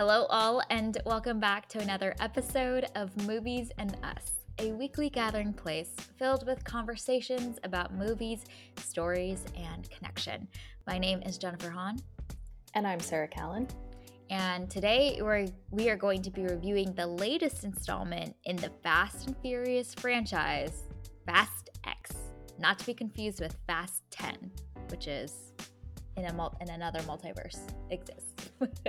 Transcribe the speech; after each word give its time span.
Hello, 0.00 0.24
all, 0.30 0.62
and 0.70 0.96
welcome 1.04 1.38
back 1.38 1.68
to 1.68 1.78
another 1.78 2.14
episode 2.20 2.86
of 2.94 3.14
Movies 3.26 3.70
and 3.76 3.98
Us, 4.02 4.46
a 4.58 4.72
weekly 4.72 5.10
gathering 5.10 5.52
place 5.52 5.90
filled 6.18 6.46
with 6.46 6.64
conversations 6.64 7.58
about 7.64 7.92
movies, 7.92 8.46
stories, 8.78 9.44
and 9.54 9.90
connection. 9.90 10.48
My 10.86 10.96
name 10.96 11.20
is 11.20 11.36
Jennifer 11.36 11.68
Hahn. 11.68 12.00
And 12.72 12.86
I'm 12.86 12.98
Sarah 12.98 13.28
Callan. 13.28 13.68
And 14.30 14.70
today 14.70 15.18
we're, 15.20 15.48
we 15.70 15.90
are 15.90 15.98
going 15.98 16.22
to 16.22 16.30
be 16.30 16.44
reviewing 16.44 16.94
the 16.94 17.06
latest 17.06 17.64
installment 17.64 18.34
in 18.46 18.56
the 18.56 18.70
Fast 18.82 19.26
and 19.26 19.36
Furious 19.42 19.92
franchise, 19.92 20.84
Fast 21.26 21.68
X. 21.84 22.12
Not 22.58 22.78
to 22.78 22.86
be 22.86 22.94
confused 22.94 23.38
with 23.38 23.54
Fast 23.66 24.02
10, 24.12 24.50
which 24.88 25.06
is 25.08 25.52
in, 26.16 26.24
a 26.24 26.50
in 26.62 26.70
another 26.70 27.00
multiverse 27.00 27.58
exists. 27.90 28.50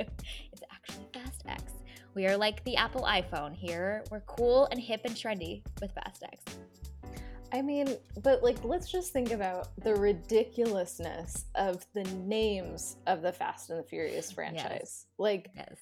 it's 1.13 1.17
actually 1.17 1.43
Fast 1.43 1.43
X. 1.47 1.73
We 2.13 2.27
are 2.27 2.37
like 2.37 2.63
the 2.65 2.75
Apple 2.75 3.03
iPhone 3.03 3.53
here. 3.55 4.03
We're 4.11 4.21
cool 4.21 4.67
and 4.71 4.79
hip 4.79 5.01
and 5.05 5.15
trendy 5.15 5.63
with 5.81 5.91
Fast 5.93 6.23
X. 6.23 6.57
I 7.53 7.61
mean, 7.61 7.87
but 8.23 8.43
like, 8.43 8.63
let's 8.63 8.89
just 8.89 9.11
think 9.11 9.31
about 9.31 9.69
the 9.83 9.95
ridiculousness 9.95 11.45
of 11.55 11.85
the 11.93 12.03
names 12.03 12.95
of 13.07 13.21
the 13.21 13.31
Fast 13.31 13.69
and 13.69 13.79
the 13.79 13.83
Furious 13.83 14.31
franchise. 14.31 14.65
Yes. 14.71 15.05
Like, 15.17 15.49
Yes. 15.55 15.75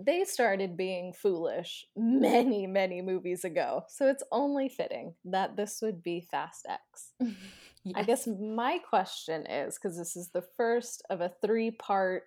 they 0.00 0.24
started 0.24 0.76
being 0.76 1.12
foolish 1.12 1.86
many, 1.96 2.66
many 2.66 3.02
movies 3.02 3.44
ago. 3.44 3.82
So 3.88 4.08
it's 4.08 4.24
only 4.32 4.68
fitting 4.68 5.14
that 5.26 5.56
this 5.56 5.78
would 5.80 6.02
be 6.02 6.26
Fast 6.30 6.66
X. 6.68 7.12
I 7.20 8.00
Yes. 8.00 8.06
guess 8.06 8.26
my 8.38 8.78
question 8.78 9.46
is 9.46 9.78
because 9.78 9.96
this 9.96 10.14
is 10.16 10.28
the 10.34 10.44
first 10.56 11.02
of 11.08 11.20
a 11.22 11.32
three 11.40 11.70
part 11.70 12.24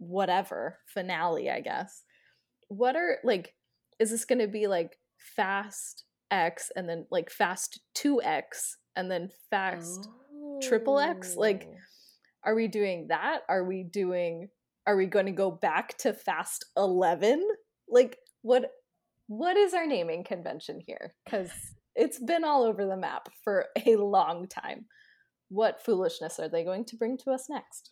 whatever 0.00 0.78
finale, 0.86 1.48
I 1.48 1.60
guess. 1.60 2.02
What 2.68 2.96
are 2.96 3.18
like, 3.22 3.54
is 4.00 4.10
this 4.10 4.24
going 4.24 4.40
to 4.40 4.48
be 4.48 4.66
like 4.66 4.96
Fast 5.36 6.04
X 6.30 6.72
and 6.74 6.88
then 6.88 7.06
like 7.10 7.30
Fast 7.30 7.80
2X 7.96 8.42
and 8.96 9.10
then 9.10 9.30
Fast? 9.50 10.08
triple 10.62 10.98
X? 10.98 11.36
Like, 11.36 11.68
Oh. 11.68 11.76
Are 12.42 12.54
we 12.54 12.68
doing 12.68 13.08
that? 13.08 13.40
Are 13.48 13.64
we 13.64 13.82
doing, 13.82 14.48
are 14.86 14.96
we 14.96 15.06
going 15.06 15.26
to 15.26 15.32
go 15.32 15.50
back 15.50 15.98
to 15.98 16.14
Fast 16.14 16.64
11? 16.76 17.46
Like, 17.88 18.16
what? 18.42 18.70
What 19.26 19.56
is 19.56 19.74
our 19.74 19.86
naming 19.86 20.24
convention 20.24 20.80
here? 20.86 21.14
Because 21.24 21.50
it's 21.94 22.18
been 22.18 22.42
all 22.44 22.64
over 22.64 22.86
the 22.86 22.96
map 22.96 23.28
for 23.44 23.66
a 23.86 23.96
long 23.96 24.48
time. 24.48 24.86
What 25.50 25.84
foolishness 25.84 26.40
are 26.40 26.48
they 26.48 26.64
going 26.64 26.84
to 26.86 26.96
bring 26.96 27.18
to 27.18 27.30
us 27.30 27.48
next? 27.50 27.90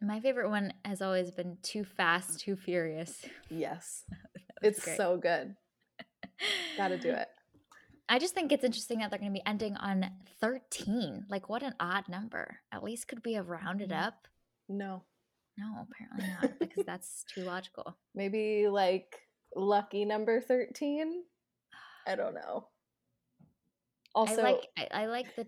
My 0.00 0.20
favorite 0.20 0.48
one 0.50 0.72
has 0.84 1.02
always 1.02 1.30
been 1.30 1.58
Too 1.62 1.84
Fast, 1.84 2.40
Too 2.40 2.56
Furious. 2.56 3.24
Yes. 3.50 4.04
It's 4.60 4.84
great. 4.84 4.96
so 4.96 5.16
good. 5.16 5.54
Gotta 6.76 6.98
do 6.98 7.10
it. 7.12 7.28
I 8.08 8.18
just 8.18 8.34
think 8.34 8.50
it's 8.50 8.64
interesting 8.64 8.98
that 8.98 9.10
they're 9.10 9.20
going 9.20 9.30
to 9.30 9.38
be 9.38 9.46
ending 9.46 9.76
on 9.76 10.10
13. 10.40 11.26
Like, 11.28 11.48
what 11.48 11.62
an 11.62 11.74
odd 11.78 12.08
number. 12.08 12.56
At 12.72 12.82
least 12.82 13.06
could 13.06 13.24
we 13.24 13.34
have 13.34 13.48
rounded 13.50 13.92
up? 13.92 14.26
No. 14.68 15.04
No, 15.56 15.86
apparently 15.88 16.26
not, 16.40 16.58
because 16.58 16.84
that's 16.86 17.24
too 17.32 17.42
logical. 17.42 17.96
Maybe 18.16 18.66
like 18.66 19.20
lucky 19.54 20.04
number 20.04 20.40
13? 20.40 21.22
I 22.06 22.16
don't 22.16 22.34
know. 22.34 22.66
Also, 24.14 24.40
I 24.40 24.42
like 24.42 24.68
I, 24.76 24.88
I 25.02 25.06
like 25.06 25.36
the 25.36 25.46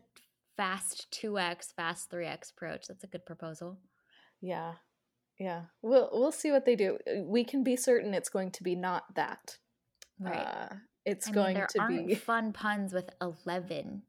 fast 0.57 1.09
2x, 1.21 1.75
fast 1.75 2.11
3x 2.13 2.53
approach. 2.53 2.87
That's 2.87 3.03
a 3.03 3.09
good 3.09 3.25
proposal. 3.27 3.79
Yeah. 4.41 4.75
Yeah. 5.39 5.63
We'll 5.83 6.11
we'll 6.13 6.33
see 6.33 6.51
what 6.51 6.65
they 6.67 6.77
do. 6.77 6.99
Uh, 7.07 7.23
We 7.25 7.45
can 7.45 7.65
be 7.65 7.77
certain 7.77 8.13
it's 8.13 8.29
going 8.29 8.51
to 8.53 8.63
be 8.63 8.75
not 8.75 9.15
that. 9.15 9.57
Right. 10.19 10.37
Uh 10.37 10.75
it's 11.07 11.29
I 11.29 11.33
going 11.33 11.55
there 11.55 11.67
to 11.67 11.87
be 11.89 12.15
fun 12.31 12.53
puns 12.53 12.93
with 12.93 13.09
11 13.23 14.03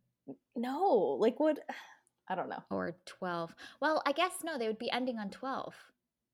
No, 0.58 1.18
like 1.20 1.40
what 1.40 1.60
I 2.28 2.36
don't 2.36 2.50
know. 2.50 2.64
or 2.70 2.96
12. 3.06 3.56
Well, 3.82 4.02
I 4.06 4.12
guess 4.12 4.32
no, 4.44 4.58
they 4.58 4.68
would 4.68 4.78
be 4.80 4.92
ending 4.92 5.20
on 5.20 5.30
12. 5.30 5.74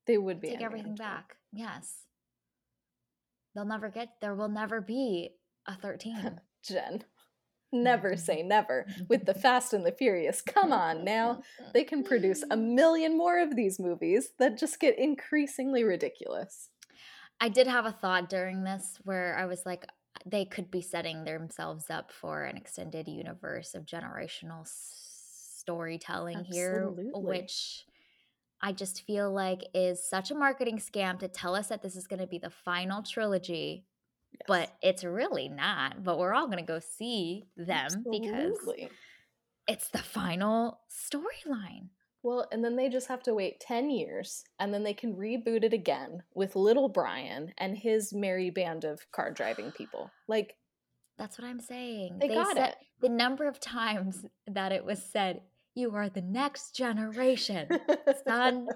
They 0.06 0.18
would 0.18 0.40
be 0.40 0.48
Take 0.48 0.62
everything 0.62 0.94
back. 0.94 1.36
Yes. 1.52 2.04
They'll 3.54 3.64
never 3.64 3.88
get 3.88 4.14
there 4.20 4.34
will 4.34 4.48
never 4.48 4.80
be 4.80 5.30
a 5.66 5.74
13. 5.76 6.40
Jen. 6.62 7.04
Never 7.72 8.16
say 8.16 8.42
never. 8.42 8.86
With 9.08 9.26
the 9.26 9.34
Fast 9.34 9.72
and 9.72 9.84
the 9.84 9.92
Furious, 9.92 10.40
come 10.40 10.72
on 10.72 11.04
now. 11.04 11.42
They 11.74 11.84
can 11.84 12.02
produce 12.02 12.42
a 12.50 12.56
million 12.56 13.16
more 13.16 13.38
of 13.38 13.54
these 13.54 13.78
movies 13.78 14.30
that 14.38 14.58
just 14.58 14.80
get 14.80 14.98
increasingly 14.98 15.84
ridiculous. 15.84 16.70
I 17.40 17.48
did 17.48 17.66
have 17.66 17.84
a 17.84 17.92
thought 17.92 18.28
during 18.30 18.64
this 18.64 18.98
where 19.04 19.36
I 19.38 19.44
was 19.44 19.64
like, 19.66 19.86
they 20.26 20.44
could 20.44 20.70
be 20.70 20.80
setting 20.80 21.24
themselves 21.24 21.90
up 21.90 22.10
for 22.10 22.44
an 22.44 22.56
extended 22.56 23.06
universe 23.06 23.74
of 23.74 23.84
generational 23.84 24.66
storytelling 24.66 26.44
here, 26.44 26.90
which 27.12 27.84
I 28.60 28.72
just 28.72 29.06
feel 29.06 29.32
like 29.32 29.68
is 29.74 30.02
such 30.08 30.30
a 30.30 30.34
marketing 30.34 30.78
scam 30.78 31.18
to 31.20 31.28
tell 31.28 31.54
us 31.54 31.68
that 31.68 31.82
this 31.82 31.94
is 31.94 32.06
going 32.06 32.20
to 32.20 32.26
be 32.26 32.38
the 32.38 32.50
final 32.50 33.02
trilogy, 33.02 33.84
but 34.46 34.70
it's 34.82 35.04
really 35.04 35.48
not. 35.48 36.02
But 36.04 36.18
we're 36.18 36.34
all 36.34 36.46
going 36.46 36.58
to 36.58 36.64
go 36.64 36.78
see 36.78 37.44
them 37.56 37.88
because 38.10 38.58
it's 39.66 39.88
the 39.88 39.98
final 39.98 40.80
storyline. 40.90 41.88
Well, 42.22 42.48
and 42.50 42.64
then 42.64 42.74
they 42.76 42.88
just 42.88 43.08
have 43.08 43.22
to 43.24 43.34
wait 43.34 43.60
10 43.60 43.90
years 43.90 44.42
and 44.58 44.74
then 44.74 44.82
they 44.82 44.92
can 44.94 45.14
reboot 45.14 45.62
it 45.62 45.72
again 45.72 46.22
with 46.34 46.56
little 46.56 46.88
Brian 46.88 47.52
and 47.58 47.76
his 47.78 48.12
merry 48.12 48.50
band 48.50 48.84
of 48.84 49.10
car 49.12 49.30
driving 49.30 49.70
people. 49.72 50.10
Like, 50.28 50.56
That's 51.16 51.38
what 51.38 51.46
I'm 51.46 51.60
saying. 51.60 52.18
They 52.20 52.28
got 52.28 52.56
said 52.56 52.70
it. 52.70 52.76
the 53.00 53.08
number 53.08 53.46
of 53.46 53.60
times 53.60 54.26
that 54.46 54.72
it 54.72 54.84
was 54.84 55.02
said, 55.02 55.40
"You 55.74 55.94
are 55.94 56.08
the 56.08 56.20
next 56.22 56.74
generation, 56.76 57.68
son." 58.26 58.66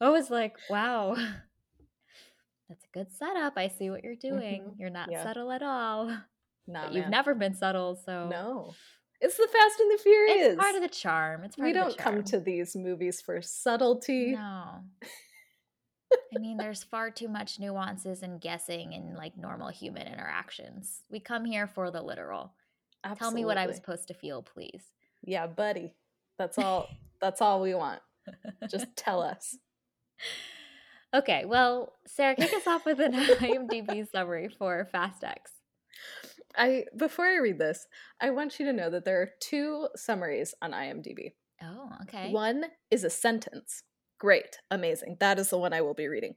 I 0.00 0.10
was 0.10 0.30
like, 0.30 0.56
"Wow, 0.70 1.16
that's 2.68 2.84
a 2.84 2.88
good 2.92 3.10
setup. 3.12 3.54
I 3.56 3.68
see 3.68 3.90
what 3.90 4.04
you're 4.04 4.14
doing. 4.16 4.62
Mhm. 4.62 4.78
You're 4.78 4.90
not 4.90 5.10
Yeah. 5.10 5.22
subtle 5.24 5.50
at 5.52 5.62
all. 5.62 6.06
but 6.66 6.92
you've 6.92 7.08
never 7.08 7.34
been 7.34 7.54
subtle, 7.54 7.96
so 7.96 8.28
No. 8.28 8.74
It's 9.20 9.36
the 9.36 9.48
Fast 9.48 9.80
and 9.80 9.90
the 9.90 9.98
Furious. 10.02 10.36
it's 10.52 10.60
part 10.62 10.76
of 10.76 10.82
the 10.82 10.88
charm. 10.88 11.42
It's 11.42 11.56
part 11.56 11.64
we 11.64 11.70
of 11.70 11.74
the 11.74 11.80
don't 11.90 11.98
come 11.98 12.22
to 12.24 12.38
these 12.38 12.76
movies 12.76 13.20
for 13.20 13.40
subtlety. 13.42 14.32
No. 14.32 14.84
I 16.34 16.38
mean, 16.38 16.56
there's 16.56 16.84
far 16.84 17.10
too 17.10 17.28
much 17.28 17.58
nuances 17.58 18.22
and 18.22 18.40
guessing 18.40 18.92
in 18.92 19.14
like 19.16 19.36
normal 19.36 19.68
human 19.68 20.06
interactions. 20.06 21.02
We 21.10 21.20
come 21.20 21.44
here 21.44 21.66
for 21.66 21.90
the 21.90 22.00
literal. 22.00 22.54
Tell 23.16 23.30
me 23.30 23.44
what 23.44 23.58
I 23.58 23.66
was 23.66 23.76
supposed 23.76 24.08
to 24.08 24.14
feel, 24.14 24.42
please. 24.42 24.84
Yeah, 25.22 25.46
buddy. 25.46 25.94
That's 26.38 26.58
all 26.58 26.88
that's 27.20 27.40
all 27.42 27.60
we 27.60 27.74
want. 27.74 28.00
Just 28.70 28.86
tell 28.96 29.20
us. 29.22 29.56
Okay, 31.14 31.44
well, 31.46 31.94
Sarah, 32.06 32.36
kick 32.36 32.52
us 32.52 32.66
off 32.66 32.84
with 32.84 33.00
an 33.00 33.12
IMDb 33.14 34.08
summary 34.10 34.48
for 34.48 34.86
Fast 34.92 35.24
X. 35.24 35.52
I 36.56 36.84
before 36.96 37.26
I 37.26 37.36
read 37.36 37.58
this, 37.58 37.86
I 38.20 38.30
want 38.30 38.58
you 38.58 38.66
to 38.66 38.72
know 38.72 38.90
that 38.90 39.04
there 39.04 39.20
are 39.22 39.30
two 39.40 39.88
summaries 39.96 40.54
on 40.60 40.72
IMDb. 40.72 41.32
Oh, 41.62 41.90
okay. 42.02 42.30
One 42.30 42.64
is 42.90 43.04
a 43.04 43.10
sentence. 43.10 43.84
Great, 44.18 44.58
amazing. 44.70 45.16
That 45.20 45.38
is 45.38 45.50
the 45.50 45.58
one 45.58 45.72
I 45.72 45.80
will 45.80 45.94
be 45.94 46.08
reading. 46.08 46.34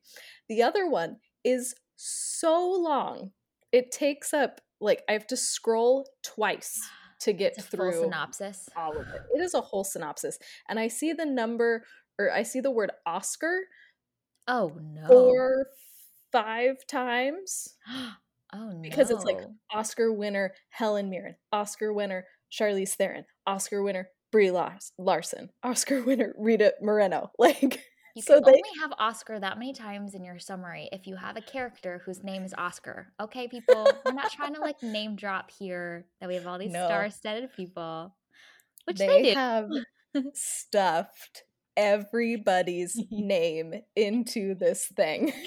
The 0.48 0.64
other 0.64 0.88
one 0.88 1.18
is 1.44 1.76
so 1.96 2.70
long. 2.70 3.32
It 3.72 3.92
takes 3.92 4.34
up 4.34 4.62
like 4.80 5.04
I 5.10 5.14
have 5.14 5.28
to 5.28 5.38
scroll 5.38 6.08
twice 6.24 6.80
to 7.22 7.34
get 7.34 7.54
It's 7.58 7.66
a 7.66 7.78
full 7.78 7.92
through 7.92 8.02
synopsis. 8.04 8.70
all 8.76 8.98
of 8.98 9.08
it. 9.08 9.22
It 9.36 9.42
is 9.42 9.54
a 9.54 9.62
whole 9.62 9.84
synopsis. 9.84 10.40
And 10.70 10.80
I 10.80 10.88
see 10.88 11.14
the 11.14 11.26
number 11.26 11.84
or 12.20 12.32
I 12.32 12.44
see 12.44 12.60
the 12.60 12.72
word 12.72 12.92
Oscar 13.06 13.62
Oh 14.48 14.72
no. 14.82 15.08
four 15.08 15.68
five 16.32 16.86
times 16.88 17.76
oh 18.54 18.72
no. 18.72 18.80
because 18.82 19.12
it's 19.12 19.24
like 19.26 19.40
Oscar 19.72 20.12
winner 20.12 20.54
Helen 20.70 21.10
Mirren, 21.10 21.36
Oscar 21.52 21.94
winner 21.94 22.26
Charlize 22.52 22.96
Theron, 22.96 23.26
Oscar 23.46 23.84
winner 23.84 24.10
Brie 24.32 24.52
Larson, 24.52 25.50
Oscar 25.64 26.02
winner 26.06 26.34
Rita 26.38 26.74
Moreno. 26.82 27.32
Like 27.40 27.82
you 28.16 28.22
so 28.22 28.36
can 28.36 28.44
they 28.44 28.52
only 28.52 28.80
have 28.82 28.92
Oscar 29.00 29.40
that 29.40 29.58
many 29.58 29.74
times 29.74 30.16
in 30.16 30.24
your 30.26 30.38
summary 30.38 30.90
if 30.92 31.08
you 31.08 31.16
have 31.16 31.38
a 31.38 31.42
character 31.42 32.02
whose 32.06 32.24
name 32.24 32.44
is 32.44 32.54
Oscar. 32.58 33.08
Okay, 33.22 33.48
people, 33.48 33.88
we're 34.06 34.12
not 34.12 34.32
trying 34.32 34.54
to 34.56 34.60
like 34.60 34.84
name 34.84 35.16
drop 35.16 35.50
here 35.50 36.06
that 36.20 36.28
we 36.28 36.36
have 36.36 36.46
all 36.46 36.58
these 36.60 36.74
No. 36.74 36.88
star-studded 36.88 37.54
people, 37.56 38.14
which 38.84 38.98
they, 38.98 39.08
they, 39.08 39.24
do. 39.30 39.36
have 39.36 39.70
stuffed 40.34 41.44
everybody's 41.78 42.98
name 43.12 43.74
into 43.96 44.56
this 44.56 44.88
thing. 44.96 45.32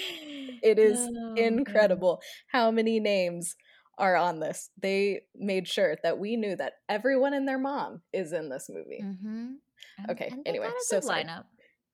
It 0.63 0.79
is 0.79 0.97
Oh, 0.99 1.11
man. 1.11 1.37
incredible 1.37 2.21
how 2.47 2.71
many 2.71 2.99
names 2.99 3.55
are 3.99 4.15
on 4.15 4.39
this. 4.39 4.71
They 4.81 5.21
made 5.35 5.67
sure 5.67 5.97
that 6.01 6.17
we 6.17 6.37
knew 6.37 6.55
that 6.55 6.73
everyone 6.89 7.33
and 7.35 7.47
their 7.47 7.59
mom 7.59 8.01
is 8.13 8.33
in 8.33 8.49
this 8.49 8.67
movie. 8.69 9.01
Mhm. 9.03 9.57
And- 9.99 10.09
Okay, 10.09 10.27
and 10.31 10.41
anyway, 10.47 10.69
so 10.79 10.99
lineup. 11.01 11.43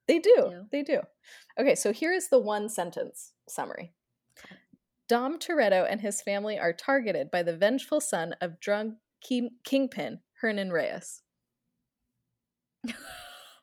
They 0.08 0.20
do. 0.20 0.34
do. 0.36 0.66
They 0.72 0.84
do. 0.84 1.02
Okay, 1.60 1.76
so 1.76 1.92
here 1.92 2.14
is 2.14 2.30
the 2.30 2.40
one 2.40 2.70
sentence 2.70 3.34
summary. 3.50 3.94
Dom 5.10 5.38
Toretto 5.38 5.86
and 5.90 6.00
his 6.00 6.22
family 6.22 6.58
are 6.58 6.72
targeted 6.72 7.30
by 7.30 7.44
the 7.44 7.58
vengeful 7.58 8.00
son 8.00 8.36
of 8.40 8.60
drug 8.62 8.94
king- 9.22 9.58
kingpin 9.66 10.20
Hernan 10.40 10.72
Reyes. 10.72 11.24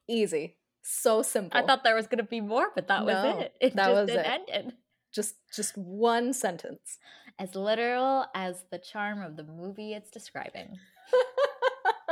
Easy. 0.09 0.58
So 0.91 1.21
simple. 1.23 1.59
I 1.61 1.67
thought 1.67 1.85
there 1.85 1.95
was 1.95 2.07
going 2.07 2.17
to 2.19 2.25
be 2.25 2.41
more, 2.41 2.69
but 2.75 2.89
that 2.89 3.05
was 3.05 3.43
it. 3.43 3.53
It 3.61 3.77
that 3.77 3.89
just 3.89 4.01
was 4.01 4.11
it 4.11 4.17
it. 4.21 4.27
ended. 4.27 4.73
just 5.13 5.35
just 5.55 5.77
one 5.77 6.33
sentence. 6.33 6.99
As 7.39 7.55
literal 7.55 8.25
as 8.35 8.65
the 8.71 8.79
charm 8.79 9.21
of 9.23 9.37
the 9.37 9.45
movie 9.45 9.93
it's 9.93 10.11
describing. 10.11 10.79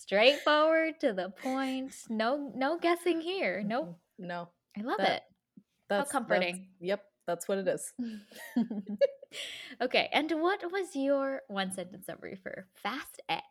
Straightforward 0.00 0.98
to 1.00 1.12
the 1.12 1.30
point. 1.30 1.94
No 2.08 2.52
no 2.56 2.76
guessing 2.78 3.20
here. 3.20 3.62
Nope. 3.64 3.96
No. 4.18 4.48
I 4.76 4.82
love 4.82 4.98
That- 4.98 5.10
it. 5.10 5.22
That's 5.88 6.10
How 6.10 6.18
comforting. 6.18 6.54
that's- 6.56 6.68
yep, 6.80 7.04
that's 7.28 7.46
what 7.46 7.58
it 7.58 7.68
is. 7.68 7.92
okay, 9.80 10.08
and 10.12 10.32
what 10.40 10.60
was 10.72 10.96
your 10.96 11.42
one 11.46 11.70
sentence 11.70 12.06
summary 12.06 12.34
for 12.42 12.66
Fast 12.82 13.22
X? 13.28 13.44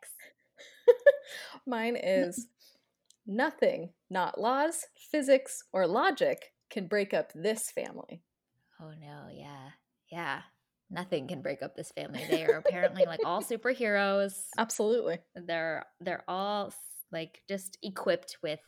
Mine 1.66 1.96
is 1.96 2.48
nothing, 3.26 3.90
not 4.10 4.40
laws, 4.40 4.86
physics, 5.12 5.64
or 5.74 5.88
logic 5.88 6.54
can 6.70 6.88
break 6.88 7.14
up 7.14 7.32
this 7.34 7.72
family. 7.72 8.22
Oh 8.82 8.92
no, 9.00 9.28
yeah. 9.32 9.70
Yeah. 10.12 10.42
Nothing 10.90 11.28
can 11.28 11.42
break 11.42 11.62
up 11.62 11.76
this 11.76 11.92
family. 11.92 12.24
They 12.30 12.46
are 12.46 12.58
apparently 12.58 13.06
like 13.06 13.22
all 13.26 13.42
superheroes. 13.44 14.34
Absolutely. 14.58 15.20
They're 15.36 15.86
they're 16.00 16.24
all 16.28 16.74
like 17.12 17.42
just 17.48 17.78
equipped 17.82 18.38
with 18.44 18.60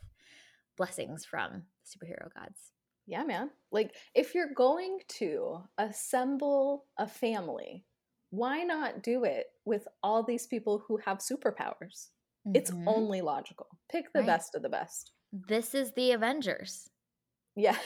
blessings 0.77 1.25
from 1.25 1.63
superhero 1.85 2.33
gods. 2.33 2.71
Yeah, 3.05 3.23
man. 3.23 3.51
Like, 3.71 3.95
if 4.13 4.35
you're 4.35 4.53
going 4.53 4.99
to 5.19 5.61
assemble 5.77 6.85
a 6.97 7.07
family, 7.07 7.85
why 8.31 8.63
not 8.63 9.01
do 9.01 9.23
it 9.23 9.45
with 9.63 9.87
all 10.03 10.23
these 10.23 10.45
people 10.45 10.83
who 10.87 10.97
have 10.97 11.19
superpowers? 11.19 12.09
It's 12.53 12.71
Mhm. 12.71 12.87
only 12.87 13.21
logical. 13.21 13.67
Pick 13.89 14.11
the 14.13 14.19
Right. 14.19 14.25
best 14.27 14.55
of 14.55 14.61
the 14.61 14.69
best. 14.69 15.11
this 15.33 15.75
is 15.75 15.91
the 15.93 16.13
Avengers 16.13 16.89
Yeah. 17.55 17.77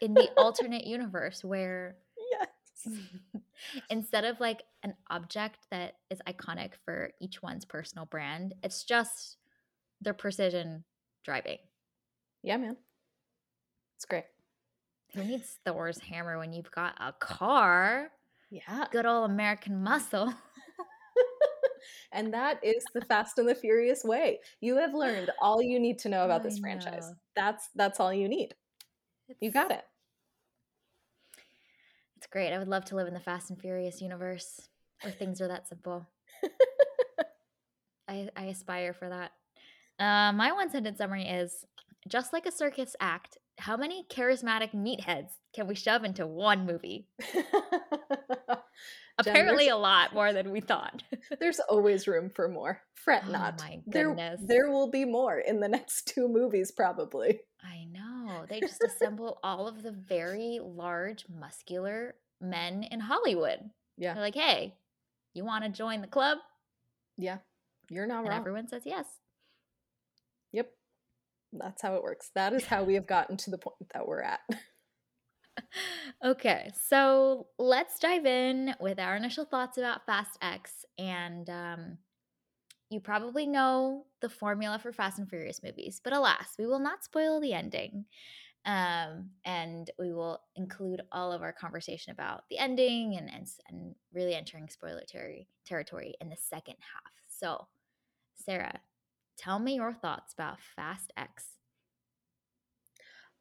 in 0.00 0.14
the 0.14 0.30
alternate 0.38 0.86
universe 0.86 1.42
where 1.42 1.98
yes. 2.30 2.86
instead 3.90 4.24
of 4.24 4.38
like 4.40 4.62
an 4.84 4.96
object 5.10 5.58
that 5.70 5.98
is 6.10 6.20
iconic 6.28 6.74
for 6.84 7.12
each 7.20 7.42
one's 7.42 7.64
personal 7.64 8.06
brand, 8.06 8.54
it's 8.62 8.84
just 8.84 9.38
their 10.00 10.14
precision 10.14 10.84
driving. 11.24 11.58
Yeah, 12.42 12.58
man. 12.58 12.76
It's 13.96 14.04
great. 14.04 14.26
Who 15.14 15.24
needs 15.24 15.58
Thor's 15.64 15.98
hammer 15.98 16.38
when 16.38 16.52
you've 16.52 16.70
got 16.70 16.94
a 17.00 17.12
car? 17.12 18.12
Yeah. 18.50 18.86
Good 18.92 19.06
old 19.06 19.30
American 19.30 19.82
muscle. 19.82 20.32
And 22.14 22.32
that 22.32 22.60
is 22.62 22.84
the 22.94 23.02
Fast 23.02 23.38
and 23.38 23.48
the 23.48 23.54
Furious 23.54 24.04
way. 24.04 24.38
You 24.60 24.76
have 24.78 24.94
learned 24.94 25.30
all 25.42 25.60
you 25.60 25.78
need 25.78 25.98
to 26.00 26.08
know 26.08 26.24
about 26.24 26.40
I 26.40 26.44
this 26.44 26.58
franchise. 26.58 27.08
know. 27.10 27.16
That's 27.36 27.68
that's 27.74 28.00
all 28.00 28.14
you 28.14 28.28
need. 28.28 28.54
You 29.40 29.50
got 29.50 29.70
it. 29.70 29.84
It's 32.16 32.26
great. 32.28 32.52
I 32.52 32.58
would 32.58 32.68
love 32.68 32.84
to 32.86 32.96
live 32.96 33.08
in 33.08 33.14
the 33.14 33.20
Fast 33.20 33.50
and 33.50 33.60
Furious 33.60 34.00
universe 34.00 34.68
where 35.02 35.12
things 35.12 35.40
are 35.40 35.48
that 35.48 35.68
simple. 35.68 36.06
I, 38.08 38.28
I 38.36 38.44
aspire 38.44 38.94
for 38.94 39.08
that. 39.08 39.32
Uh, 39.98 40.32
my 40.32 40.52
one 40.52 40.70
sentence 40.70 40.98
summary 40.98 41.24
is 41.24 41.64
just 42.08 42.32
like 42.32 42.46
a 42.46 42.52
circus 42.52 42.96
act, 43.00 43.38
how 43.58 43.76
many 43.76 44.04
charismatic 44.10 44.72
meatheads 44.74 45.32
can 45.54 45.66
we 45.66 45.74
shove 45.74 46.04
into 46.04 46.26
one 46.26 46.66
movie? 46.66 47.06
Apparently, 49.18 49.68
a 49.68 49.76
lot 49.76 50.12
more 50.12 50.32
than 50.32 50.50
we 50.50 50.60
thought. 50.60 51.02
There's 51.40 51.60
always 51.60 52.08
room 52.08 52.30
for 52.34 52.48
more. 52.48 52.80
Fret 52.94 53.24
Oh 53.28 53.32
not. 53.32 53.58
my 53.60 53.80
There, 53.86 54.08
goodness. 54.08 54.40
there 54.44 54.70
will 54.70 54.90
be 54.90 55.04
more 55.04 55.38
in 55.38 55.60
the 55.60 55.68
next 55.76 56.06
two 56.08 56.26
movies, 56.28 56.72
probably. 56.72 57.40
I 57.62 57.84
know. 57.90 58.44
They 58.48 58.60
just 58.60 58.82
assemble 58.82 59.38
all 59.44 59.68
of 59.68 59.82
the 59.82 59.92
very 59.92 60.58
large, 60.62 61.24
muscular 61.28 62.14
men 62.40 62.82
in 62.82 62.98
Hollywood. 63.00 63.60
Yeah. 63.96 64.14
They're 64.14 64.22
like, 64.22 64.34
hey, 64.34 64.74
you 65.34 65.44
want 65.44 65.64
to 65.64 65.70
join 65.70 66.00
the 66.00 66.06
club? 66.08 66.38
Yeah. 67.16 67.38
You're 67.90 68.06
not 68.06 68.20
And 68.20 68.28
wrong. 68.30 68.38
everyone 68.40 68.68
says 68.68 68.82
yes. 68.84 69.06
Yep. 70.52 70.70
That's 71.52 71.82
how 71.82 71.94
it 71.94 72.02
works. 72.02 72.30
That 72.34 72.52
is 72.52 72.64
how 72.64 72.82
we 72.84 72.94
have 72.94 73.06
gotten 73.06 73.36
to 73.38 73.50
the 73.50 73.58
point 73.58 73.76
that 73.92 74.08
we're 74.08 74.22
at. 74.22 74.40
Okay, 76.24 76.70
so 76.88 77.48
let's 77.58 77.98
dive 77.98 78.26
in 78.26 78.74
with 78.80 78.98
our 78.98 79.16
initial 79.16 79.44
thoughts 79.44 79.78
about 79.78 80.06
Fast 80.06 80.38
X. 80.40 80.84
And 80.98 81.48
um, 81.50 81.98
you 82.90 83.00
probably 83.00 83.46
know 83.46 84.06
the 84.20 84.28
formula 84.28 84.78
for 84.78 84.92
Fast 84.92 85.18
and 85.18 85.28
Furious 85.28 85.62
movies, 85.62 86.00
but 86.02 86.12
alas, 86.12 86.54
we 86.58 86.66
will 86.66 86.78
not 86.78 87.04
spoil 87.04 87.40
the 87.40 87.52
ending. 87.52 88.06
Um, 88.66 89.28
and 89.44 89.90
we 89.98 90.14
will 90.14 90.40
include 90.56 91.02
all 91.12 91.32
of 91.32 91.42
our 91.42 91.52
conversation 91.52 92.12
about 92.12 92.44
the 92.48 92.56
ending 92.56 93.16
and, 93.18 93.28
and, 93.30 93.46
and 93.68 93.94
really 94.14 94.34
entering 94.34 94.70
spoiler 94.70 95.02
terri- 95.02 95.46
territory 95.66 96.14
in 96.22 96.30
the 96.30 96.36
second 96.36 96.76
half. 96.78 97.12
So, 97.28 97.66
Sarah, 98.36 98.80
tell 99.36 99.58
me 99.58 99.74
your 99.74 99.92
thoughts 99.92 100.32
about 100.32 100.58
Fast 100.74 101.12
X. 101.18 101.44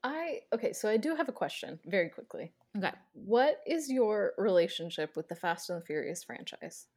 I 0.03 0.41
okay, 0.53 0.73
so 0.73 0.89
I 0.89 0.97
do 0.97 1.15
have 1.15 1.29
a 1.29 1.33
question 1.33 1.79
very 1.85 2.09
quickly. 2.09 2.51
Okay. 2.77 2.91
What 3.13 3.59
is 3.65 3.89
your 3.89 4.33
relationship 4.38 5.15
with 5.15 5.29
the 5.29 5.35
Fast 5.35 5.69
and 5.69 5.81
the 5.81 5.85
Furious 5.85 6.23
franchise? 6.23 6.88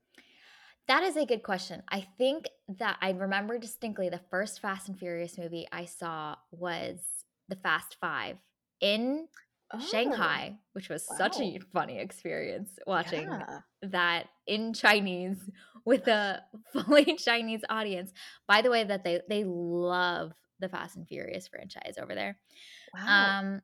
That 0.89 1.03
is 1.03 1.17
a 1.17 1.27
good 1.27 1.43
question. 1.43 1.83
I 1.89 2.07
think 2.17 2.49
that 2.79 2.97
I 3.01 3.11
remember 3.11 3.59
distinctly 3.59 4.09
the 4.09 4.21
first 4.31 4.61
Fast 4.61 4.89
and 4.89 4.99
Furious 4.99 5.37
movie 5.37 5.67
I 5.73 5.85
saw 5.85 6.37
was 6.51 6.99
the 7.49 7.57
Fast 7.57 7.97
Five 8.01 8.37
in 8.81 9.29
Oh, 9.73 9.81
Shanghai, 9.81 10.59
which 10.75 10.89
was 10.89 11.05
such 11.05 11.41
a 11.41 11.59
funny 11.73 11.99
experience 11.99 12.79
watching 12.87 13.25
yeah. 13.25 13.59
that 13.83 14.29
in 14.47 14.73
Chinese 14.73 15.51
with 15.85 16.07
a 16.07 16.43
fully 16.73 17.17
Chinese 17.17 17.63
audience. 17.69 18.13
By 18.47 18.63
the 18.63 18.71
way, 18.71 18.85
that 18.85 19.03
they 19.03 19.23
they 19.29 19.43
love 19.45 20.33
the 20.61 20.69
Fast 20.69 20.97
and 20.97 21.09
Furious 21.09 21.49
franchise 21.49 21.97
over 22.01 22.15
there. 22.15 22.39
Wow. 22.97 23.39
Um, 23.39 23.63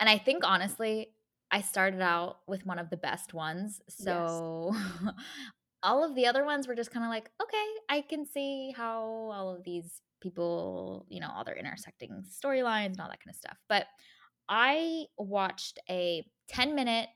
and 0.00 0.08
I 0.08 0.18
think 0.18 0.44
honestly, 0.44 1.08
I 1.50 1.60
started 1.60 2.00
out 2.00 2.38
with 2.48 2.64
one 2.66 2.78
of 2.78 2.90
the 2.90 2.96
best 2.96 3.34
ones. 3.34 3.80
So 3.88 4.74
all 5.82 6.02
of 6.02 6.14
the 6.14 6.26
other 6.26 6.44
ones 6.44 6.66
were 6.66 6.74
just 6.74 6.90
kind 6.90 7.04
of 7.04 7.10
like, 7.10 7.30
okay, 7.42 7.66
I 7.88 8.00
can 8.00 8.24
see 8.24 8.72
how 8.74 9.02
all 9.02 9.54
of 9.54 9.64
these 9.64 10.00
people, 10.20 11.06
you 11.08 11.20
know, 11.20 11.30
all 11.34 11.44
their 11.44 11.56
intersecting 11.56 12.24
storylines 12.30 12.92
and 12.92 13.00
all 13.00 13.08
that 13.08 13.22
kind 13.22 13.30
of 13.30 13.36
stuff. 13.36 13.58
But 13.68 13.86
I 14.48 15.04
watched 15.18 15.78
a 15.90 16.24
10 16.48 16.74
minute 16.74 17.08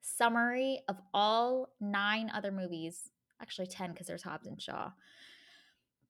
summary 0.00 0.80
of 0.88 0.96
all 1.12 1.70
nine 1.80 2.30
other 2.34 2.52
movies, 2.52 3.10
actually 3.40 3.66
10 3.66 3.92
because 3.92 4.06
there's 4.06 4.22
Hobbs 4.22 4.46
and 4.46 4.60
Shaw, 4.60 4.90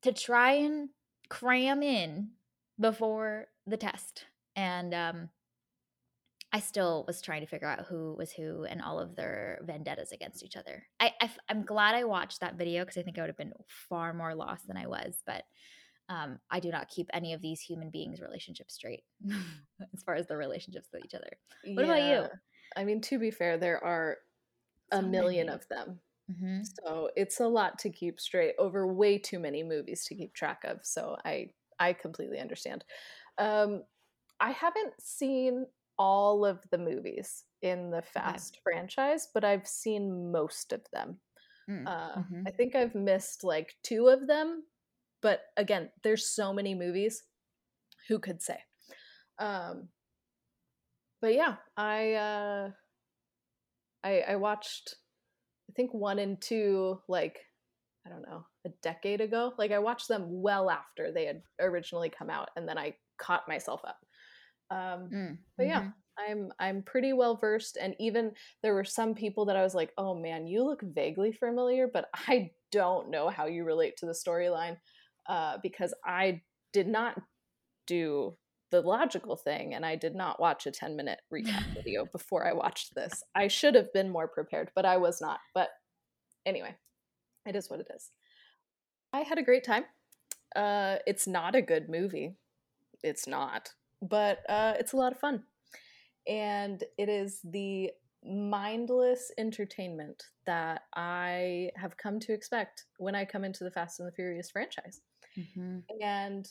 to 0.03 0.13
try 0.13 0.53
and 0.53 0.91
cram 1.29 1.83
in 1.83 2.31
before 2.79 3.47
the 3.67 3.77
test. 3.77 4.27
And 4.57 4.95
um, 4.95 5.31
I 6.55 6.61
still 6.61 7.05
was 7.07 7.23
trying 7.23 7.41
to 7.41 7.47
figure 7.47 7.67
out 7.69 7.87
who 7.87 8.15
was 8.15 8.31
who 8.33 8.65
and 8.65 8.83
all 8.83 8.99
of 8.99 9.17
their 9.17 9.61
vendettas 9.63 10.13
against 10.13 10.43
each 10.45 10.57
other. 10.57 10.87
I, 11.01 11.13
I 11.21 11.31
am 11.49 11.65
glad 11.65 11.95
I 11.95 12.05
watched 12.05 12.41
that 12.41 12.57
video 12.57 12.83
because 12.83 12.99
I 12.99 13.03
think 13.03 13.17
I 13.19 13.23
would 13.23 13.31
have 13.31 13.39
been 13.39 13.55
far 13.69 14.13
more 14.13 14.35
lost 14.35 14.67
than 14.67 14.77
I 14.77 14.87
was. 14.87 15.23
But 15.25 15.45
um, 16.11 16.41
I 16.51 16.61
do 16.61 16.71
not 16.71 16.89
keep 16.89 17.09
any 17.13 17.33
of 17.33 17.41
these 17.43 17.61
human 17.63 17.91
beings' 17.91 18.21
relationships 18.21 18.75
straight 18.75 19.05
as 19.95 20.03
far 20.05 20.15
as 20.15 20.27
their 20.27 20.39
relationships 20.39 20.91
with 20.93 21.05
each 21.05 21.15
other. 21.15 21.39
What 21.75 21.85
about 21.85 22.03
you? 22.03 22.27
I 22.77 22.85
mean, 22.85 23.01
to 23.03 23.19
be 23.19 23.31
fair, 23.31 23.59
there 23.59 23.83
are 23.83 24.19
a 24.91 25.03
So 25.03 25.03
million 25.03 25.49
many. 25.49 25.51
of 25.51 25.67
them. 25.69 26.01
hmm 26.29 26.65
So 26.81 27.11
it's 27.17 27.41
a 27.41 27.49
lot 27.49 27.79
to 27.81 27.91
keep 27.91 28.21
straight 28.21 28.55
over 28.59 28.87
way 28.87 29.19
too 29.19 29.39
many 29.39 29.63
movies 29.63 30.05
to 30.07 30.15
keep 30.15 30.35
track 30.35 30.65
of. 30.65 30.85
So 30.85 31.17
I 31.25 31.55
I 31.79 31.93
completely 31.95 32.39
understand. 32.41 32.85
Um, 33.39 33.85
I 34.43 34.51
haven't 34.53 35.01
seen 35.01 35.67
all 35.99 36.45
of 36.45 36.69
the 36.71 36.79
movies 36.79 37.45
in 37.63 37.91
the 37.91 38.03
Fast 38.03 38.59
franchise, 38.63 39.29
but 39.33 39.45
I've 39.45 39.67
seen 39.69 40.33
most 40.33 40.73
of 40.73 40.83
them. 40.93 41.21
Mm, 41.71 41.87
Uh, 41.87 42.17
mhm. 42.17 42.49
I 42.49 42.51
think 42.51 42.75
I've 42.75 42.95
missed 42.95 43.45
like 43.45 43.79
two 43.85 44.09
of 44.09 44.27
them, 44.27 44.67
but 45.23 45.53
again, 45.57 45.93
there's 46.03 46.29
so 46.29 46.53
many 46.53 46.75
movies. 46.75 47.25
Who 48.09 48.19
could 48.19 48.43
say? 48.43 48.65
Um, 49.39 49.91
but 51.21 51.35
yeah, 51.35 51.57
I 51.77 52.15
uh, 52.15 52.73
I 54.05 54.21
I 54.23 54.37
watched 54.37 54.97
I 55.71 55.73
think 55.75 55.95
one 55.95 56.19
and 56.21 56.41
two 56.41 57.03
like 57.09 57.41
I 58.07 58.11
don't 58.11 58.23
know 58.23 58.47
a 58.67 58.71
decade 58.83 59.21
ago. 59.21 59.55
Like 59.59 59.73
I 59.73 59.81
watched 59.81 60.09
them 60.09 60.43
well 60.43 60.71
after 60.71 61.13
they 61.13 61.27
had 61.27 61.45
originally 61.61 62.11
come 62.11 62.31
out, 62.31 62.51
and 62.57 62.69
then 62.69 62.79
I 62.79 62.97
caught 63.19 63.49
myself 63.49 63.85
up. 63.87 64.05
Um, 64.73 65.09
Mm, 65.13 65.39
but 65.59 65.67
yeah, 65.67 65.83
mhm. 65.83 65.95
I'm 66.19 66.53
I'm 66.59 66.83
pretty 66.83 67.13
well 67.13 67.37
versed, 67.37 67.77
and 67.81 67.95
even 67.99 68.33
there 68.63 68.75
were 68.75 68.85
some 68.85 69.15
people 69.15 69.47
that 69.47 69.57
I 69.57 69.63
was 69.63 69.75
like, 69.75 69.93
"Oh 69.99 70.15
man, 70.15 70.47
you 70.47 70.65
look 70.65 70.83
vaguely 70.83 71.33
familiar," 71.33 71.89
but 71.93 72.09
I 72.29 72.53
don't 72.71 73.11
know 73.11 73.29
how 73.29 73.47
you 73.47 73.65
relate 73.65 73.97
to 73.99 74.07
the 74.07 74.13
storyline 74.13 74.79
uh, 75.29 75.59
because 75.63 75.95
I 76.05 76.43
did 76.73 76.89
not 76.89 77.21
do 77.87 78.37
the 78.71 78.81
logical 78.81 79.37
thing, 79.37 79.75
and 79.75 79.85
I 79.87 79.97
did 79.97 80.15
not 80.15 80.41
watch 80.41 80.67
a 80.67 80.71
ten 80.73 80.97
minute 80.97 81.21
recap 81.33 81.65
video 81.75 82.07
before 82.07 82.47
I 82.47 82.53
watched 82.55 82.95
this. 82.95 83.23
I 83.35 83.49
should 83.49 83.75
have 83.75 83.93
been 83.93 84.11
more 84.11 84.29
prepared, 84.29 84.71
but 84.75 84.87
I 84.87 84.97
was 84.99 85.21
not. 85.21 85.41
But 85.55 85.71
anyway, 86.47 86.77
it 87.47 87.57
is 87.57 87.71
what 87.71 87.81
it 87.81 87.89
is. 87.95 88.11
I 89.13 89.21
had 89.21 89.39
a 89.39 89.43
great 89.43 89.65
time. 89.65 89.85
Uh, 90.57 90.99
it's 91.07 91.27
not 91.27 91.55
a 91.55 91.63
good 91.63 91.89
movie. 91.89 92.37
It's 93.03 93.27
not, 93.27 93.75
but 94.03 94.41
uh, 94.49 94.75
it's 94.79 94.93
a 94.93 94.97
lot 94.97 95.13
of 95.13 95.19
fun 95.19 95.45
and 96.27 96.85
it 96.99 97.09
is 97.09 97.41
the 97.45 97.91
mindless 98.25 99.33
entertainment 99.39 100.23
that 100.47 100.83
I 100.95 101.71
have 101.77 101.97
come 101.97 102.21
to 102.21 102.33
expect 102.33 102.85
when 102.99 103.15
I 103.15 103.25
come 103.25 103.45
into 103.45 103.65
the 103.65 103.71
Fast 103.71 103.99
and 103.99 104.07
the 104.09 104.13
Furious 104.13 104.51
franchise. 104.51 105.01
Mhm. 105.37 105.83
And 106.01 106.49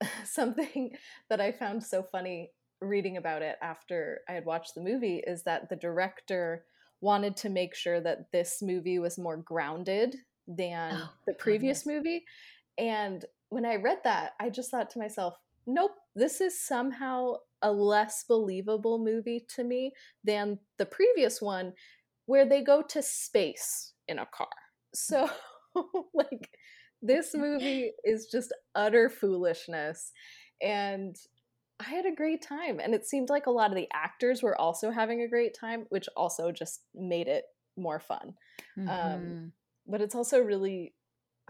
something 0.24 0.96
that 1.28 1.40
I 1.40 1.52
found 1.52 1.82
so 1.82 2.02
funny 2.02 2.50
reading 2.80 3.16
about 3.16 3.42
it 3.42 3.56
after 3.62 4.20
I 4.28 4.32
had 4.32 4.44
watched 4.44 4.74
the 4.74 4.82
movie 4.82 5.22
is 5.26 5.42
that 5.44 5.68
the 5.68 5.76
director 5.76 6.64
wanted 7.00 7.36
to 7.36 7.50
make 7.50 7.74
sure 7.74 8.00
that 8.00 8.32
this 8.32 8.62
movie 8.62 8.98
was 8.98 9.18
more 9.18 9.36
grounded 9.36 10.16
than 10.48 10.94
Oh, 10.94 11.10
the 11.26 11.34
previous 11.34 11.84
goodness. 11.84 12.04
movie. 12.04 12.24
And 12.78 13.24
when 13.50 13.64
I 13.66 13.76
read 13.76 13.98
that, 14.04 14.32
I 14.40 14.50
just 14.50 14.70
thought 14.70 14.90
to 14.90 14.98
myself, 14.98 15.36
nope, 15.66 15.92
this 16.14 16.40
is 16.40 16.60
somehow 16.60 17.34
a 17.62 17.72
less 17.72 18.24
believable 18.24 18.98
movie 18.98 19.44
to 19.56 19.64
me 19.64 19.92
than 20.22 20.58
the 20.78 20.86
previous 20.86 21.40
one 21.40 21.72
where 22.26 22.46
they 22.48 22.62
go 22.62 22.82
to 22.82 23.02
space 23.02 23.94
in 24.08 24.18
a 24.18 24.26
car. 24.26 24.48
So, 24.94 25.28
like, 26.14 26.50
this 27.02 27.34
movie 27.34 27.92
is 28.04 28.26
just 28.30 28.52
utter 28.74 29.10
foolishness. 29.10 30.12
And 30.62 31.16
I 31.80 31.84
had 31.84 32.06
a 32.06 32.14
great 32.14 32.42
time. 32.42 32.80
And 32.80 32.94
it 32.94 33.06
seemed 33.06 33.28
like 33.30 33.46
a 33.46 33.50
lot 33.50 33.70
of 33.70 33.76
the 33.76 33.88
actors 33.92 34.42
were 34.42 34.58
also 34.60 34.90
having 34.90 35.22
a 35.22 35.28
great 35.28 35.54
time, 35.58 35.86
which 35.88 36.08
also 36.16 36.52
just 36.52 36.86
made 36.94 37.28
it 37.28 37.46
more 37.76 38.00
fun. 38.00 38.34
Um, 38.86 39.34
Mhm. 39.34 39.52
but 39.86 40.00
it's 40.00 40.14
also 40.14 40.40
really 40.40 40.94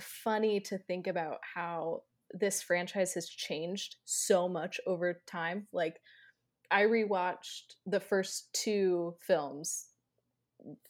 funny 0.01 0.61
to 0.61 0.79
think 0.79 1.07
about 1.07 1.39
how 1.55 2.05
this 2.35 2.63
franchise 2.63 3.15
has 3.15 3.29
changed 3.29 3.97
so 4.05 4.49
much 4.49 4.81
over 4.87 5.23
time. 5.27 5.67
Like, 5.73 6.01
I 6.71 6.83
rewatched 6.83 7.77
the 7.87 8.01
first 8.01 8.53
two 8.53 9.15
films 9.21 9.87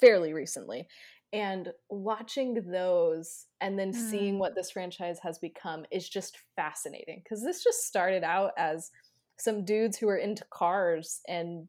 fairly 0.01 0.33
recently, 0.33 0.87
and 1.33 1.73
watching 1.91 2.55
those 2.71 3.47
and 3.61 3.77
then 3.79 3.93
seeing 3.93 4.37
Mm. 4.37 4.39
what 4.39 4.55
this 4.55 4.71
franchise 4.71 5.19
has 5.21 5.39
become 5.39 5.85
is 5.91 6.09
just 6.09 6.39
fascinating 6.55 7.21
because 7.25 7.43
this 7.43 7.65
just 7.65 7.87
started 7.87 8.23
out 8.23 8.53
as 8.57 8.91
some 9.37 9.65
dudes 9.65 9.99
who 9.99 10.07
were 10.07 10.17
into 10.17 10.45
cars 10.51 11.21
and 11.27 11.67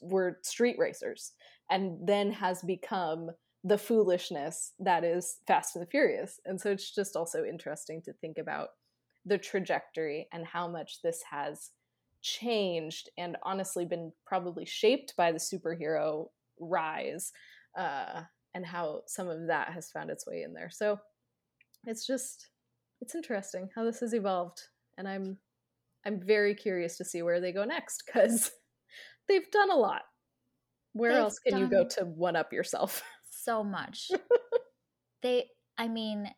were 0.00 0.40
street 0.42 0.76
racers 0.78 1.32
and 1.70 2.06
then 2.06 2.32
has 2.32 2.60
become 2.62 3.30
the 3.62 3.78
foolishness 3.78 4.72
that 4.80 5.04
is 5.04 5.38
Fast 5.46 5.76
and 5.76 5.82
the 5.86 5.90
Furious. 5.90 6.40
And 6.44 6.60
so 6.60 6.70
it's 6.72 6.92
just 6.92 7.14
also 7.16 7.44
interesting 7.44 8.02
to 8.02 8.12
think 8.14 8.36
about 8.38 8.70
the 9.24 9.38
trajectory 9.38 10.28
and 10.32 10.46
how 10.46 10.68
much 10.68 11.00
this 11.02 11.22
has 11.30 11.70
changed 12.22 13.10
and 13.18 13.36
honestly 13.42 13.84
been 13.84 14.12
probably 14.26 14.64
shaped 14.64 15.14
by 15.16 15.32
the 15.32 15.38
superhero 15.38 16.26
rise 16.58 17.32
uh, 17.78 18.22
and 18.54 18.64
how 18.64 19.02
some 19.06 19.28
of 19.28 19.46
that 19.46 19.68
has 19.72 19.90
found 19.90 20.10
its 20.10 20.26
way 20.26 20.42
in 20.42 20.54
there. 20.54 20.70
So 20.70 20.98
it's 21.86 22.06
just 22.06 22.48
it's 23.00 23.14
interesting 23.14 23.68
how 23.74 23.84
this 23.84 24.00
has 24.00 24.14
evolved 24.14 24.62
and 24.96 25.06
I'm 25.06 25.36
I'm 26.06 26.20
very 26.20 26.54
curious 26.54 26.96
to 26.98 27.04
see 27.04 27.22
where 27.22 27.40
they 27.40 27.52
go 27.52 27.64
next 27.64 28.04
cuz 28.10 28.50
they've 29.28 29.50
done 29.50 29.70
a 29.70 29.76
lot. 29.76 30.02
Where 30.92 31.12
They've 31.12 31.22
else 31.22 31.38
can 31.40 31.58
you 31.58 31.66
go 31.66 31.86
to 31.88 32.04
one 32.04 32.36
up 32.36 32.52
yourself? 32.52 33.02
so 33.30 33.64
much. 33.64 34.10
they, 35.22 35.50
I 35.76 35.88
mean, 35.88 36.32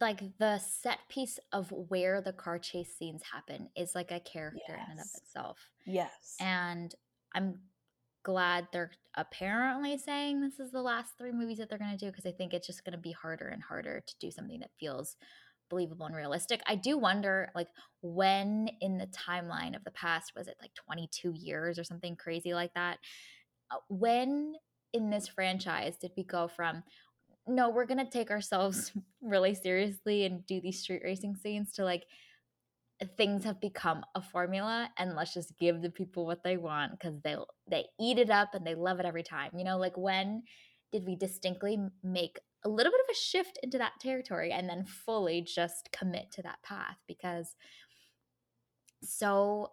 like 0.00 0.20
the 0.38 0.58
set 0.58 0.98
piece 1.08 1.38
of 1.52 1.72
where 1.72 2.20
the 2.20 2.32
car 2.32 2.58
chase 2.58 2.94
scenes 2.98 3.22
happen 3.32 3.68
is 3.76 3.94
like 3.94 4.10
a 4.10 4.20
character 4.20 4.74
in 4.74 4.90
and 4.90 5.00
of 5.00 5.06
itself. 5.16 5.58
yes. 5.86 6.36
And 6.40 6.94
I'm 7.34 7.60
glad 8.24 8.68
they're 8.72 8.90
apparently 9.16 9.96
saying 9.96 10.40
this 10.40 10.60
is 10.60 10.70
the 10.70 10.82
last 10.82 11.16
three 11.16 11.32
movies 11.32 11.58
that 11.58 11.70
they're 11.70 11.78
going 11.78 11.96
to 11.96 12.04
do 12.04 12.10
because 12.10 12.26
I 12.26 12.32
think 12.32 12.52
it's 12.52 12.66
just 12.66 12.84
going 12.84 12.92
to 12.92 12.98
be 12.98 13.12
harder 13.12 13.48
and 13.48 13.62
harder 13.62 14.02
to 14.06 14.14
do 14.20 14.30
something 14.30 14.60
that 14.60 14.70
feels 14.78 15.16
believable 15.70 16.06
and 16.06 16.14
realistic. 16.14 16.62
I 16.66 16.74
do 16.74 16.98
wonder, 16.98 17.50
like, 17.54 17.68
when 18.00 18.68
in 18.80 18.98
the 18.98 19.06
timeline 19.06 19.76
of 19.76 19.84
the 19.84 19.90
past 19.90 20.32
was 20.36 20.48
it 20.48 20.56
like 20.60 20.74
22 20.74 21.32
years 21.34 21.78
or 21.78 21.84
something 21.84 22.16
crazy 22.16 22.54
like 22.54 22.74
that? 22.74 22.98
Uh, 23.70 23.76
when 23.88 24.54
in 24.92 25.10
this 25.10 25.28
franchise 25.28 25.96
did 25.96 26.12
we 26.16 26.24
go 26.24 26.48
from 26.48 26.82
no, 27.48 27.70
we're 27.70 27.86
gonna 27.86 28.08
take 28.08 28.30
ourselves 28.30 28.92
really 29.22 29.54
seriously 29.54 30.24
and 30.24 30.46
do 30.46 30.60
these 30.60 30.80
street 30.80 31.02
racing 31.04 31.34
scenes 31.34 31.72
to 31.74 31.84
like 31.84 32.04
things 33.16 33.44
have 33.44 33.60
become 33.60 34.04
a 34.16 34.22
formula 34.22 34.90
and 34.98 35.14
let's 35.14 35.32
just 35.32 35.56
give 35.58 35.82
the 35.82 35.90
people 35.90 36.26
what 36.26 36.42
they 36.42 36.56
want 36.56 36.90
because 36.92 37.14
they 37.22 37.36
they 37.70 37.84
eat 38.00 38.18
it 38.18 38.28
up 38.28 38.54
and 38.54 38.66
they 38.66 38.74
love 38.74 38.98
it 38.98 39.06
every 39.06 39.22
time 39.22 39.52
you 39.56 39.62
know 39.62 39.78
like 39.78 39.96
when 39.96 40.42
did 40.90 41.06
we 41.06 41.16
distinctly 41.16 41.78
make 42.02 42.40
a 42.64 42.68
little 42.68 42.92
bit 42.92 43.00
of 43.00 43.12
a 43.12 43.18
shift 43.18 43.58
into 43.62 43.78
that 43.78 43.92
territory 44.00 44.52
and 44.52 44.68
then 44.68 44.84
fully 44.84 45.42
just 45.42 45.90
commit 45.92 46.30
to 46.32 46.42
that 46.42 46.62
path? 46.62 46.96
Because 47.06 47.54
so 49.02 49.72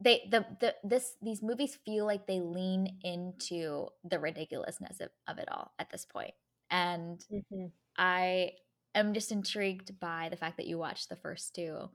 they 0.00 0.28
the, 0.30 0.44
the 0.60 0.74
this 0.84 1.14
these 1.22 1.42
movies 1.42 1.78
feel 1.84 2.04
like 2.06 2.26
they 2.26 2.40
lean 2.40 2.98
into 3.02 3.88
the 4.04 4.18
ridiculousness 4.18 5.00
of, 5.00 5.08
of 5.26 5.38
it 5.38 5.48
all 5.50 5.72
at 5.78 5.90
this 5.90 6.04
point 6.04 6.34
and 6.70 7.24
Mhm. 7.30 7.72
I 7.96 8.52
am 8.94 9.14
just 9.14 9.32
intrigued 9.32 9.98
by 10.00 10.28
the 10.28 10.36
fact 10.36 10.56
that 10.58 10.66
you 10.66 10.78
watched 10.78 11.08
the 11.08 11.16
first 11.16 11.54
two 11.54 11.90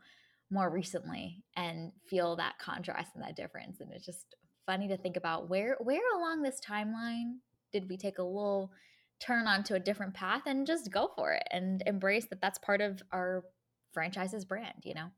more 0.49 0.69
recently 0.69 1.43
and 1.55 1.91
feel 2.07 2.35
that 2.35 2.59
contrast 2.59 3.11
and 3.15 3.23
that 3.23 3.35
difference. 3.35 3.79
And 3.79 3.91
it's 3.91 4.05
just 4.05 4.35
funny 4.65 4.87
to 4.89 4.97
think 4.97 5.17
about 5.17 5.49
where 5.49 5.77
where 5.81 6.01
along 6.15 6.41
this 6.41 6.59
timeline 6.59 7.37
did 7.71 7.89
we 7.89 7.97
take 7.97 8.17
a 8.19 8.23
little 8.23 8.71
turn 9.19 9.47
onto 9.47 9.75
a 9.75 9.79
different 9.79 10.13
path 10.13 10.43
and 10.45 10.65
just 10.67 10.91
go 10.91 11.11
for 11.15 11.33
it 11.33 11.43
and 11.51 11.83
embrace 11.85 12.25
that 12.27 12.41
that's 12.41 12.59
part 12.59 12.81
of 12.81 13.01
our 13.11 13.45
franchise's 13.93 14.45
brand, 14.45 14.83
you 14.83 14.93
know? 14.93 15.11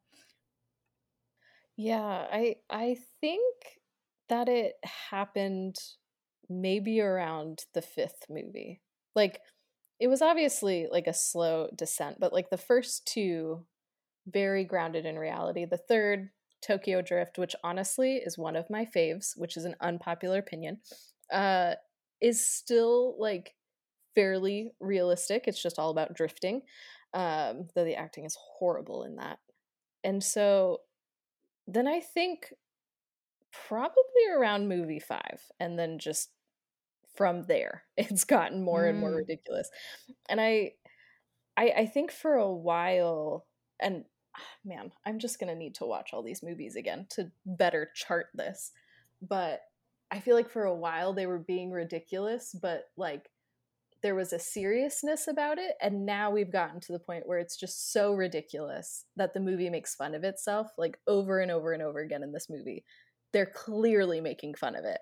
Yeah, 1.77 2.27
I 2.31 2.57
I 2.69 2.97
think 3.21 3.55
that 4.29 4.47
it 4.49 4.75
happened 5.09 5.77
maybe 6.49 7.01
around 7.01 7.65
the 7.73 7.81
fifth 7.81 8.25
movie. 8.29 8.81
Like 9.15 9.39
it 9.99 10.07
was 10.07 10.21
obviously 10.21 10.87
like 10.91 11.07
a 11.07 11.13
slow 11.13 11.69
descent, 11.75 12.19
but 12.19 12.33
like 12.33 12.49
the 12.49 12.57
first 12.57 13.07
two 13.07 13.65
very 14.27 14.65
grounded 14.65 15.05
in 15.05 15.19
reality. 15.19 15.65
The 15.65 15.77
third, 15.77 16.29
Tokyo 16.61 17.01
Drift, 17.01 17.37
which 17.39 17.55
honestly 17.63 18.17
is 18.17 18.37
one 18.37 18.55
of 18.57 18.69
my 18.69 18.85
faves, 18.85 19.37
which 19.37 19.57
is 19.57 19.65
an 19.65 19.75
unpopular 19.81 20.39
opinion, 20.39 20.79
uh, 21.31 21.75
is 22.21 22.45
still 22.47 23.15
like 23.19 23.55
fairly 24.15 24.71
realistic. 24.79 25.45
It's 25.47 25.61
just 25.61 25.79
all 25.79 25.91
about 25.91 26.15
drifting, 26.15 26.63
um, 27.13 27.67
though 27.75 27.85
the 27.85 27.95
acting 27.95 28.25
is 28.25 28.37
horrible 28.59 29.03
in 29.03 29.17
that. 29.17 29.39
And 30.03 30.23
so 30.23 30.81
then 31.67 31.87
I 31.87 31.99
think 31.99 32.53
probably 33.51 34.27
around 34.35 34.67
movie 34.67 34.99
five, 34.99 35.41
and 35.59 35.77
then 35.77 35.99
just 35.99 36.31
from 37.15 37.43
there, 37.43 37.83
it's 37.97 38.25
gotten 38.25 38.63
more 38.63 38.85
and 38.87 38.99
more 38.99 39.11
Mm. 39.11 39.17
ridiculous. 39.17 39.69
And 40.29 40.41
I, 40.41 40.73
I, 41.57 41.73
I 41.77 41.87
think 41.87 42.11
for 42.11 42.35
a 42.35 42.51
while, 42.51 43.47
and 43.81 44.05
man, 44.65 44.93
I'm 45.05 45.19
just 45.19 45.39
gonna 45.39 45.55
need 45.55 45.75
to 45.77 45.85
watch 45.85 46.13
all 46.13 46.23
these 46.23 46.43
movies 46.43 46.77
again 46.77 47.07
to 47.11 47.31
better 47.45 47.91
chart 47.95 48.27
this. 48.35 48.73
But 49.21 49.61
I 50.11 50.21
feel 50.21 50.35
like 50.37 50.49
for 50.51 50.65
a 50.65 50.75
while 50.75 51.13
they 51.13 51.27
were 51.27 51.39
being 51.39 51.71
ridiculous, 51.71 52.55
but 52.61 52.85
like 52.97 53.31
there 54.03 54.15
was 54.15 54.33
a 54.33 54.39
seriousness 54.39 55.27
about 55.27 55.57
it, 55.57 55.75
and 55.81 56.05
now 56.05 56.29
we've 56.29 56.51
gotten 56.51 56.79
to 56.81 56.91
the 56.91 56.99
point 56.99 57.25
where 57.27 57.39
it's 57.39 57.57
just 57.57 57.91
so 57.91 58.13
ridiculous 58.13 59.05
that 59.15 59.33
the 59.33 59.39
movie 59.39 59.69
makes 59.69 59.95
fun 59.95 60.13
of 60.13 60.23
itself, 60.23 60.67
like 60.77 60.99
over 61.07 61.39
and 61.39 61.49
over 61.51 61.73
and 61.73 61.81
over 61.81 61.99
again 61.99 62.21
in 62.23 62.31
this 62.33 62.49
movie. 62.49 62.85
They're 63.31 63.47
clearly 63.47 64.21
making 64.21 64.55
fun 64.55 64.75
of 64.75 64.85
it. 64.85 64.99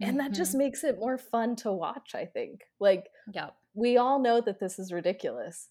And 0.00 0.18
that 0.20 0.32
just 0.32 0.54
Mhm. 0.54 0.58
makes 0.58 0.84
it 0.84 0.98
more 0.98 1.18
fun 1.18 1.56
to 1.56 1.72
watch, 1.72 2.14
I 2.14 2.26
think. 2.26 2.62
Like, 2.80 3.10
Yep. 3.32 3.56
we 3.74 3.96
all 3.98 4.18
know 4.18 4.40
that 4.40 4.60
this 4.60 4.78
is 4.78 4.92
ridiculous. 4.92 5.68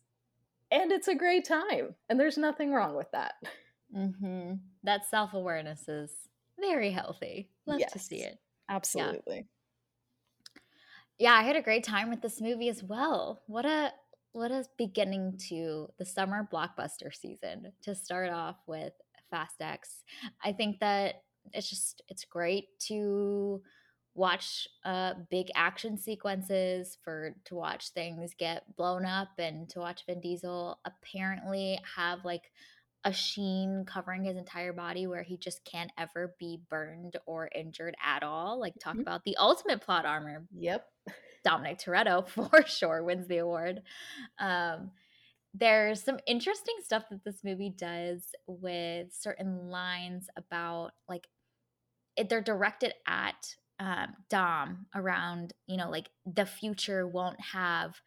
And 0.72 0.92
it's 0.92 1.08
a 1.08 1.16
great 1.16 1.46
time. 1.46 1.96
And 2.10 2.20
there's 2.20 2.38
nothing 2.38 2.72
wrong 2.72 2.96
with 2.96 3.12
that. 3.12 3.36
Mm-hmm. 3.94 4.56
That 4.84 5.06
self 5.06 5.34
awareness 5.34 5.88
is 5.88 6.28
very 6.60 6.92
healthy. 6.92 7.52
Love 7.66 7.80
yes, 7.80 7.94
to 7.94 8.00
see 8.00 8.22
it. 8.24 8.40
Absolutely. 8.68 9.48
Yeah. 11.18 11.34
I 11.34 11.44
had 11.44 11.56
a 11.56 11.62
great 11.62 11.84
time 11.84 12.10
with 12.10 12.22
this 12.22 12.42
movie 12.42 12.70
as 12.70 12.84
well. 12.84 13.42
What 13.48 13.66
a 13.66 13.92
what 14.34 14.52
a 14.52 14.66
beginning 14.78 15.40
to 15.50 15.88
the 15.98 16.06
summer 16.06 16.48
blockbuster 16.52 17.14
season 17.14 17.72
to 17.84 17.96
start 17.96 18.32
off 18.32 18.58
with 18.68 18.92
Fast 19.32 19.62
X. 19.62 20.04
I 20.44 20.52
think 20.52 20.80
that 20.82 21.24
it's 21.54 21.70
just 21.70 22.02
it's 22.10 22.26
great 22.26 22.78
to 22.88 23.62
watch 24.14 24.68
uh 24.86 25.14
big 25.30 25.48
action 25.56 25.98
sequences 25.98 26.98
for 27.04 27.36
to 27.46 27.56
watch 27.56 27.90
things 27.90 28.32
get 28.38 28.64
blown 28.78 29.06
up 29.06 29.30
and 29.38 29.70
to 29.70 29.80
watch 29.80 30.06
Vin 30.06 30.22
Diesel 30.22 30.80
apparently 30.86 31.80
have 31.96 32.24
like 32.24 32.52
a 33.06 33.14
sheen 33.14 33.86
covering 33.86 34.24
his 34.24 34.36
entire 34.36 34.74
body 34.74 35.06
where 35.06 35.22
he 35.22 35.38
just 35.38 35.64
can't 35.64 35.92
ever 35.98 36.36
be 36.40 36.60
burned 36.70 37.16
or 37.28 37.50
injured 37.54 37.96
at 38.04 38.24
all. 38.24 38.60
Like 38.60 38.74
talk 38.80 38.94
mm-hmm. 38.94 39.02
about 39.02 39.24
the 39.24 39.38
ultimate 39.38 39.82
plot 39.82 40.06
armor. 40.06 40.46
Yep. 40.58 40.86
Dominic 41.44 41.78
Toretto 41.80 42.28
for 42.28 42.66
sure 42.66 43.04
wins 43.04 43.28
the 43.28 43.38
award. 43.38 43.82
Um 44.40 44.92
there's 45.58 46.04
some 46.04 46.20
interesting 46.28 46.76
stuff 46.84 47.06
that 47.10 47.24
this 47.24 47.42
movie 47.46 47.70
does 47.70 48.24
with 48.46 49.14
certain 49.14 49.70
lines 49.70 50.28
about 50.36 50.92
like 51.08 51.28
it, 52.18 52.28
they're 52.28 52.42
directed 52.42 52.94
at 53.08 53.56
um, 53.80 54.16
Dom 54.30 54.88
around, 54.94 55.54
you 55.68 55.78
know, 55.78 55.90
like 55.90 56.10
the 56.26 56.46
future 56.46 57.08
won't 57.08 57.40
have 57.40 58.02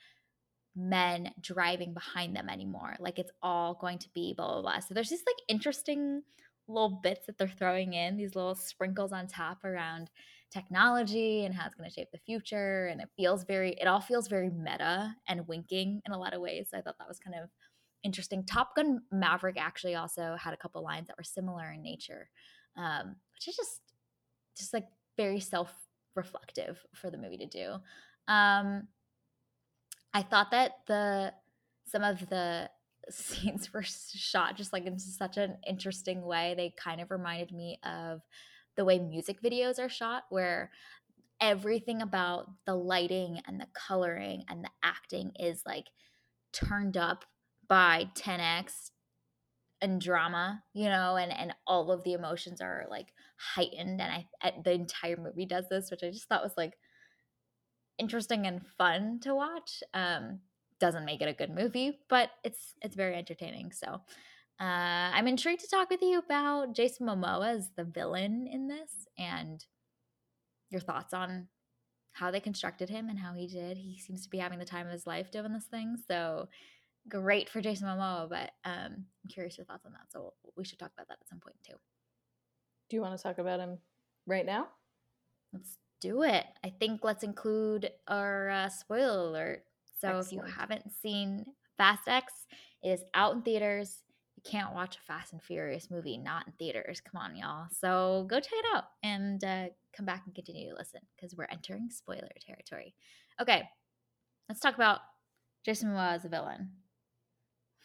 men 0.79 1.33
driving 1.41 1.93
behind 1.93 2.37
them 2.37 2.49
anymore. 2.49 2.95
Like 3.01 3.19
it's 3.19 3.33
all 3.43 3.75
going 3.75 3.99
to 3.99 4.09
be 4.15 4.33
blah, 4.35 4.53
blah, 4.53 4.63
blah. 4.63 4.79
So 4.79 4.95
there's 4.95 5.09
just 5.09 5.27
like 5.27 5.37
interesting 5.49 6.23
little 6.69 7.01
bits 7.03 7.27
that 7.27 7.37
they're 7.37 7.49
throwing 7.49 7.95
in, 7.95 8.17
these 8.17 8.37
little 8.37 8.55
sprinkles 8.55 9.13
on 9.13 9.27
top 9.27 9.65
around 9.65 10.11
technology 10.51 11.45
and 11.45 11.55
how 11.55 11.67
it's 11.67 11.75
going 11.75 11.89
to 11.89 11.95
shape 11.95 12.09
the 12.13 12.19
future. 12.19 12.87
And 12.87 13.01
it 13.01 13.09
feels 13.17 13.45
very, 13.45 13.73
it 13.81 13.87
all 13.87 14.01
feels 14.01 14.29
very 14.29 14.51
meta 14.51 15.15
and 15.27 15.49
winking 15.49 16.01
in 16.07 16.13
a 16.13 16.19
lot 16.19 16.33
of 16.33 16.41
ways. 16.41 16.69
I 16.73 16.81
thought 16.81 16.97
that 16.99 17.09
was 17.09 17.19
kind 17.19 17.37
of 17.43 17.51
interesting. 18.05 18.45
Top 18.45 18.77
Gun 18.77 19.01
Maverick 19.11 19.57
actually 19.59 19.97
also 19.97 20.37
had 20.39 20.55
a 20.55 20.59
couple 20.59 20.83
lines 20.83 21.09
that 21.09 21.19
were 21.19 21.25
similar 21.25 21.73
in 21.73 21.83
nature, 21.83 22.29
um, 22.77 23.17
which 23.35 23.49
is 23.49 23.57
just, 23.57 23.81
just 24.57 24.73
like 24.73 24.87
very 25.17 25.41
self 25.41 25.75
reflective 26.15 26.79
for 26.95 27.11
the 27.11 27.19
movie 27.19 27.39
to 27.39 27.47
do. 27.47 27.75
Um, 28.33 28.89
I 30.15 30.23
thought 30.23 30.51
that 30.51 30.73
the 30.87 31.33
some 31.87 32.03
of 32.03 32.29
the 32.29 32.71
scenes 33.11 33.73
were 33.73 33.83
shot 33.83 34.57
just 34.57 34.73
like 34.73 34.85
in 34.85 34.99
such 34.99 35.37
an 35.37 35.57
interesting 35.67 36.23
way. 36.23 36.55
They 36.57 36.75
kind 36.77 37.01
of 37.01 37.11
reminded 37.11 37.53
me 37.53 37.79
of 37.83 38.21
the 38.77 38.85
way 38.85 38.99
music 38.99 39.43
videos 39.43 39.79
are 39.79 39.89
shot, 39.89 40.25
where 40.31 40.71
everything 41.41 42.03
about 42.03 42.51
the 42.67 42.75
lighting 42.75 43.41
and 43.47 43.61
the 43.61 43.67
coloring 43.75 44.45
and 44.49 44.65
the 44.65 44.71
acting 44.83 45.33
is 45.39 45.63
like 45.67 45.87
turned 46.53 46.97
up 46.97 47.25
by 47.69 48.09
10x 48.15 48.91
and 49.81 50.01
drama, 50.01 50.63
you 50.75 50.89
know, 50.89 51.17
and 51.17 51.33
and 51.33 51.55
all 51.67 51.93
of 51.93 52.03
the 52.05 52.13
emotions 52.13 52.61
are 52.61 52.87
like 52.91 53.09
heightened, 53.37 54.01
and 54.01 54.25
I, 54.43 54.53
the 54.65 54.73
entire 54.73 55.17
movie 55.17 55.47
does 55.47 55.69
this, 55.69 55.91
which 55.91 56.03
I 56.03 56.11
just 56.11 56.29
thought 56.29 56.43
was 56.43 56.57
like 56.57 56.75
interesting 57.99 58.47
and 58.47 58.65
fun 58.79 59.21
to 59.23 59.35
watch. 59.35 59.83
Um, 59.95 60.41
doesn't 60.81 61.05
make 61.05 61.21
it 61.21 61.29
a 61.29 61.33
good 61.33 61.55
movie, 61.55 61.99
but 62.09 62.31
it's 62.45 62.75
it's 62.83 62.95
very 62.95 63.17
entertaining. 63.17 63.73
So 63.73 64.01
uh, 64.61 65.11
I'm 65.15 65.27
intrigued 65.27 65.61
to 65.63 65.69
talk 65.69 65.91
with 65.91 66.03
you 66.03 66.19
about 66.19 66.75
Jason 66.75 67.07
Momoa 67.07 67.57
as 67.57 67.71
the 67.77 67.85
villain 67.85 68.49
in 68.51 68.69
this, 68.69 69.07
and 69.19 69.65
your 70.71 70.81
thoughts 70.81 71.15
on 71.15 71.49
how 72.13 72.31
they 72.31 72.41
constructed 72.41 72.89
him 72.89 73.09
and 73.09 73.19
how 73.19 73.35
he 73.35 73.47
did. 73.47 73.77
He 73.77 73.99
seems 73.99 74.23
to 74.25 74.31
be 74.31 74.39
having 74.39 74.59
the 74.59 74.65
time 74.65 74.87
of 74.87 74.93
his 74.93 75.07
life 75.07 75.31
doing 75.31 75.53
this 75.53 75.67
thing. 75.67 75.97
So 76.09 76.49
great 77.09 77.49
for 77.49 77.61
Jason 77.61 77.87
Momoa, 77.87 78.29
but 78.29 78.51
um, 78.65 79.05
I'm 79.25 79.31
curious 79.31 79.57
your 79.57 79.65
thoughts 79.65 79.87
on 79.87 79.93
that. 79.93 80.11
So 80.13 80.35
we 80.57 80.65
should 80.65 80.79
talk 80.79 80.91
about 80.97 81.09
that 81.09 81.19
at 81.21 81.29
some 81.29 81.41
point 81.41 81.57
too. 81.65 81.75
Do 82.91 82.97
you 82.97 83.03
want 83.03 83.17
to 83.17 83.23
talk 83.23 83.39
about 83.39 83.61
him 83.61 83.79
right 84.27 84.45
now? 84.45 84.69
Let's 85.53 85.77
do 86.01 86.23
it. 86.23 86.45
I 86.65 86.71
think 86.79 87.01
let's 87.03 87.25
include 87.25 87.91
our 88.07 88.51
uh, 88.51 88.69
spoiler 88.69 89.29
alert. 89.29 89.65
So 90.01 90.19
Excellent. 90.19 90.27
if 90.27 90.33
you 90.33 90.55
haven't 90.59 90.93
seen 91.03 91.47
Fast 91.77 92.07
X, 92.07 92.33
it 92.83 92.91
is 92.91 93.05
out 93.15 93.35
in 93.35 93.43
theaters. 93.43 94.03
You 94.37 94.43
can't 94.49 94.75
watch 94.75 94.97
a 94.97 95.01
Fast 95.01 95.33
and 95.33 95.43
Furious 95.43 95.91
movie 95.91 96.17
not 96.17 96.47
in 96.47 96.53
theaters. 96.53 97.01
Come 97.01 97.21
on, 97.21 97.37
y'all. 97.37 97.67
So 97.81 98.27
go 98.31 98.37
check 98.37 98.53
it 98.53 98.65
out 98.77 98.85
and 99.03 99.43
uh, 99.43 99.67
come 99.97 100.07
back 100.07 100.23
and 100.27 100.35
continue 100.35 100.71
to 100.71 100.77
listen 100.77 101.01
because 101.17 101.37
we're 101.37 101.49
entering 101.51 101.89
spoiler 101.91 102.29
territory. 102.47 102.95
Okay, 103.41 103.69
let's 104.49 104.61
talk 104.61 104.77
about 104.77 105.01
Jason 105.65 105.91
Momoa 105.91 106.15
as 106.15 106.25
a 106.25 106.29
villain. 106.29 106.71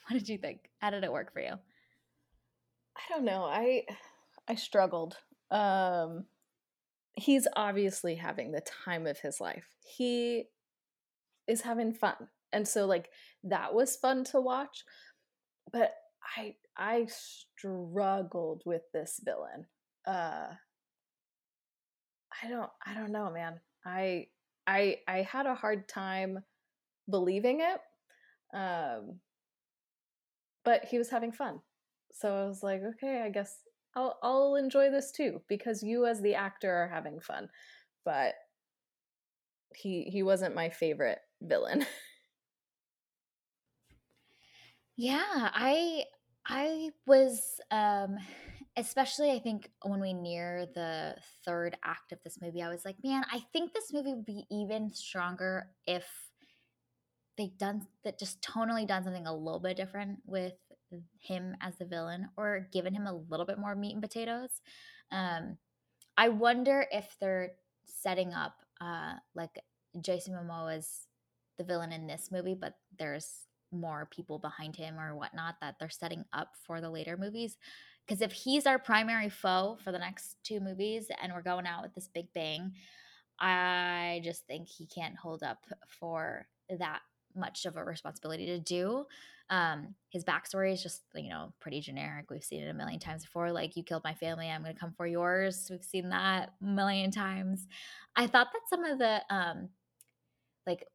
What 0.10 0.20
did 0.20 0.28
you 0.28 0.38
think? 0.38 0.70
How 0.80 0.90
did 0.90 1.06
it 1.06 1.14
work 1.14 1.32
for 1.32 1.40
you? 1.40 1.54
I 1.54 3.02
don't 3.10 3.24
know. 3.24 3.46
I 3.46 3.86
I 4.50 4.56
struggled. 4.56 5.16
Um 5.50 6.26
he's 7.16 7.48
obviously 7.56 8.16
having 8.16 8.52
the 8.52 8.62
time 8.86 9.06
of 9.08 9.20
his 9.20 9.40
life. 9.40 9.68
He 9.98 10.46
is 11.48 11.62
having 11.62 11.94
fun. 11.94 12.16
And 12.52 12.68
so 12.68 12.86
like 12.86 13.10
that 13.44 13.74
was 13.74 13.96
fun 13.96 14.24
to 14.26 14.42
watch. 14.42 14.84
But 15.72 15.94
I 16.38 16.56
I 16.78 17.08
struggled 17.08 18.64
with 18.66 18.84
this 18.94 19.20
villain. 19.24 19.66
Uh 20.08 20.54
I 22.44 22.50
don't 22.50 22.70
I 22.86 22.94
don't 22.94 23.12
know, 23.12 23.32
man. 23.32 23.60
I 23.86 24.28
I 24.66 24.98
I 25.08 25.22
had 25.22 25.46
a 25.46 25.56
hard 25.56 25.88
time 25.88 26.40
believing 27.10 27.62
it. 27.62 28.58
Um 28.58 29.20
but 30.64 30.86
he 30.86 30.98
was 30.98 31.10
having 31.10 31.32
fun. 31.32 31.60
So 32.14 32.34
I 32.34 32.46
was 32.48 32.64
like, 32.64 32.82
okay, 32.84 33.22
I 33.26 33.30
guess 33.30 33.58
I'll 33.96 34.18
I'll 34.24 34.56
enjoy 34.56 34.90
this 34.90 35.12
too 35.12 35.42
because 35.48 35.84
you 35.84 36.06
as 36.06 36.22
the 36.22 36.36
actor 36.36 36.72
are 36.72 36.88
having 36.88 37.20
fun. 37.20 37.50
But 38.06 38.36
he 39.76 40.04
he 40.04 40.24
wasn't 40.24 40.56
my 40.56 40.70
favorite 40.70 41.20
villain. 41.42 41.86
yeah, 44.98 45.50
I 45.54 46.06
I 46.46 46.90
was 47.06 47.60
um 47.72 48.18
especially 48.76 49.32
I 49.32 49.40
think 49.40 49.70
when 49.84 50.00
we 50.00 50.14
near 50.14 50.68
the 50.74 51.16
third 51.46 51.78
act 51.84 52.12
of 52.12 52.20
this 52.24 52.40
movie, 52.42 52.62
I 52.62 52.70
was 52.70 52.86
like, 52.86 52.98
man, 53.04 53.24
I 53.32 53.40
think 53.54 53.74
this 53.74 53.94
movie 53.94 54.14
would 54.14 54.26
be 54.26 54.46
even 54.50 54.92
stronger 54.94 55.70
if 55.86 56.06
they 57.38 57.48
done 57.58 57.88
that 58.04 58.20
just 58.20 58.42
tonally 58.42 58.88
done 58.88 59.04
something 59.04 59.28
a 59.28 59.36
little 59.36 59.60
bit 59.60 59.78
different 59.78 60.20
with 60.26 60.54
him 61.20 61.56
as 61.62 61.76
the 61.78 61.86
villain 61.86 62.30
or 62.38 62.68
given 62.72 62.94
him 62.94 63.08
a 63.08 63.22
little 63.30 63.46
bit 63.46 63.60
more 63.60 63.76
meat 63.76 63.94
and 63.94 64.02
potatoes. 64.02 64.62
Um, 65.12 65.58
I 66.18 66.30
wonder 66.30 66.86
if 66.92 67.16
they're 67.20 67.52
setting 67.86 68.34
up 68.34 68.56
uh, 68.82 69.14
like 69.36 69.60
Jason 70.02 70.34
Momoa 70.34 70.78
is 70.78 71.08
the 71.58 71.64
villain 71.64 71.92
in 71.92 72.08
this 72.08 72.30
movie, 72.32 72.56
but 72.60 72.76
there's 72.98 73.48
more 73.72 74.08
people 74.12 74.40
behind 74.40 74.76
him 74.76 75.00
or 75.00 75.16
whatnot 75.16 75.56
that 75.62 75.76
they're 75.80 75.90
setting 75.90 76.26
up 76.34 76.50
for 76.66 76.82
the 76.82 76.90
later 76.90 77.18
movies. 77.18 77.58
Because 78.06 78.22
if 78.22 78.32
he's 78.32 78.66
our 78.66 78.78
primary 78.78 79.30
foe 79.30 79.78
for 79.84 79.92
the 79.92 80.00
next 80.00 80.38
two 80.44 80.60
movies 80.60 81.08
and 81.22 81.34
we're 81.34 81.42
going 81.42 81.66
out 81.66 81.84
with 81.84 81.94
this 81.96 82.10
big 82.14 82.28
bang, 82.34 82.74
I 83.40 84.22
just 84.24 84.46
think 84.46 84.68
he 84.68 84.86
can't 84.86 85.16
hold 85.18 85.42
up 85.42 85.60
for 85.88 86.48
that 86.70 87.00
much 87.36 87.66
of 87.66 87.76
a 87.78 87.84
responsibility 87.84 88.46
to 88.48 88.60
do. 88.60 89.06
Um, 89.50 89.96
his 90.10 90.24
backstory 90.24 90.74
is 90.74 90.82
just, 90.82 91.02
you 91.14 91.30
know, 91.30 91.54
pretty 91.60 91.82
generic. 91.82 92.30
We've 92.30 92.44
seen 92.44 92.64
it 92.64 92.70
a 92.70 92.74
million 92.74 93.00
times 93.00 93.24
before. 93.24 93.52
Like, 93.52 93.76
you 93.76 93.84
killed 93.84 94.04
my 94.04 94.14
family, 94.14 94.50
I'm 94.50 94.64
going 94.64 94.74
to 94.74 94.80
come 94.80 94.94
for 94.96 95.06
yours. 95.06 95.68
We've 95.70 95.84
seen 95.84 96.10
that 96.10 96.54
a 96.62 96.66
million 96.66 97.12
times. 97.12 97.68
I 98.16 98.28
thought 98.28 98.48
that 98.54 98.70
some 98.70 98.84
of 98.84 99.00
the, 99.00 99.22
um, 99.30 99.70
like, 100.66 100.86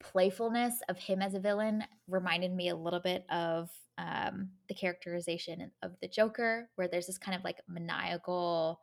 playfulness 0.00 0.80
of 0.88 0.96
him 0.98 1.20
as 1.20 1.34
a 1.34 1.40
villain 1.40 1.84
reminded 2.08 2.54
me 2.54 2.70
a 2.70 2.76
little 2.76 3.00
bit 3.00 3.26
of 3.30 3.68
um, 3.98 4.48
the 4.68 4.74
characterization 4.74 5.70
of 5.82 5.92
the 6.00 6.08
Joker, 6.08 6.70
where 6.76 6.88
there's 6.88 7.06
this 7.06 7.18
kind 7.18 7.36
of 7.36 7.44
like 7.44 7.60
maniacal, 7.68 8.80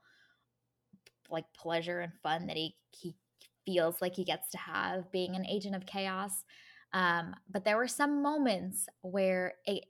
like 1.32 1.46
pleasure 1.56 2.02
and 2.02 2.14
fun 2.22 2.46
that 2.48 2.56
he 2.56 2.76
he 2.92 3.16
feels 3.66 4.00
like 4.00 4.16
he 4.16 4.24
gets 4.24 4.52
to 4.52 4.58
have 4.58 5.12
being 5.12 5.36
an 5.36 5.46
agent 5.46 5.76
of 5.76 5.88
chaos. 5.88 6.46
Um, 6.94 7.36
but 7.50 7.66
there 7.66 7.78
were 7.78 7.88
some 7.88 8.22
moments 8.22 8.88
where 9.02 9.56
it 9.66 9.86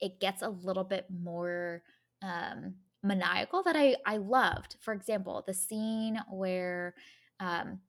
it 0.00 0.20
gets 0.20 0.42
a 0.42 0.48
little 0.48 0.84
bit 0.84 1.06
more 1.10 1.82
um, 2.22 2.74
maniacal 3.02 3.62
that 3.64 3.76
I 3.76 3.96
I 4.06 4.18
loved. 4.18 4.76
For 4.80 4.92
example, 4.92 5.44
the 5.46 5.54
scene 5.54 6.20
where 6.30 6.94
um, 7.40 7.80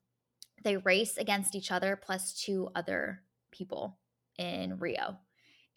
they 0.64 0.76
race 0.76 1.16
against 1.16 1.54
each 1.54 1.70
other 1.70 1.96
plus 1.96 2.32
two 2.32 2.68
other 2.74 3.22
people 3.52 3.98
in 4.38 4.78
Rio, 4.78 5.16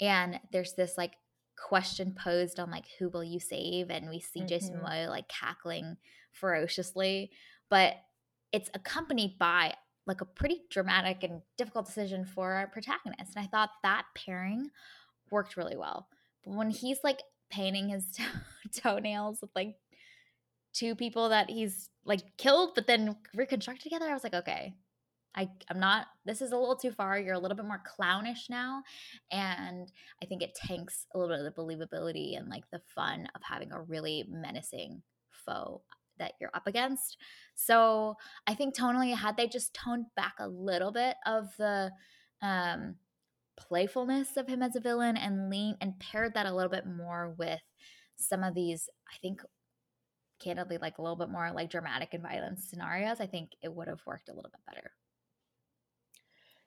and 0.01 0.39
there's 0.51 0.73
this 0.73 0.97
like 0.97 1.13
question 1.55 2.15
posed 2.17 2.59
on 2.59 2.71
like 2.71 2.85
who 2.97 3.09
will 3.09 3.23
you 3.23 3.39
save 3.39 3.91
and 3.91 4.09
we 4.09 4.19
see 4.19 4.39
mm-hmm. 4.39 4.47
Jason 4.47 4.75
Momoa 4.75 5.07
like 5.07 5.27
cackling 5.27 5.97
ferociously 6.31 7.29
but 7.69 7.95
it's 8.51 8.69
accompanied 8.73 9.37
by 9.37 9.73
like 10.05 10.21
a 10.21 10.25
pretty 10.25 10.61
dramatic 10.69 11.23
and 11.23 11.41
difficult 11.57 11.85
decision 11.85 12.25
for 12.25 12.53
our 12.53 12.67
protagonist 12.67 13.35
and 13.35 13.43
I 13.43 13.47
thought 13.47 13.69
that 13.83 14.05
pairing 14.15 14.69
worked 15.31 15.57
really 15.57 15.77
well 15.77 16.07
but 16.43 16.55
when 16.55 16.69
he's 16.69 16.99
like 17.03 17.21
painting 17.49 17.89
his 17.89 18.05
toenails 18.75 19.39
with 19.41 19.51
like 19.55 19.75
two 20.73 20.95
people 20.95 21.29
that 21.29 21.49
he's 21.49 21.89
like 22.05 22.21
killed 22.37 22.71
but 22.75 22.87
then 22.87 23.15
reconstructed 23.35 23.83
together 23.83 24.09
I 24.09 24.13
was 24.13 24.23
like 24.23 24.33
okay 24.33 24.73
I, 25.35 25.49
I'm 25.69 25.79
not, 25.79 26.07
this 26.25 26.41
is 26.41 26.51
a 26.51 26.57
little 26.57 26.75
too 26.75 26.91
far. 26.91 27.17
You're 27.17 27.33
a 27.33 27.39
little 27.39 27.57
bit 27.57 27.65
more 27.65 27.81
clownish 27.83 28.49
now. 28.49 28.83
And 29.31 29.91
I 30.21 30.25
think 30.25 30.43
it 30.43 30.55
tanks 30.55 31.07
a 31.13 31.17
little 31.17 31.35
bit 31.35 31.43
of 31.43 31.55
the 31.55 31.61
believability 31.61 32.37
and 32.37 32.49
like 32.49 32.65
the 32.71 32.81
fun 32.93 33.27
of 33.33 33.41
having 33.41 33.71
a 33.71 33.81
really 33.81 34.25
menacing 34.29 35.01
foe 35.31 35.81
that 36.19 36.33
you're 36.39 36.51
up 36.53 36.67
against. 36.67 37.17
So 37.55 38.15
I 38.47 38.53
think 38.53 38.75
tonally, 38.75 39.15
had 39.15 39.37
they 39.37 39.47
just 39.47 39.73
toned 39.73 40.05
back 40.15 40.35
a 40.39 40.47
little 40.47 40.91
bit 40.91 41.15
of 41.25 41.49
the 41.57 41.91
um, 42.41 42.95
playfulness 43.57 44.37
of 44.37 44.47
him 44.47 44.61
as 44.61 44.75
a 44.75 44.79
villain 44.79 45.17
and 45.17 45.49
lean 45.49 45.75
and 45.81 45.99
paired 45.99 46.33
that 46.33 46.45
a 46.45 46.53
little 46.53 46.71
bit 46.71 46.85
more 46.85 47.35
with 47.37 47.61
some 48.15 48.43
of 48.43 48.53
these, 48.53 48.89
I 49.11 49.17
think, 49.21 49.41
candidly, 50.39 50.77
like 50.77 50.97
a 50.97 51.01
little 51.01 51.15
bit 51.15 51.29
more 51.29 51.51
like 51.53 51.69
dramatic 51.69 52.13
and 52.13 52.23
violent 52.23 52.59
scenarios, 52.59 53.19
I 53.19 53.25
think 53.25 53.51
it 53.61 53.73
would 53.73 53.87
have 53.87 54.01
worked 54.05 54.29
a 54.29 54.33
little 54.33 54.51
bit 54.51 54.61
better. 54.67 54.91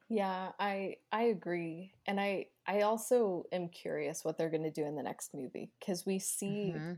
Yeah, 0.08 0.52
I 0.58 0.96
I 1.10 1.24
agree. 1.24 1.92
And 2.06 2.20
I 2.20 2.46
I 2.66 2.82
also 2.82 3.44
am 3.52 3.68
curious 3.68 4.24
what 4.24 4.38
they're 4.38 4.50
going 4.50 4.62
to 4.62 4.70
do 4.70 4.86
in 4.86 4.94
the 4.94 5.02
next 5.02 5.34
movie 5.34 5.72
because 5.80 6.06
we 6.06 6.18
see 6.18 6.74
mm-hmm. 6.76 6.92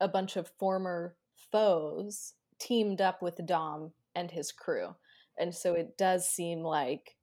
a 0.00 0.08
bunch 0.08 0.36
of 0.36 0.50
former 0.58 1.14
foes 1.50 2.34
teamed 2.58 3.00
up 3.00 3.22
with 3.22 3.44
Dom 3.46 3.92
and 4.14 4.30
his 4.30 4.52
crew. 4.52 4.94
And 5.38 5.54
so 5.54 5.74
it 5.74 5.96
does 5.98 6.28
seem 6.28 6.60
like 6.60 7.16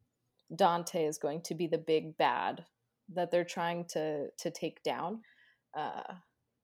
Dante 0.55 1.05
is 1.05 1.17
going 1.17 1.41
to 1.43 1.55
be 1.55 1.67
the 1.67 1.77
big 1.77 2.17
bad 2.17 2.65
that 3.13 3.31
they're 3.31 3.43
trying 3.45 3.85
to 3.89 4.27
to 4.39 4.51
take 4.51 4.83
down. 4.83 5.21
Uh 5.77 6.03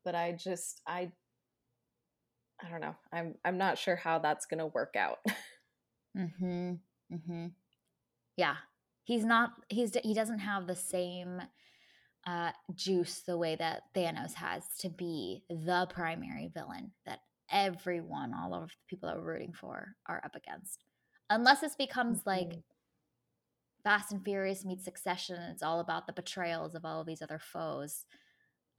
but 0.03 0.15
I 0.15 0.33
just 0.33 0.81
I 0.87 1.11
I 2.63 2.69
don't 2.69 2.81
know. 2.81 2.95
I'm 3.13 3.35
I'm 3.45 3.57
not 3.57 3.77
sure 3.77 3.95
how 3.95 4.19
that's 4.19 4.45
going 4.47 4.59
to 4.59 4.67
work 4.67 4.95
out. 4.97 5.19
mhm. 6.17 6.79
Mhm 7.11 7.51
yeah 8.37 8.55
he's 9.03 9.25
not 9.25 9.51
he's 9.67 9.97
he 10.03 10.13
doesn't 10.13 10.39
have 10.39 10.67
the 10.67 10.75
same 10.75 11.41
uh, 12.25 12.51
juice 12.75 13.21
the 13.21 13.37
way 13.37 13.55
that 13.55 13.83
Thanos 13.95 14.33
has 14.33 14.63
to 14.79 14.89
be 14.89 15.43
the 15.49 15.87
primary 15.89 16.51
villain 16.53 16.91
that 17.05 17.19
everyone, 17.51 18.33
all 18.33 18.53
of 18.53 18.69
the 18.69 18.75
people 18.87 19.09
that 19.09 19.17
we're 19.17 19.33
rooting 19.33 19.53
for, 19.53 19.95
are 20.07 20.21
up 20.23 20.35
against. 20.35 20.83
Unless 21.29 21.61
this 21.61 21.75
becomes 21.75 22.19
mm-hmm. 22.19 22.29
like 22.29 22.59
Fast 23.83 24.11
and 24.11 24.23
Furious 24.23 24.65
meets 24.65 24.85
Succession, 24.85 25.35
and 25.35 25.51
it's 25.51 25.63
all 25.63 25.79
about 25.79 26.07
the 26.07 26.13
betrayals 26.13 26.75
of 26.75 26.85
all 26.85 27.01
of 27.01 27.07
these 27.07 27.21
other 27.21 27.39
foes 27.39 28.05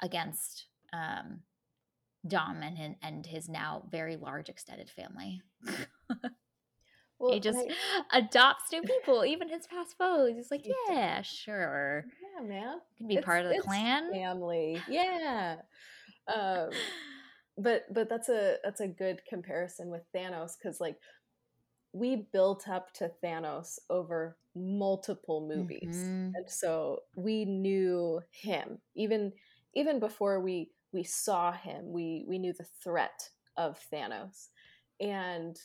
against 0.01 0.67
um, 0.93 1.41
Dom 2.27 2.63
and, 2.63 2.97
and 3.03 3.27
his 3.27 3.49
now 3.49 3.85
very 3.91 4.17
large 4.17 4.49
extended 4.49 4.91
family. 4.91 5.43
Well, 7.19 7.33
he 7.33 7.41
just 7.41 7.59
I, 7.59 8.19
adopts 8.19 8.71
new 8.73 8.83
people, 8.83 9.25
even 9.25 9.49
his 9.49 9.67
past 9.67 9.97
foes. 9.99 10.33
He's 10.37 10.51
like, 10.51 10.67
yeah, 10.89 11.23
sure. 11.23 12.05
Yeah, 12.23 12.47
man. 12.47 12.77
can 12.97 13.09
be 13.09 13.17
it's, 13.17 13.25
part 13.25 13.45
of 13.45 13.51
the 13.51 13.61
clan. 13.61 14.13
Family. 14.13 14.81
Yeah. 14.89 15.57
um, 16.35 16.71
but 17.59 17.83
but 17.93 18.09
that's 18.09 18.29
a 18.29 18.57
that's 18.65 18.81
a 18.81 18.89
good 18.89 19.21
comparison 19.29 19.91
with 19.91 20.03
Thanos 20.15 20.53
because 20.57 20.81
like 20.81 20.97
we 21.93 22.29
built 22.33 22.69
up 22.69 22.93
to 22.95 23.11
Thanos 23.25 23.79
over 23.91 24.37
multiple 24.55 25.49
movies. 25.49 25.97
Mm-hmm. 25.97 26.31
And 26.35 26.49
so 26.49 27.01
we 27.17 27.45
knew 27.45 28.21
him. 28.31 28.79
Even 28.95 29.33
even 29.75 29.99
before 30.01 30.41
we 30.41 30.71
we 30.93 31.05
saw 31.05 31.53
him, 31.53 31.93
we 31.93 32.25
we 32.29 32.39
knew 32.39 32.53
the 32.53 32.67
threat 32.83 33.31
of 33.57 33.79
Thanos. 33.93 34.49
And 35.01 35.57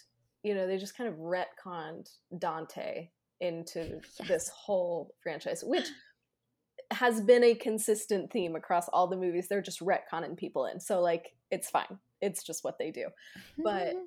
you 0.44 0.54
know, 0.54 0.68
they 0.68 0.78
just 0.78 0.98
kind 0.98 1.10
of 1.10 1.16
retconned 1.16 2.10
Dante 2.38 3.10
into 3.40 4.00
yes. 4.20 4.28
this 4.28 4.50
whole 4.50 5.16
franchise, 5.22 5.64
which 5.66 5.88
has 6.92 7.22
been 7.22 7.44
a 7.44 7.56
consistent 7.56 8.32
theme 8.32 8.56
across 8.56 8.88
all 8.90 9.08
the 9.08 9.18
movies. 9.18 9.48
They're 9.48 9.62
just 9.62 9.80
retconning 9.80 10.38
people 10.38 10.66
in. 10.66 10.80
So, 10.80 11.02
like, 11.02 11.34
it's 11.54 11.70
fine. 11.70 12.00
It's 12.20 12.44
just 12.44 12.64
what 12.64 12.80
they 12.80 12.92
do. 12.92 13.08
But 13.64 13.94
hmm. 13.94 14.00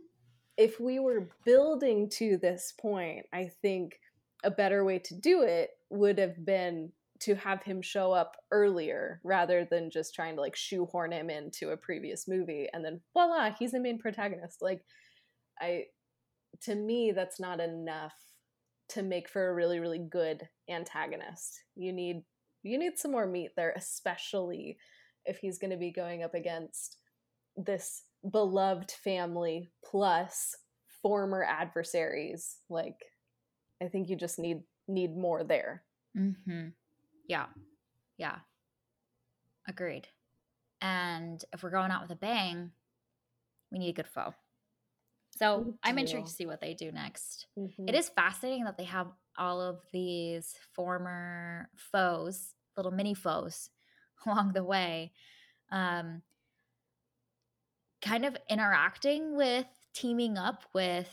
if 0.56 0.80
we 0.80 0.98
were 0.98 1.28
building 1.44 2.10
to 2.14 2.36
this 2.36 2.74
point, 2.78 3.26
I 3.32 3.50
think 3.62 4.00
a 4.44 4.50
better 4.50 4.84
way 4.84 4.98
to 4.98 5.14
do 5.14 5.42
it 5.42 5.70
would 5.90 6.18
have 6.18 6.44
been 6.44 6.92
to 7.20 7.34
have 7.36 7.62
him 7.62 7.80
show 7.80 8.12
up 8.12 8.36
earlier 8.50 9.20
rather 9.24 9.64
than 9.64 9.90
just 9.90 10.14
trying 10.14 10.34
to 10.34 10.40
like 10.40 10.56
shoehorn 10.56 11.12
him 11.12 11.30
into 11.30 11.70
a 11.70 11.76
previous 11.76 12.28
movie 12.28 12.68
and 12.72 12.84
then 12.84 13.00
voila, 13.14 13.52
he's 13.58 13.72
the 13.72 13.80
main 13.80 13.98
protagonist. 13.98 14.60
Like, 14.60 14.82
I 15.60 15.84
to 16.62 16.74
me 16.74 17.12
that's 17.12 17.38
not 17.40 17.60
enough 17.60 18.14
to 18.88 19.02
make 19.02 19.28
for 19.28 19.48
a 19.48 19.54
really 19.54 19.78
really 19.78 19.98
good 19.98 20.48
antagonist 20.70 21.62
you 21.74 21.92
need 21.92 22.22
you 22.62 22.78
need 22.78 22.96
some 22.96 23.10
more 23.10 23.26
meat 23.26 23.50
there 23.56 23.74
especially 23.76 24.78
if 25.24 25.38
he's 25.38 25.58
going 25.58 25.70
to 25.70 25.76
be 25.76 25.90
going 25.90 26.22
up 26.22 26.34
against 26.34 26.98
this 27.56 28.02
beloved 28.30 28.90
family 28.90 29.70
plus 29.84 30.54
former 31.02 31.44
adversaries 31.44 32.56
like 32.68 32.96
i 33.82 33.86
think 33.86 34.08
you 34.08 34.16
just 34.16 34.38
need 34.38 34.62
need 34.88 35.16
more 35.16 35.42
there. 35.42 35.82
Mhm 36.16 36.72
yeah. 37.28 37.46
Yeah. 38.18 38.36
Agreed. 39.68 40.08
And 40.80 41.42
if 41.52 41.62
we're 41.62 41.70
going 41.70 41.90
out 41.90 42.02
with 42.02 42.10
a 42.10 42.16
bang 42.16 42.70
we 43.72 43.78
need 43.78 43.90
a 43.90 43.94
good 43.94 44.06
foe. 44.06 44.32
So 45.38 45.74
I'm 45.82 45.98
intrigued 45.98 46.28
to 46.28 46.32
see 46.32 46.46
what 46.46 46.60
they 46.60 46.72
do 46.72 46.92
next. 46.92 47.48
Mm-hmm. 47.58 47.88
It 47.88 47.94
is 47.94 48.08
fascinating 48.10 48.64
that 48.64 48.78
they 48.78 48.84
have 48.84 49.08
all 49.36 49.60
of 49.60 49.80
these 49.92 50.54
former 50.72 51.68
foes, 51.74 52.54
little 52.76 52.92
mini 52.92 53.12
foes 53.12 53.68
along 54.26 54.52
the 54.52 54.62
way, 54.64 55.12
um, 55.70 56.22
kind 58.02 58.24
of 58.24 58.36
interacting 58.48 59.36
with, 59.36 59.66
teaming 59.94 60.38
up 60.38 60.62
with, 60.74 61.08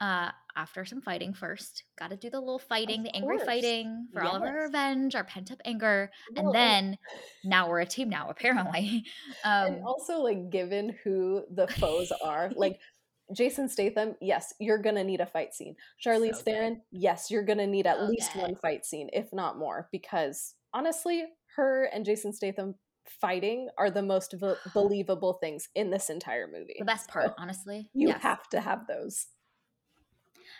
uh, 0.00 0.30
after 0.56 0.84
some 0.84 1.00
fighting 1.00 1.34
first. 1.34 1.84
Got 1.98 2.10
to 2.10 2.16
do 2.16 2.30
the 2.30 2.40
little 2.40 2.58
fighting, 2.58 3.00
of 3.00 3.04
the 3.04 3.16
angry 3.16 3.36
course. 3.36 3.46
fighting 3.46 4.08
for 4.12 4.22
yes. 4.22 4.30
all 4.30 4.36
of 4.36 4.42
our 4.42 4.64
revenge, 4.64 5.14
our 5.14 5.24
pent 5.24 5.52
up 5.52 5.60
anger. 5.64 6.10
And 6.34 6.54
then 6.54 6.96
now 7.44 7.68
we're 7.68 7.80
a 7.80 7.86
team 7.86 8.08
now, 8.08 8.28
apparently. 8.30 9.04
Um, 9.44 9.66
and 9.66 9.84
also, 9.84 10.20
like, 10.20 10.50
given 10.50 10.96
who 11.04 11.44
the 11.54 11.68
foes 11.68 12.10
are, 12.24 12.50
like, 12.56 12.80
Jason 13.36 13.68
Statham, 13.68 14.14
yes, 14.20 14.54
you're 14.60 14.80
gonna 14.80 15.04
need 15.04 15.20
a 15.20 15.26
fight 15.26 15.52
scene. 15.54 15.76
Charlize 16.04 16.36
so 16.36 16.42
Theron, 16.42 16.80
yes, 16.90 17.30
you're 17.30 17.44
gonna 17.44 17.66
need 17.66 17.86
at 17.86 18.08
least 18.08 18.34
one 18.36 18.56
fight 18.56 18.84
scene, 18.84 19.08
if 19.12 19.32
not 19.32 19.58
more, 19.58 19.88
because 19.92 20.54
honestly, 20.72 21.24
her 21.56 21.84
and 21.92 22.04
Jason 22.04 22.32
Statham 22.32 22.74
fighting 23.20 23.68
are 23.78 23.90
the 23.90 24.02
most 24.02 24.34
believable 24.74 25.34
things 25.34 25.68
in 25.74 25.90
this 25.90 26.10
entire 26.10 26.46
movie. 26.46 26.76
The 26.78 26.84
best 26.84 27.08
part, 27.08 27.26
so 27.26 27.34
honestly. 27.38 27.88
You 27.94 28.08
yes. 28.08 28.22
have 28.22 28.48
to 28.50 28.60
have 28.60 28.86
those. 28.86 29.26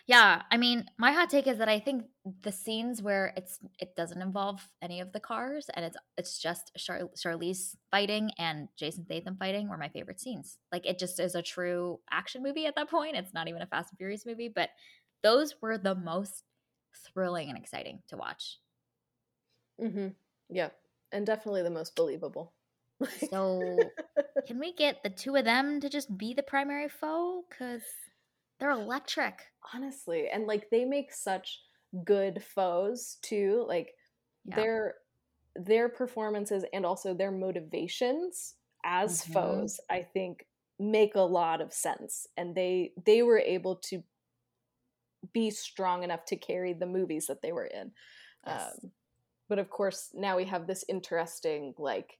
Yeah, 0.06 0.42
I 0.50 0.56
mean, 0.56 0.85
my 0.98 1.11
hot 1.11 1.30
take 1.30 1.48
is 1.48 1.59
that 1.59 1.68
I 1.68 1.80
think 1.80 2.04
the 2.42 2.52
scenes 2.52 3.02
where 3.02 3.32
it's 3.37 3.59
it 3.80 3.96
doesn't 3.96 4.22
involve 4.22 4.61
any 4.80 5.00
of 5.00 5.12
the 5.12 5.20
cars 5.20 5.68
and 5.74 5.85
it's 5.85 5.96
it's 6.16 6.38
just 6.38 6.70
Char- 6.76 7.11
Charlize 7.16 7.74
fighting 7.90 8.30
and 8.38 8.68
Jason 8.76 9.04
Statham 9.04 9.37
fighting 9.37 9.68
were 9.68 9.76
my 9.76 9.88
favorite 9.88 10.20
scenes. 10.20 10.59
Like 10.70 10.87
it 10.87 10.98
just 10.98 11.18
is 11.18 11.35
a 11.35 11.42
true 11.42 11.98
action 12.11 12.42
movie 12.42 12.66
at 12.66 12.76
that 12.76 12.88
point. 12.90 13.16
It's 13.16 13.35
not 13.35 13.48
even 13.48 13.62
a 13.62 13.66
Fast 13.66 13.90
and 13.90 13.98
Furious 13.98 14.24
movie, 14.26 14.48
but 14.48 14.70
those 15.22 15.54
were 15.61 15.76
the 15.78 15.94
most 15.96 16.44
thrilling 17.12 17.48
and 17.48 17.59
exciting 17.59 18.02
to 18.09 18.16
watch. 18.16 18.59
Mhm. 19.80 20.14
Yeah, 20.48 20.70
and 21.12 21.26
definitely 21.26 21.62
the 21.62 21.70
most 21.70 21.96
believable. 21.96 22.52
so, 23.30 23.78
can 24.46 24.58
we 24.58 24.72
get 24.72 25.02
the 25.02 25.10
two 25.10 25.36
of 25.36 25.44
them 25.44 25.80
to 25.80 25.88
just 25.88 26.16
be 26.16 26.32
the 26.34 26.42
primary 26.42 26.88
foe 26.88 27.44
cuz 27.50 27.82
they're 28.58 28.70
electric. 28.70 29.42
Honestly. 29.74 30.28
And 30.28 30.46
like 30.46 30.70
they 30.70 30.84
make 30.84 31.12
such 31.12 31.62
good 32.04 32.42
foes 32.42 33.18
too. 33.22 33.64
Like 33.68 33.94
yeah. 34.44 34.56
their 34.56 34.94
their 35.54 35.88
performances 35.88 36.64
and 36.72 36.84
also 36.84 37.14
their 37.14 37.30
motivations 37.30 38.54
as 38.84 39.22
mm-hmm. 39.22 39.32
foes, 39.32 39.80
I 39.90 40.02
think 40.02 40.46
make 40.78 41.14
a 41.14 41.20
lot 41.20 41.60
of 41.60 41.72
sense. 41.72 42.26
And 42.36 42.54
they 42.54 42.92
they 43.04 43.22
were 43.22 43.38
able 43.38 43.76
to 43.76 44.02
be 45.32 45.50
strong 45.50 46.02
enough 46.02 46.24
to 46.26 46.36
carry 46.36 46.72
the 46.72 46.86
movies 46.86 47.26
that 47.26 47.42
they 47.42 47.52
were 47.52 47.66
in. 47.66 47.92
Yes. 48.46 48.78
Um, 48.82 48.90
but 49.48 49.59
of 49.59 49.70
course, 49.70 50.11
now 50.14 50.37
we 50.37 50.44
have 50.44 50.66
this 50.66 50.85
interesting 50.88 51.74
like 51.78 52.18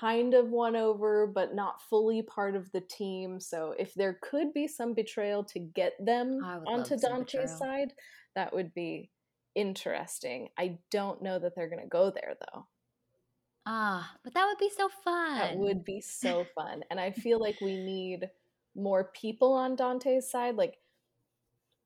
kind 0.00 0.34
of 0.34 0.48
won 0.48 0.76
over, 0.76 1.26
but 1.26 1.54
not 1.54 1.82
fully 1.82 2.22
part 2.22 2.54
of 2.54 2.70
the 2.72 2.80
team. 2.80 3.40
So 3.40 3.74
if 3.78 3.94
there 3.94 4.18
could 4.22 4.52
be 4.52 4.68
some 4.68 4.94
betrayal 4.94 5.44
to 5.44 5.58
get 5.58 5.94
them 6.04 6.40
onto 6.66 6.96
Dante's 6.96 7.56
side, 7.56 7.92
that 8.34 8.54
would 8.54 8.72
be 8.74 9.10
interesting. 9.54 10.48
I 10.58 10.78
don't 10.90 11.22
know 11.22 11.38
that 11.38 11.54
they're 11.54 11.68
going 11.68 11.82
to 11.82 11.88
go 11.88 12.10
there 12.10 12.34
though. 12.40 12.66
Ah, 13.66 14.10
but 14.24 14.34
that 14.34 14.46
would 14.46 14.58
be 14.58 14.70
so 14.76 14.88
fun. 15.04 15.38
That 15.38 15.56
would 15.56 15.84
be 15.84 16.00
so 16.00 16.46
fun. 16.54 16.82
and 16.90 16.98
I 16.98 17.12
feel 17.12 17.40
like 17.40 17.60
we 17.60 17.76
need 17.76 18.28
more 18.74 19.10
people 19.14 19.52
on 19.52 19.76
Dante's 19.76 20.30
side. 20.30 20.56
Like 20.56 20.76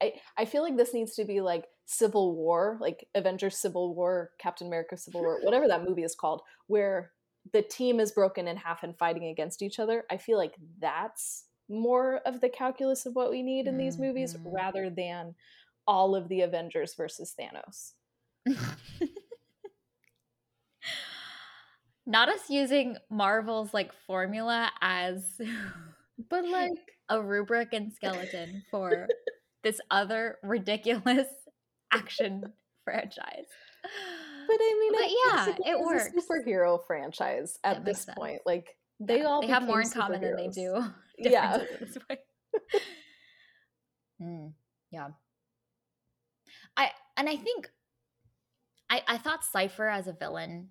I 0.02 0.14
I 0.36 0.44
feel 0.44 0.62
like 0.62 0.76
this 0.76 0.94
needs 0.94 1.14
to 1.16 1.24
be 1.24 1.40
like 1.40 1.66
Civil 1.86 2.34
War, 2.34 2.78
like 2.80 3.06
Avengers 3.14 3.56
Civil 3.56 3.94
War, 3.94 4.30
Captain 4.38 4.66
America 4.66 4.96
Civil 4.96 5.22
War, 5.22 5.38
whatever 5.44 5.68
that 5.68 5.84
movie 5.84 6.02
is 6.04 6.14
called, 6.14 6.42
where 6.66 7.12
the 7.52 7.62
team 7.62 8.00
is 8.00 8.12
broken 8.12 8.48
in 8.48 8.56
half 8.56 8.82
and 8.82 8.98
fighting 8.98 9.26
against 9.26 9.62
each 9.62 9.78
other. 9.78 10.04
I 10.10 10.16
feel 10.16 10.36
like 10.36 10.54
that's 10.80 11.44
more 11.68 12.20
of 12.26 12.40
the 12.40 12.48
calculus 12.48 13.06
of 13.06 13.14
what 13.14 13.30
we 13.30 13.42
need 13.42 13.66
in 13.66 13.74
mm-hmm. 13.74 13.78
these 13.78 13.98
movies 13.98 14.34
mm-hmm. 14.34 14.48
rather 14.54 14.90
than 14.90 15.34
all 15.86 16.14
of 16.16 16.28
the 16.28 16.42
Avengers 16.42 16.94
versus 16.94 17.34
Thanos. 17.38 17.92
Not 22.06 22.28
us 22.28 22.48
using 22.48 22.96
Marvel's 23.10 23.74
like 23.74 23.92
formula 24.06 24.70
as 24.80 25.40
but 26.28 26.46
like 26.48 26.70
a 27.08 27.20
rubric 27.20 27.72
and 27.72 27.92
skeleton 27.92 28.62
for 28.70 29.08
this 29.66 29.80
other 29.90 30.38
ridiculous 30.44 31.26
action 31.92 32.44
franchise. 32.84 33.48
But 34.46 34.58
I 34.60 34.78
mean, 34.80 34.92
but 34.92 35.10
yeah, 35.10 35.48
it 35.72 35.80
works. 35.80 36.10
superhero 36.14 36.78
franchise 36.86 37.58
at 37.64 37.84
this 37.84 38.06
point, 38.16 38.42
like 38.46 38.76
they 39.00 39.18
yeah, 39.18 39.24
all 39.24 39.40
they 39.40 39.48
have 39.48 39.64
more 39.64 39.80
in 39.80 39.90
common 39.90 40.20
than 40.20 40.36
they 40.36 40.46
do. 40.48 40.84
Yeah. 41.18 41.64
mm, 44.22 44.52
yeah. 44.90 45.08
I 46.76 46.90
and 47.16 47.26
I 47.26 47.36
think 47.36 47.70
I 48.90 49.00
I 49.08 49.16
thought 49.16 49.42
Cypher 49.42 49.88
as 49.88 50.08
a 50.08 50.12
villain 50.12 50.68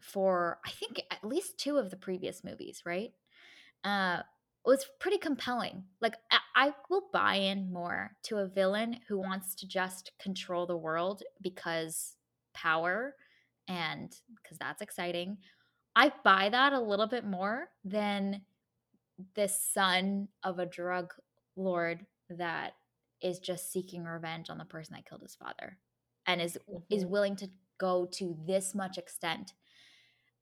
for 0.00 0.60
I 0.64 0.70
think 0.70 1.02
at 1.10 1.22
least 1.22 1.58
two 1.58 1.76
of 1.76 1.90
the 1.90 1.96
previous 1.96 2.42
movies, 2.42 2.84
right? 2.86 3.10
Uh 3.84 4.22
was 4.64 4.86
pretty 5.00 5.18
compelling. 5.18 5.84
Like 6.00 6.14
I, 6.30 6.38
I 6.54 6.72
will 6.88 7.08
buy 7.12 7.34
in 7.34 7.72
more 7.72 8.12
to 8.24 8.38
a 8.38 8.46
villain 8.46 9.00
who 9.08 9.18
wants 9.18 9.54
to 9.56 9.66
just 9.66 10.12
control 10.20 10.66
the 10.66 10.76
world 10.76 11.22
because 11.40 12.14
power 12.54 13.16
and 13.68 14.14
because 14.36 14.58
that's 14.58 14.82
exciting. 14.82 15.38
I 15.94 16.12
buy 16.24 16.48
that 16.50 16.72
a 16.72 16.80
little 16.80 17.06
bit 17.06 17.24
more 17.24 17.68
than 17.84 18.42
this 19.34 19.60
son 19.60 20.28
of 20.42 20.58
a 20.58 20.66
drug 20.66 21.12
lord 21.56 22.06
that 22.30 22.74
is 23.20 23.38
just 23.38 23.70
seeking 23.70 24.04
revenge 24.04 24.50
on 24.50 24.58
the 24.58 24.64
person 24.64 24.94
that 24.94 25.06
killed 25.08 25.22
his 25.22 25.34
father 25.34 25.78
and 26.26 26.40
is 26.40 26.58
mm-hmm. 26.68 26.78
is 26.90 27.04
willing 27.04 27.36
to 27.36 27.48
go 27.78 28.06
to 28.06 28.36
this 28.46 28.74
much 28.74 28.98
extent 28.98 29.52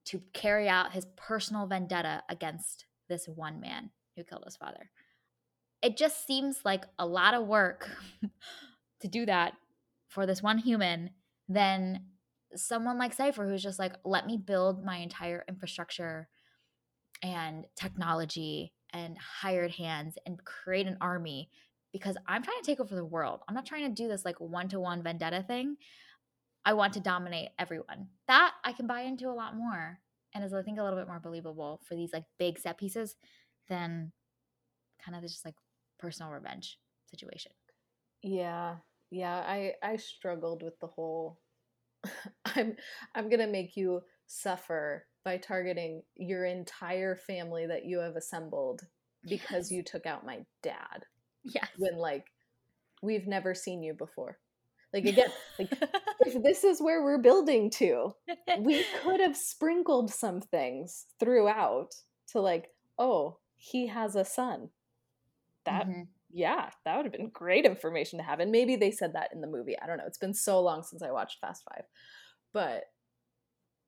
to 0.04 0.22
carry 0.33 0.68
out 0.68 0.92
his 0.92 1.06
personal 1.16 1.66
vendetta 1.66 2.22
against 2.28 2.87
this 3.09 3.26
one 3.26 3.61
man 3.61 3.90
who 4.20 4.24
killed 4.24 4.44
his 4.44 4.56
father. 4.56 4.90
It 5.83 5.96
just 5.96 6.26
seems 6.26 6.61
like 6.64 6.85
a 6.98 7.06
lot 7.06 7.35
of 7.35 7.46
work 7.46 7.88
to 9.00 9.09
do 9.09 9.24
that 9.26 9.54
for 10.09 10.26
this 10.26 10.42
one 10.42 10.59
human 10.59 11.11
than 11.48 12.04
someone 12.54 12.98
like 12.98 13.14
Cypher 13.14 13.48
who's 13.48 13.62
just 13.62 13.78
like, 13.78 13.94
let 14.04 14.26
me 14.26 14.37
build 14.37 14.85
my 14.85 14.98
entire 14.98 15.44
infrastructure 15.48 16.28
and 17.22 17.64
technology 17.76 18.72
and 18.92 19.16
hired 19.18 19.72
hands 19.72 20.16
and 20.26 20.44
create 20.44 20.87
an 20.87 20.98
army 21.00 21.48
because 21.92 22.16
I'm 22.26 22.42
trying 22.42 22.61
to 22.61 22.66
take 22.66 22.80
over 22.80 22.94
the 22.94 23.04
world. 23.04 23.40
I'm 23.48 23.54
not 23.54 23.66
trying 23.66 23.88
to 23.88 24.02
do 24.02 24.09
this 24.09 24.24
like 24.24 24.40
one 24.40 24.68
to 24.68 24.80
one 24.80 25.02
vendetta 25.02 25.44
thing. 25.46 25.76
I 26.64 26.74
want 26.74 26.92
to 26.94 27.00
dominate 27.00 27.50
everyone. 27.59 28.09
That 28.28 28.52
I 28.64 28.72
can 28.72 28.87
buy 28.87 29.02
into 29.02 29.28
a 29.28 29.33
lot 29.33 29.56
more 29.56 29.98
and 30.35 30.44
is 30.44 30.52
I 30.52 30.62
think 30.62 30.78
a 30.78 30.83
little 30.83 30.98
bit 30.98 31.09
more 31.09 31.20
believable 31.20 31.80
for 31.87 31.94
these 31.94 32.12
like 32.12 32.24
big 32.38 32.59
set 32.59 32.78
pieces 32.78 33.16
than 33.70 34.12
kind 35.02 35.16
of 35.16 35.22
just 35.22 35.46
like 35.46 35.54
personal 35.98 36.30
revenge 36.30 36.78
situation. 37.11 37.52
Yeah. 38.22 38.76
Yeah, 39.11 39.37
I 39.37 39.72
I 39.83 39.96
struggled 39.96 40.62
with 40.62 40.78
the 40.80 40.87
whole 40.87 41.40
I'm 42.44 42.76
I'm 43.14 43.28
going 43.28 43.40
to 43.40 43.46
make 43.46 43.76
you 43.76 44.02
suffer 44.26 45.06
by 45.24 45.37
targeting 45.37 46.02
your 46.16 46.44
entire 46.44 47.16
family 47.16 47.66
that 47.66 47.85
you 47.85 47.98
have 47.98 48.16
assembled 48.16 48.83
because 49.28 49.70
yes. 49.70 49.72
you 49.72 49.83
took 49.83 50.06
out 50.06 50.24
my 50.24 50.40
dad. 50.62 51.04
Yes. 51.42 51.68
When 51.76 51.96
like 51.96 52.26
we've 53.02 53.26
never 53.26 53.54
seen 53.54 53.83
you 53.83 53.94
before. 53.94 54.38
Like 54.92 55.04
again, 55.06 55.30
like 55.59 55.72
if 56.20 56.42
this 56.42 56.64
is 56.64 56.80
where 56.80 57.02
we're 57.02 57.22
building 57.22 57.70
to, 57.72 58.14
we 58.59 58.85
could 59.02 59.20
have 59.20 59.37
sprinkled 59.37 60.12
some 60.12 60.40
things 60.40 61.06
throughout 61.18 61.94
to 62.28 62.40
like, 62.40 62.68
oh, 62.98 63.38
he 63.61 63.87
has 63.87 64.16
a 64.16 64.25
son. 64.25 64.70
That 65.66 65.87
mm-hmm. 65.87 66.03
yeah, 66.33 66.70
that 66.85 66.96
would 66.96 67.07
have 67.07 67.12
been 67.12 67.31
great 67.31 67.64
information 67.64 68.18
to 68.18 68.25
have. 68.25 68.40
And 68.40 68.51
maybe 68.51 68.77
they 68.77 68.90
said 68.90 69.12
that 69.14 69.31
in 69.33 69.40
the 69.40 69.46
movie. 69.46 69.77
I 69.81 69.87
don't 69.87 69.99
know. 69.99 70.07
It's 70.07 70.18
been 70.18 70.35
so 70.35 70.61
long 70.61 70.83
since 70.83 71.03
I 71.03 71.11
watched 71.11 71.40
Fast 71.40 71.62
Five. 71.70 71.85
But 72.53 72.85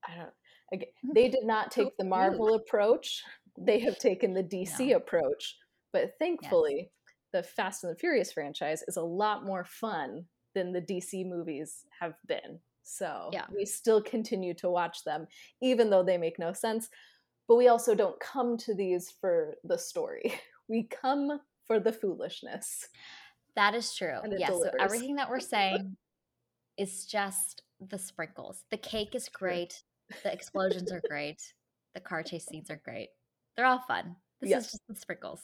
I 0.06 0.16
don't 0.16 0.30
again, 0.72 0.88
they 1.14 1.28
did 1.28 1.44
not 1.44 1.70
take 1.70 1.96
the 1.98 2.04
Marvel 2.04 2.54
approach. 2.54 3.22
They 3.58 3.80
have 3.80 3.98
taken 3.98 4.34
the 4.34 4.42
DC 4.42 4.88
no. 4.88 4.96
approach. 4.96 5.56
But 5.92 6.12
thankfully, 6.18 6.76
yes 6.76 6.88
the 7.32 7.42
Fast 7.42 7.84
and 7.84 7.92
the 7.92 7.98
Furious 7.98 8.32
franchise 8.32 8.82
is 8.86 8.96
a 8.96 9.02
lot 9.02 9.44
more 9.44 9.64
fun 9.64 10.26
than 10.54 10.72
the 10.72 10.80
DC 10.80 11.26
movies 11.26 11.86
have 11.98 12.14
been. 12.26 12.60
So 12.82 13.30
yeah. 13.32 13.46
we 13.54 13.64
still 13.64 14.02
continue 14.02 14.54
to 14.54 14.70
watch 14.70 15.04
them, 15.04 15.26
even 15.62 15.90
though 15.90 16.02
they 16.02 16.18
make 16.18 16.38
no 16.38 16.52
sense. 16.52 16.88
But 17.52 17.58
we 17.58 17.68
also 17.68 17.94
don't 17.94 18.18
come 18.18 18.56
to 18.56 18.74
these 18.74 19.12
for 19.20 19.56
the 19.62 19.76
story. 19.76 20.32
We 20.68 20.84
come 20.84 21.38
for 21.66 21.80
the 21.80 21.92
foolishness. 21.92 22.86
That 23.56 23.74
is 23.74 23.94
true. 23.94 24.20
Yes. 24.38 24.48
Delivers. 24.48 24.72
So 24.78 24.82
everything 24.82 25.16
that 25.16 25.28
we're 25.28 25.40
saying 25.40 25.96
is 26.78 27.04
just 27.04 27.62
the 27.90 27.98
sprinkles. 27.98 28.64
The 28.70 28.78
cake 28.78 29.14
is 29.14 29.28
great. 29.28 29.82
The 30.22 30.32
explosions 30.32 30.90
are 30.90 31.02
great. 31.06 31.42
The 31.94 32.00
car 32.00 32.22
chase 32.22 32.46
scenes 32.46 32.70
are 32.70 32.80
great. 32.82 33.08
They're 33.54 33.66
all 33.66 33.82
fun. 33.86 34.16
This 34.40 34.50
yes. 34.50 34.64
is 34.64 34.70
just 34.70 34.82
the 34.88 34.94
sprinkles 34.94 35.42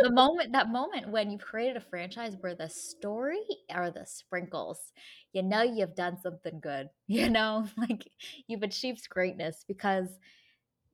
the 0.00 0.10
moment 0.10 0.52
that 0.52 0.70
moment 0.70 1.08
when 1.08 1.30
you've 1.30 1.40
created 1.40 1.76
a 1.76 1.80
franchise 1.80 2.36
where 2.40 2.54
the 2.54 2.68
story 2.68 3.40
are 3.70 3.90
the 3.90 4.04
sprinkles 4.06 4.92
you 5.32 5.42
know 5.42 5.62
you've 5.62 5.94
done 5.94 6.16
something 6.20 6.60
good 6.60 6.88
you 7.06 7.28
know 7.28 7.66
like 7.76 8.08
you've 8.46 8.62
achieved 8.62 9.08
greatness 9.08 9.64
because 9.66 10.08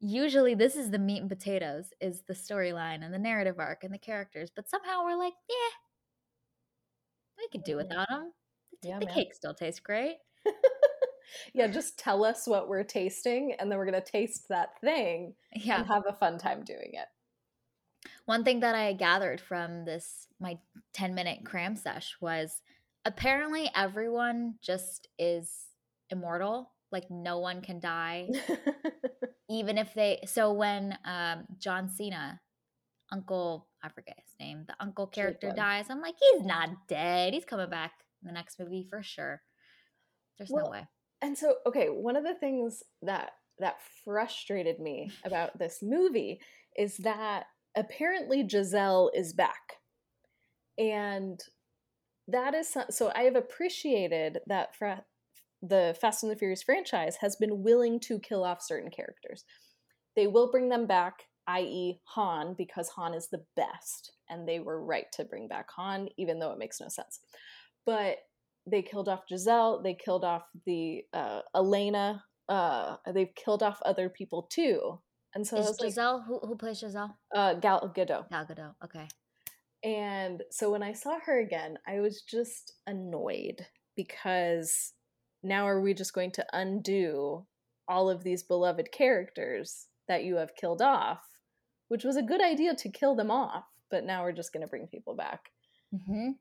usually 0.00 0.54
this 0.54 0.76
is 0.76 0.90
the 0.90 0.98
meat 0.98 1.20
and 1.20 1.28
potatoes 1.28 1.92
is 2.00 2.22
the 2.26 2.34
storyline 2.34 3.04
and 3.04 3.12
the 3.12 3.18
narrative 3.18 3.56
arc 3.58 3.84
and 3.84 3.92
the 3.92 3.98
characters 3.98 4.50
but 4.54 4.68
somehow 4.68 5.04
we're 5.04 5.16
like 5.16 5.34
yeah. 5.48 5.76
We 7.38 7.48
could 7.52 7.64
do 7.64 7.76
without 7.76 8.08
them 8.08 8.32
the, 8.82 8.88
yeah, 8.88 8.98
the 8.98 9.06
cake 9.06 9.34
still 9.34 9.54
tastes 9.54 9.80
great. 9.80 10.16
Yeah 11.54 11.68
just 11.68 11.98
tell 11.98 12.24
us 12.24 12.46
what 12.46 12.68
we're 12.68 12.84
tasting 12.84 13.54
and 13.58 13.70
then 13.70 13.78
we're 13.78 13.88
going 13.88 14.02
to 14.02 14.10
taste 14.10 14.48
that 14.48 14.80
thing 14.80 15.34
yeah. 15.54 15.78
and 15.78 15.86
have 15.86 16.02
a 16.08 16.12
fun 16.12 16.38
time 16.38 16.64
doing 16.64 16.92
it. 16.94 17.06
One 18.24 18.44
thing 18.44 18.60
that 18.60 18.74
I 18.74 18.92
gathered 18.94 19.40
from 19.40 19.84
this 19.84 20.26
my 20.40 20.58
10 20.94 21.14
minute 21.14 21.40
cram 21.44 21.76
sesh 21.76 22.16
was 22.20 22.62
apparently 23.04 23.70
everyone 23.74 24.54
just 24.62 25.08
is 25.18 25.50
immortal. 26.10 26.72
Like 26.92 27.10
no 27.10 27.38
one 27.38 27.60
can 27.62 27.80
die. 27.80 28.28
even 29.50 29.78
if 29.78 29.92
they 29.94 30.20
so 30.26 30.52
when 30.52 30.96
um 31.04 31.44
John 31.58 31.88
Cena, 31.88 32.40
Uncle 33.12 33.68
I 33.82 33.88
forget 33.88 34.16
his 34.18 34.34
name, 34.38 34.64
the 34.66 34.74
uncle 34.80 35.06
character 35.06 35.48
Jacob. 35.48 35.56
dies, 35.56 35.86
I'm 35.88 36.02
like, 36.02 36.16
he's 36.18 36.44
not 36.44 36.68
dead. 36.88 37.32
He's 37.32 37.44
coming 37.44 37.70
back 37.70 37.92
in 38.22 38.26
the 38.26 38.32
next 38.32 38.58
movie 38.58 38.86
for 38.88 39.02
sure. 39.02 39.40
There's 40.38 40.50
well, 40.50 40.66
no 40.66 40.70
way. 40.70 40.86
And 41.22 41.36
so 41.36 41.56
okay, 41.66 41.86
one 41.86 42.16
of 42.16 42.24
the 42.24 42.34
things 42.34 42.82
that 43.02 43.32
that 43.58 43.76
frustrated 44.04 44.80
me 44.80 45.10
about 45.24 45.58
this 45.58 45.80
movie 45.82 46.40
is 46.76 46.96
that 46.98 47.44
apparently 47.76 48.46
Giselle 48.48 49.10
is 49.14 49.32
back. 49.32 49.78
And 50.78 51.40
that 52.28 52.54
is 52.54 52.68
so, 52.72 52.84
so 52.90 53.12
I 53.14 53.22
have 53.22 53.36
appreciated 53.36 54.38
that 54.46 54.74
fra- 54.74 55.04
the 55.62 55.96
Fast 56.00 56.22
and 56.22 56.32
the 56.32 56.36
Furious 56.36 56.62
franchise 56.62 57.16
has 57.20 57.36
been 57.36 57.62
willing 57.62 58.00
to 58.00 58.18
kill 58.18 58.44
off 58.44 58.62
certain 58.62 58.90
characters. 58.90 59.44
They 60.16 60.26
will 60.26 60.50
bring 60.50 60.68
them 60.68 60.86
back, 60.86 61.24
i.e., 61.46 62.00
Han, 62.04 62.54
because 62.56 62.88
Han 62.90 63.14
is 63.14 63.28
the 63.28 63.44
best, 63.56 64.12
and 64.28 64.48
they 64.48 64.60
were 64.60 64.84
right 64.84 65.06
to 65.12 65.24
bring 65.24 65.48
back 65.48 65.70
Han, 65.76 66.08
even 66.16 66.38
though 66.38 66.52
it 66.52 66.58
makes 66.58 66.80
no 66.80 66.88
sense. 66.88 67.20
But 67.86 68.18
they 68.66 68.82
killed 68.82 69.08
off 69.08 69.22
Giselle, 69.28 69.82
they 69.82 69.94
killed 69.94 70.24
off 70.24 70.44
the 70.66 71.02
uh, 71.12 71.40
Elena, 71.54 72.22
uh, 72.48 72.96
they've 73.14 73.34
killed 73.34 73.62
off 73.62 73.80
other 73.84 74.08
people 74.08 74.42
too 74.50 74.98
And 75.34 75.46
so 75.46 75.56
Is 75.56 75.68
was 75.68 75.80
like, 75.80 75.90
Giselle 75.90 76.22
who 76.26 76.40
who 76.40 76.56
plays 76.56 76.78
Giselle? 76.80 77.16
uh, 77.34 77.54
Gal 77.54 77.92
Gadot. 77.94 78.28
Gal 78.30 78.46
Gadot. 78.46 78.74
Okay. 78.84 79.06
And 79.82 80.42
so 80.50 80.70
when 80.70 80.82
I 80.82 80.92
saw 80.92 81.18
her 81.24 81.40
again, 81.40 81.78
I 81.86 82.00
was 82.00 82.22
just 82.22 82.74
annoyed 82.86 83.64
because 83.96 84.92
now 85.42 85.66
are 85.66 85.80
we 85.80 85.94
just 85.94 86.14
going 86.14 86.30
to 86.32 86.46
undo 86.52 87.46
all 87.88 88.08
of 88.08 88.22
these 88.22 88.42
beloved 88.42 88.92
characters 88.92 89.86
that 90.08 90.24
you 90.24 90.36
have 90.36 90.54
killed 90.54 90.82
off, 90.82 91.22
which 91.88 92.04
was 92.04 92.16
a 92.16 92.22
good 92.22 92.42
idea 92.42 92.74
to 92.74 92.88
kill 92.88 93.14
them 93.14 93.30
off, 93.30 93.64
but 93.90 94.04
now 94.04 94.22
we're 94.22 94.32
just 94.32 94.52
going 94.52 94.60
to 94.62 94.68
bring 94.68 94.86
people 94.86 95.14
back. 95.14 95.50
Mm-hmm. 95.94 96.30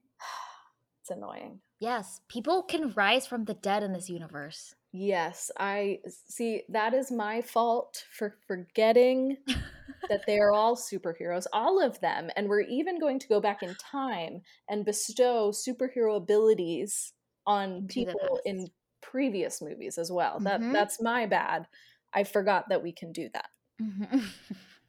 It's 1.02 1.18
annoying. 1.18 1.62
Yes, 1.80 2.20
people 2.28 2.62
can 2.62 2.92
rise 2.92 3.26
from 3.26 3.46
the 3.46 3.54
dead 3.54 3.84
in 3.84 3.94
this 3.94 4.10
universe. 4.10 4.76
Yes, 4.92 5.50
I 5.58 6.00
see 6.08 6.64
that 6.70 6.94
is 6.94 7.10
my 7.10 7.42
fault 7.42 8.04
for 8.12 8.36
forgetting 8.48 9.38
that 10.10 10.26
they 10.28 10.40
are 10.40 10.52
all 10.52 10.76
superheroes, 10.76 11.46
all 11.54 11.82
of 11.82 12.00
them. 12.02 12.30
And 12.36 12.50
we're 12.50 12.62
even 12.62 13.00
going 13.00 13.18
to 13.20 13.28
go 13.28 13.40
back 13.40 13.64
in 13.64 13.76
time 13.76 14.42
and 14.68 14.84
bestow 14.84 15.52
superhero 15.52 16.18
abilities 16.18 17.14
on 17.46 17.88
people 17.88 18.40
in 18.46 18.68
previous 19.02 19.62
movies 19.62 19.98
as 19.98 20.12
well. 20.12 20.40
That 20.40 20.62
Mhm. 20.62 20.74
that's 20.74 21.02
my 21.02 21.26
bad. 21.26 21.68
I 22.14 22.24
forgot 22.24 22.70
that 22.70 22.82
we 22.84 22.92
can 22.92 23.12
do 23.12 23.30
that. 23.34 23.50
Mhm. 23.82 24.26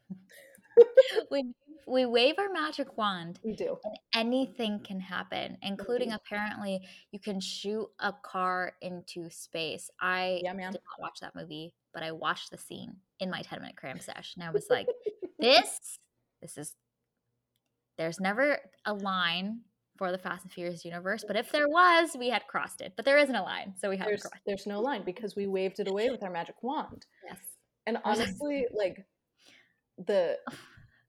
we 1.31 1.53
we 1.87 2.05
wave 2.05 2.35
our 2.37 2.49
magic 2.51 2.95
wand 2.97 3.39
We 3.43 3.53
do. 3.53 3.77
and 3.83 3.97
anything 4.13 4.79
can 4.79 4.99
happen, 4.99 5.57
including 5.61 6.09
Indeed. 6.09 6.21
apparently 6.25 6.87
you 7.11 7.19
can 7.19 7.39
shoot 7.39 7.87
a 7.99 8.13
car 8.13 8.73
into 8.81 9.29
space. 9.29 9.89
I 9.99 10.41
Yeah, 10.43 10.53
man. 10.53 10.71
did 10.71 10.81
not 10.85 11.01
watch 11.01 11.19
that 11.21 11.35
movie, 11.35 11.73
but 11.93 12.03
I 12.03 12.11
watched 12.11 12.51
the 12.51 12.57
scene 12.57 12.95
in 13.19 13.29
my 13.29 13.41
10 13.41 13.61
minute 13.61 13.75
cram 13.77 13.99
sesh 13.99 14.35
and 14.35 14.43
I 14.43 14.51
was 14.51 14.67
like, 14.69 14.87
this 15.39 15.97
this 16.41 16.57
is 16.57 16.75
there's 17.97 18.19
never 18.19 18.59
a 18.85 18.93
line 18.93 19.61
for 20.01 20.11
the 20.11 20.17
Fast 20.17 20.45
and 20.45 20.51
Furious 20.51 20.83
universe, 20.83 21.23
but 21.27 21.35
if 21.35 21.51
there 21.51 21.69
was, 21.69 22.15
we 22.17 22.27
had 22.27 22.47
crossed 22.47 22.81
it. 22.81 22.93
But 22.95 23.05
there 23.05 23.19
isn't 23.19 23.35
a 23.35 23.43
line, 23.43 23.75
so 23.77 23.87
we 23.87 23.97
haven't 23.97 24.13
There's 24.13 24.23
crossed. 24.23 24.43
there's 24.47 24.65
no 24.65 24.81
line 24.81 25.03
because 25.05 25.35
we 25.35 25.45
waved 25.45 25.79
it 25.79 25.87
away 25.87 26.09
with 26.09 26.23
our 26.23 26.31
magic 26.31 26.55
wand. 26.63 27.05
Yes. 27.23 27.37
And 27.85 27.99
honestly, 28.03 28.65
like 28.73 29.05
the 30.03 30.37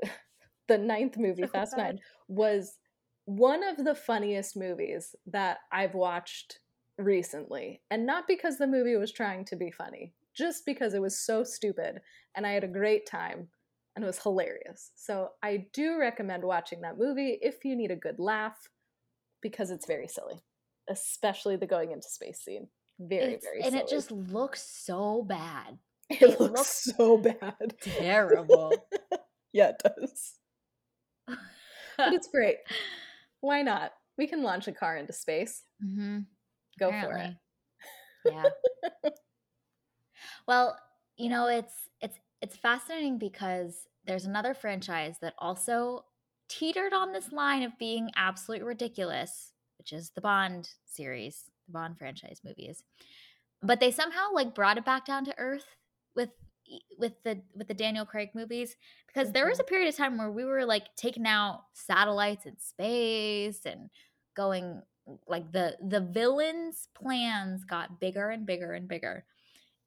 the 0.69 0.77
ninth 0.77 1.17
movie, 1.17 1.41
So 1.41 1.49
Fast. 1.49 1.75
Nine, 1.79 2.01
was 2.29 2.77
one 3.25 3.65
of 3.67 3.83
the 3.83 3.95
funniest 3.95 4.59
movies 4.59 5.17
that 5.25 5.61
I've 5.73 5.95
watched 5.95 6.59
recently. 6.99 7.81
And 7.91 8.05
not 8.05 8.29
because 8.29 8.59
the 8.59 8.67
movie 8.67 8.97
was 8.97 9.11
trying 9.11 9.47
to 9.47 9.57
be 9.57 9.71
funny, 9.71 10.13
just 10.37 10.67
because 10.67 10.93
it 10.93 11.01
was 11.01 11.19
so 11.19 11.45
stupid 11.45 12.03
and 12.37 12.47
I 12.47 12.53
had 12.53 12.65
a 12.65 12.69
great 12.69 13.07
time 13.07 13.49
and 13.97 14.05
it 14.05 14.07
was 14.07 14.23
hilarious. 14.23 14.91
So 14.97 15.31
I 15.43 15.67
do 15.73 15.99
recommend 15.99 16.45
watching 16.45 16.83
that 16.83 16.99
movie 16.99 17.39
if 17.41 17.65
you 17.65 17.75
need 17.75 17.91
a 17.91 17.97
good 17.97 18.19
laugh 18.19 18.69
because 19.43 19.71
it's 19.71 19.87
very 19.87 20.09
silly, 20.09 20.43
especially 20.89 21.57
the 21.57 21.67
going 21.67 21.93
into 21.93 22.09
space 22.09 22.41
scene. 22.41 22.69
Very, 22.99 23.35
It's- 23.35 23.43
very 23.45 23.63
and 23.63 23.73
silly. 23.73 23.83
it 23.85 23.89
just 23.91 24.11
looks 24.13 24.63
so 24.63 25.23
bad. 25.23 25.79
it, 26.11 26.23
it 26.23 26.41
looks 26.41 26.53
looks 26.53 26.85
so 26.97 27.19
bad. 27.19 27.75
Terrible. 27.83 28.73
Yeah, 29.55 29.73
it 29.79 29.83
does. 29.85 30.33
But 31.99 32.15
it's 32.15 32.29
great. 32.29 32.57
Why 33.43 33.61
not? 33.61 33.93
We 34.17 34.27
can 34.27 34.43
launch 34.43 34.67
a 34.67 34.73
car 34.73 34.97
into 34.97 35.13
space. 35.13 35.63
Mm-hmm. 35.85 36.21
Go 36.81 36.91
for 36.91 37.17
it. 37.19 37.35
Yeah. 38.25 38.45
well, 40.49 40.79
you 41.17 41.29
know, 41.29 41.49
it's 41.49 41.75
it's 42.01 42.19
it's 42.41 42.57
fascinating 42.57 43.19
because 43.19 43.87
there's 44.07 44.25
another 44.25 44.55
franchise 44.55 45.17
that 45.21 45.35
also 45.39 46.05
teetered 46.59 46.93
on 46.93 47.13
this 47.13 47.33
line 47.33 47.63
of 47.63 47.79
being 47.79 48.11
absolutely 48.17 48.67
ridiculous, 48.67 49.53
which 49.79 49.93
is 49.93 50.11
the 50.11 50.21
Bond 50.21 50.69
series, 50.85 51.45
the 51.67 51.73
Bond 51.73 51.99
franchise 51.99 52.41
movies. 52.45 52.83
But 53.63 53.81
they 53.81 53.91
somehow 53.91 54.33
like 54.35 54.55
brought 54.55 54.79
it 54.79 54.85
back 54.85 55.07
down 55.07 55.25
to 55.25 55.39
earth 55.39 55.65
with 56.15 56.31
with 56.99 57.13
the 57.25 57.41
with 57.55 57.69
the 57.69 57.75
Daniel 57.75 58.05
Craig 58.05 58.31
movies 58.35 58.77
because 59.07 59.33
there 59.33 59.49
was 59.49 59.61
a 59.61 59.65
period 59.65 59.89
of 59.89 59.97
time 59.97 60.19
where 60.19 60.31
we 60.31 60.45
were 60.45 60.65
like 60.65 60.95
taking 60.97 61.27
out 61.27 61.65
satellites 61.73 62.47
in 62.47 62.59
space 62.59 63.61
and 63.65 63.91
going 64.37 64.83
like 65.27 65.51
the 65.53 65.77
the 65.89 66.01
villains 66.01 66.89
plans 66.95 67.65
got 67.65 68.01
bigger 68.01 68.31
and 68.31 68.47
bigger 68.47 68.73
and 68.73 68.87
bigger 68.87 69.25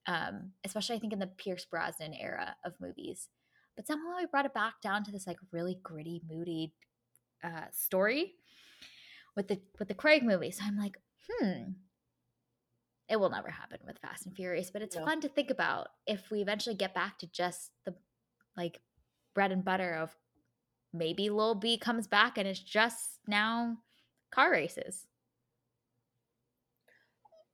um 0.07 0.51
especially 0.65 0.95
i 0.95 0.99
think 0.99 1.13
in 1.13 1.19
the 1.19 1.27
pierce 1.27 1.65
brosnan 1.65 2.13
era 2.13 2.55
of 2.65 2.73
movies 2.81 3.29
but 3.75 3.87
somehow 3.87 4.17
we 4.17 4.25
brought 4.25 4.45
it 4.45 4.53
back 4.53 4.75
down 4.81 5.03
to 5.03 5.11
this 5.11 5.27
like 5.27 5.37
really 5.51 5.79
gritty 5.83 6.21
moody 6.29 6.73
uh 7.43 7.65
story 7.71 8.35
with 9.35 9.47
the 9.47 9.59
with 9.79 9.87
the 9.87 9.93
craig 9.93 10.23
movie 10.23 10.51
so 10.51 10.63
i'm 10.65 10.77
like 10.77 10.97
hmm 11.29 11.71
it 13.07 13.19
will 13.19 13.29
never 13.29 13.49
happen 13.49 13.77
with 13.85 13.99
fast 13.99 14.25
and 14.25 14.35
furious 14.35 14.71
but 14.71 14.81
it's 14.81 14.95
No. 14.95 15.05
fun 15.05 15.21
to 15.21 15.29
think 15.29 15.49
about 15.51 15.89
if 16.07 16.31
we 16.31 16.41
eventually 16.41 16.75
get 16.75 16.93
back 16.93 17.19
to 17.19 17.27
just 17.27 17.71
the 17.85 17.93
like 18.57 18.81
bread 19.33 19.51
and 19.51 19.63
butter 19.63 19.93
of 19.93 20.15
maybe 20.93 21.29
lil 21.29 21.55
b 21.55 21.77
comes 21.77 22.07
back 22.07 22.37
and 22.37 22.47
it's 22.47 22.59
just 22.59 23.19
now 23.27 23.77
car 24.31 24.51
races 24.51 25.07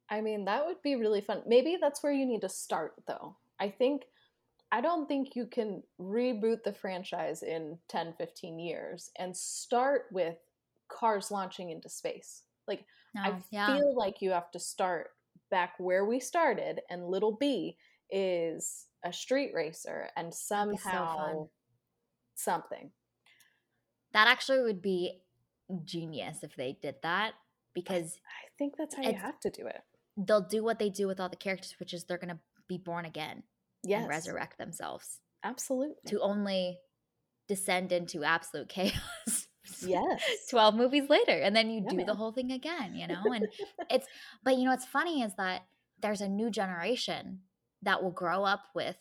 I 0.10 0.20
mean, 0.22 0.46
that 0.46 0.66
would 0.66 0.82
be 0.82 0.96
really 0.96 1.22
fun. 1.22 1.44
Maybe 1.48 1.78
that's 1.80 2.04
where 2.04 2.12
you 2.12 2.26
need 2.26 2.42
to 2.42 2.50
start, 2.50 2.96
though. 3.08 3.38
I 3.60 3.70
think, 3.70 4.04
I 4.72 4.82
don't 4.82 5.08
think 5.08 5.36
you 5.36 5.46
can 5.46 5.84
reboot 6.00 6.64
the 6.64 6.74
franchise 6.74 7.44
in 7.44 7.78
10, 7.90 8.14
15 8.18 8.60
years 8.60 9.12
and 9.20 9.36
start 9.36 10.06
with 10.12 10.38
cars 10.90 11.30
launching 11.30 11.72
into 11.72 11.90
space. 11.90 12.44
Like, 12.68 12.86
no, 13.14 13.22
I 13.22 13.30
oh, 13.32 13.44
yeah 13.52 13.76
feel 13.76 13.96
like 13.98 14.22
you 14.22 14.32
have 14.32 14.52
to 14.52 14.60
start 14.60 15.10
back 15.50 15.74
where 15.78 16.06
we 16.06 16.20
started, 16.20 16.82
and 16.90 17.08
Little 17.08 17.36
B 17.36 17.78
is 18.10 18.86
a 19.04 19.12
street 19.12 19.52
racer 19.54 20.10
and 20.16 20.30
be 20.30 20.34
so 20.34 20.76
somehow 20.78 21.48
something. 22.36 22.92
that 24.14 24.28
actually 24.28 24.62
would 24.62 24.82
be 24.82 25.22
genius 25.86 26.44
if 26.44 26.56
they 26.56 26.78
did 26.82 26.96
that 27.04 27.34
because 27.74 28.20
I 28.26 28.48
think 28.58 28.76
that's 28.78 28.96
how 28.96 29.04
you 29.04 29.14
have 29.14 29.40
to 29.42 29.50
do 29.50 29.66
it. 29.68 29.82
they'll 30.18 30.42
do 30.42 30.64
what 30.64 30.80
they 30.80 30.90
do 30.90 31.08
with 31.08 31.20
all 31.20 31.30
the 31.30 31.36
characters 31.38 31.76
which 31.80 31.94
is 31.94 32.04
they're 32.04 32.18
going 32.18 32.34
to 32.34 32.40
be 32.68 32.78
born 32.78 33.06
again 33.06 33.44
Yes. 33.84 34.02
and 34.02 34.08
resurrect 34.08 34.58
themselves 34.58 35.20
Absolutely. 35.44 36.12
to 36.12 36.20
only 36.22 36.80
descend 37.48 37.92
into 37.92 38.24
absolute 38.24 38.70
chaos 38.70 39.48
Yes. 39.82 40.50
12 40.50 40.76
movies 40.76 41.10
later 41.10 41.34
and 41.34 41.56
then 41.56 41.70
you 41.70 41.82
Yeah, 41.82 41.92
do 41.92 42.04
the 42.04 42.16
whole 42.16 42.32
thing 42.32 42.52
again 42.52 42.96
you 42.96 43.08
know 43.08 43.32
and 43.32 43.48
it's 43.90 44.08
but 44.44 44.58
you 44.58 44.64
know 44.64 44.72
what's 44.72 44.86
funny 44.86 45.22
is 45.22 45.34
that 45.36 45.64
there's 46.00 46.22
a 46.22 46.28
new 46.28 46.50
generation 46.50 47.42
that 47.82 48.02
will 48.04 48.12
grow 48.12 48.44
up 48.44 48.64
with 48.76 48.98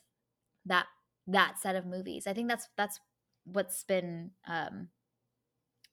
that 0.66 0.87
that 1.27 1.59
set 1.59 1.77
of 1.77 1.87
movies 1.87 2.27
i 2.27 2.33
think 2.33 2.49
that's 2.49 2.69
that's 2.77 3.01
what's 3.45 3.85
been 3.85 4.31
um 4.47 4.88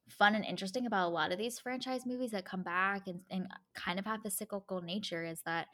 fun 0.10 0.36
and 0.36 0.46
interesting 0.46 0.86
about 0.86 1.08
a 1.08 1.12
lot 1.12 1.32
of 1.32 1.38
these 1.38 1.60
franchise 1.60 2.06
movies 2.06 2.32
that 2.32 2.46
come 2.46 2.64
back 2.64 3.08
and, 3.08 3.22
and 3.30 3.48
kind 3.76 4.00
of 4.00 4.06
have 4.06 4.24
the 4.24 4.32
cyclical 4.32 4.82
nature 4.82 5.24
is 5.26 5.42
that 5.46 5.68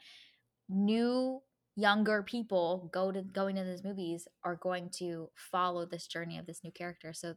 new 0.68 1.40
younger 1.76 2.22
people 2.22 2.88
go 2.92 3.10
to 3.10 3.22
going 3.22 3.56
to 3.56 3.64
these 3.64 3.84
movies 3.84 4.28
are 4.44 4.56
going 4.56 4.88
to 4.90 5.28
follow 5.34 5.84
this 5.84 6.06
journey 6.06 6.38
of 6.38 6.46
this 6.46 6.62
new 6.62 6.70
character 6.70 7.12
so 7.12 7.34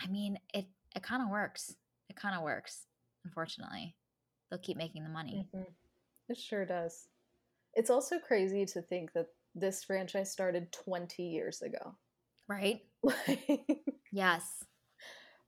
i 0.00 0.06
mean 0.06 0.38
it 0.54 0.66
it 0.96 1.02
kind 1.02 1.22
of 1.22 1.28
works 1.28 1.74
it 2.08 2.16
kind 2.16 2.34
of 2.34 2.42
works 2.42 2.86
unfortunately 3.24 3.94
they'll 4.50 4.58
keep 4.60 4.76
making 4.76 5.02
the 5.04 5.10
money 5.10 5.46
Mhm. 5.54 5.66
It 6.28 6.38
sure 6.38 6.64
does. 6.64 7.08
It's 7.74 7.90
also 7.90 8.18
crazy 8.20 8.64
to 8.66 8.82
think 8.82 9.12
that 9.14 9.26
this 9.54 9.82
franchise 9.82 10.30
started 10.30 10.72
20 10.72 11.24
years 11.24 11.60
ago. 11.60 11.96
right 12.48 12.80
Like, 13.02 13.80
yes 14.12 14.64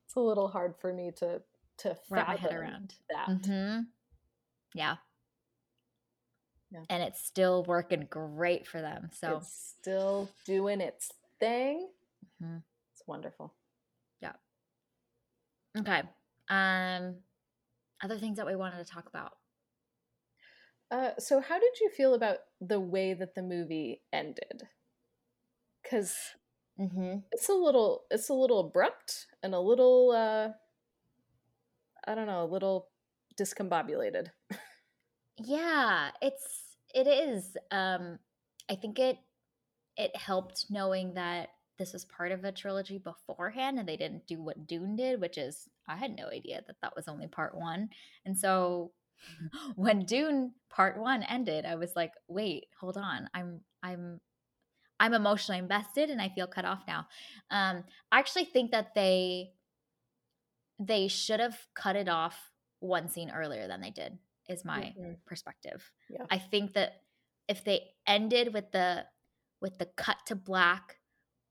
it's 0.05 0.17
a 0.17 0.21
little 0.21 0.49
hard 0.49 0.75
for 0.79 0.93
me 0.93 1.11
to 1.17 1.43
to 1.79 1.97
wrap 2.11 2.29
my 2.29 2.37
head 2.37 2.53
around 2.53 2.95
that. 3.11 3.29
hmm 3.47 3.81
Yeah. 4.75 4.97
Yeah. 6.73 6.81
And 6.89 7.03
it's 7.03 7.25
still 7.25 7.65
working 7.65 8.07
great 8.09 8.67
for 8.67 8.81
them. 8.81 9.11
So 9.13 9.39
It's 9.39 9.75
still 9.81 10.29
doing 10.47 10.81
its 10.81 11.11
thing. 11.39 11.89
Mhm. 12.41 12.63
It's 12.93 13.07
wonderful. 13.07 13.55
Yeah. 14.21 14.33
Okay. 15.79 16.03
Um 16.49 17.17
other 18.03 18.19
things 18.19 18.37
that 18.39 18.47
we 18.47 18.57
wanted 18.57 18.85
to 18.85 18.93
talk 18.93 19.07
about. 19.09 19.39
Uh, 20.91 21.13
so, 21.19 21.41
how 21.41 21.59
did 21.59 21.81
you 21.81 21.89
feel 21.89 22.15
about 22.15 22.39
the 22.61 22.79
way 22.81 23.15
that 23.15 23.35
the 23.35 23.43
movie 23.43 24.03
ended? 24.13 24.69
Because 25.83 26.35
Mm-hmm. 26.79 27.19
it's 27.33 27.49
a 27.49 27.55
little, 27.55 28.05
it's 28.11 28.29
a 28.29 28.35
little 28.35 28.61
abrupt 28.61 29.27
and 29.43 29.55
a 29.55 29.61
little, 29.61 30.11
uh, 30.11 30.51
I 32.07 32.15
don't 32.15 32.27
know, 32.27 32.45
a 32.45 32.47
little 32.47 32.89
discombobulated. 33.37 34.31
Yeah, 35.39 36.11
it's 36.21 36.62
it 36.95 37.07
is. 37.07 37.57
Um 37.71 38.19
I 38.71 38.75
think 38.77 38.99
it 38.99 39.19
it 39.97 40.15
helped 40.17 40.67
knowing 40.71 41.15
that 41.15 41.51
this 41.79 41.93
was 41.93 42.05
part 42.05 42.33
of 42.33 42.45
a 42.45 42.53
trilogy 42.53 42.99
beforehand 42.99 43.79
and 43.79 43.89
they 43.89 43.97
didn't 43.97 44.27
do 44.27 44.41
what 44.41 44.67
Dune 44.67 44.97
did, 44.97 45.21
which 45.21 45.39
is 45.39 45.69
I 45.89 45.97
had 45.97 46.17
no 46.17 46.29
idea 46.29 46.63
that 46.67 46.77
that 46.83 46.95
was 46.95 47.09
only 47.09 47.27
part 47.27 47.55
1. 47.57 47.89
And 48.25 48.39
so 48.39 48.93
when 49.77 50.05
Dune 50.05 50.53
part 50.71 50.99
1 50.99 51.23
ended, 51.25 51.65
I 51.65 51.77
was 51.77 51.95
like, 51.97 52.13
"Wait, 52.29 52.67
hold 52.79 52.97
on. 52.97 53.29
I'm 53.35 53.61
I'm 53.83 54.21
I'm 55.01 55.15
emotionally 55.15 55.59
invested 55.59 56.11
and 56.11 56.21
I 56.23 56.29
feel 56.31 56.47
cut 56.47 56.65
off 56.65 56.83
now." 56.87 57.07
Um 57.51 57.85
I 58.13 58.19
actually 58.19 58.47
think 58.47 58.73
that 58.73 58.95
they 58.95 59.53
they 60.79 61.09
should 61.09 61.41
have 61.41 61.59
cut 61.75 61.97
it 61.97 62.09
off 62.09 62.51
one 62.81 63.09
scene 63.09 63.31
earlier 63.31 63.69
than 63.69 63.81
they 63.81 63.91
did 63.91 64.19
is 64.53 64.65
my 64.65 64.95
mm-hmm. 64.99 65.13
perspective. 65.27 65.91
Yeah. 66.09 66.27
I 66.31 66.39
think 66.39 66.75
that 66.75 67.01
if 67.49 67.65
they 67.65 67.81
ended 68.07 68.53
with 68.53 68.71
the 68.73 69.05
with 69.61 69.79
the 69.79 69.87
cut 69.97 70.17
to 70.27 70.35
black 70.35 70.99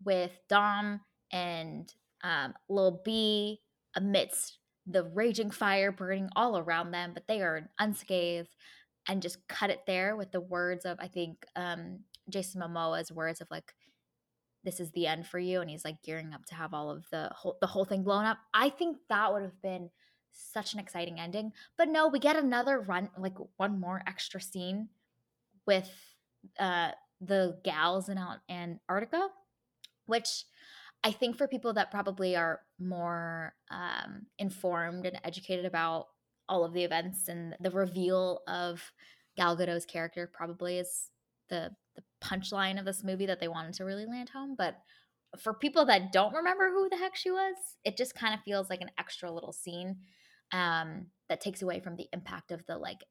with 0.03 0.31
Dom 0.49 1.01
and 1.31 1.93
um, 2.23 2.53
Lil 2.69 3.01
B 3.03 3.61
amidst 3.95 4.59
the 4.87 5.03
raging 5.03 5.51
fire 5.51 5.91
burning 5.91 6.29
all 6.35 6.57
around 6.57 6.91
them, 6.91 7.11
but 7.13 7.27
they 7.27 7.41
are 7.41 7.69
unscathed, 7.79 8.55
and 9.07 9.21
just 9.21 9.47
cut 9.47 9.69
it 9.69 9.81
there 9.87 10.15
with 10.15 10.31
the 10.31 10.41
words 10.41 10.85
of 10.85 10.97
I 10.99 11.07
think 11.07 11.45
um, 11.55 11.99
Jason 12.29 12.61
Momoa's 12.61 13.11
words 13.11 13.41
of 13.41 13.47
like, 13.49 13.73
"This 14.63 14.79
is 14.79 14.91
the 14.91 15.07
end 15.07 15.27
for 15.27 15.39
you," 15.39 15.61
and 15.61 15.69
he's 15.69 15.85
like 15.85 16.01
gearing 16.03 16.33
up 16.33 16.45
to 16.47 16.55
have 16.55 16.73
all 16.73 16.89
of 16.89 17.05
the 17.11 17.29
whole 17.33 17.57
the 17.61 17.67
whole 17.67 17.85
thing 17.85 18.03
blown 18.03 18.25
up. 18.25 18.39
I 18.53 18.69
think 18.69 18.97
that 19.09 19.33
would 19.33 19.43
have 19.43 19.61
been 19.61 19.89
such 20.31 20.73
an 20.73 20.79
exciting 20.79 21.19
ending. 21.19 21.51
But 21.77 21.89
no, 21.89 22.07
we 22.07 22.19
get 22.19 22.35
another 22.35 22.79
run, 22.79 23.09
like 23.17 23.35
one 23.57 23.79
more 23.79 24.01
extra 24.07 24.41
scene 24.41 24.89
with 25.65 25.89
uh, 26.59 26.91
the 27.19 27.59
gals 27.63 28.09
in 28.09 28.19
Antarctica, 28.49 29.29
which 30.05 30.45
I 31.03 31.11
think 31.11 31.37
for 31.37 31.47
people 31.47 31.73
that 31.73 31.91
probably 31.91 32.35
are 32.35 32.61
more 32.79 33.53
um, 33.69 34.25
informed 34.37 35.05
and 35.05 35.19
educated 35.23 35.65
about 35.65 36.07
all 36.47 36.63
of 36.63 36.73
the 36.73 36.83
events 36.83 37.27
and 37.27 37.55
the 37.59 37.71
reveal 37.71 38.41
of 38.47 38.91
Gal 39.37 39.55
Gadot's 39.55 39.85
character 39.85 40.29
probably 40.31 40.77
is 40.77 41.09
the 41.49 41.71
the 41.95 42.03
punchline 42.23 42.79
of 42.79 42.85
this 42.85 43.03
movie 43.03 43.25
that 43.25 43.39
they 43.39 43.47
wanted 43.47 43.73
to 43.73 43.85
really 43.85 44.05
land 44.05 44.29
home. 44.29 44.55
But 44.57 44.77
for 45.37 45.53
people 45.53 45.85
that 45.85 46.11
don't 46.11 46.33
remember 46.33 46.69
who 46.69 46.89
the 46.89 46.97
heck 46.97 47.15
she 47.15 47.31
was, 47.31 47.55
it 47.83 47.97
just 47.97 48.15
kind 48.15 48.33
of 48.33 48.41
feels 48.41 48.69
like 48.69 48.81
an 48.81 48.91
extra 48.97 49.31
little 49.31 49.53
scene 49.53 49.97
um, 50.51 51.07
that 51.29 51.41
takes 51.41 51.61
away 51.61 51.79
from 51.79 51.95
the 51.95 52.07
impact 52.13 52.51
of 52.51 52.65
the 52.67 52.77
like 52.77 53.03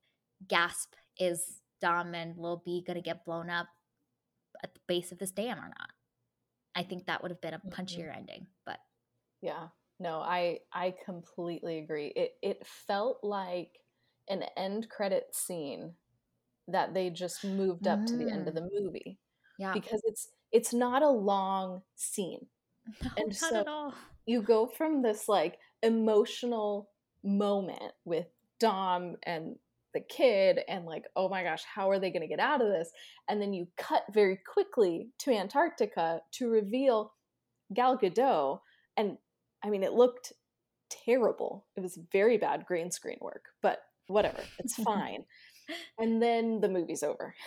gasp 0.48 0.94
is 1.18 1.60
Dom 1.80 2.14
and 2.14 2.36
Lil 2.36 2.62
B 2.64 2.84
gonna 2.86 3.00
get 3.00 3.24
blown 3.24 3.50
up 3.50 3.66
at 4.62 4.74
the 4.74 4.80
base 4.86 5.12
of 5.12 5.18
this 5.18 5.30
dam 5.30 5.58
or 5.58 5.68
not? 5.68 5.90
I 6.74 6.82
think 6.82 7.06
that 7.06 7.22
would 7.22 7.30
have 7.30 7.40
been 7.40 7.54
a 7.54 7.58
mm-hmm. 7.58 7.68
punchier 7.68 8.08
mm-hmm. 8.08 8.18
ending, 8.18 8.46
but 8.64 8.78
yeah, 9.42 9.68
no, 9.98 10.20
I 10.20 10.58
I 10.72 10.94
completely 11.04 11.78
agree. 11.78 12.12
It 12.14 12.32
it 12.42 12.66
felt 12.66 13.18
like 13.22 13.78
an 14.28 14.44
end 14.56 14.88
credit 14.88 15.34
scene 15.34 15.94
that 16.68 16.94
they 16.94 17.10
just 17.10 17.44
moved 17.44 17.86
up 17.86 18.00
mm. 18.00 18.06
to 18.06 18.16
the 18.16 18.30
end 18.30 18.48
of 18.48 18.54
the 18.54 18.60
mm. 18.60 18.68
movie. 18.80 19.18
Yeah, 19.58 19.72
because 19.72 20.00
it's 20.04 20.28
it's 20.52 20.72
not 20.72 21.02
a 21.02 21.10
long 21.10 21.82
scene, 21.96 22.46
no, 23.04 23.10
and 23.16 23.34
so 23.34 23.92
you 24.26 24.42
go 24.42 24.66
from 24.66 25.02
this 25.02 25.28
like 25.28 25.58
emotional 25.82 26.88
moment 27.24 27.92
with 28.04 28.26
Dom 28.58 29.16
and 29.24 29.56
the 29.92 30.00
kid 30.00 30.60
and 30.68 30.86
like 30.86 31.04
oh 31.16 31.28
my 31.28 31.42
gosh 31.42 31.64
how 31.64 31.90
are 31.90 31.98
they 31.98 32.10
going 32.10 32.22
to 32.22 32.28
get 32.28 32.40
out 32.40 32.62
of 32.62 32.68
this? 32.68 32.90
And 33.28 33.40
then 33.40 33.52
you 33.52 33.66
cut 33.76 34.04
very 34.12 34.38
quickly 34.52 35.08
to 35.18 35.32
antarctica 35.32 36.20
to 36.32 36.48
reveal 36.48 37.12
gal 37.74 37.98
gadot. 37.98 38.60
And 38.96 39.18
i 39.64 39.70
mean 39.70 39.82
it 39.82 39.92
looked 39.92 40.32
terrible. 41.04 41.66
It 41.76 41.80
was 41.80 41.98
very 42.12 42.36
bad 42.36 42.66
green 42.66 42.90
screen 42.90 43.18
work 43.20 43.44
but 43.62 43.80
whatever 44.06 44.42
it's 44.58 44.74
fine. 44.82 45.24
And 45.98 46.22
then 46.22 46.60
the 46.60 46.68
movie's 46.68 47.02
over. 47.02 47.34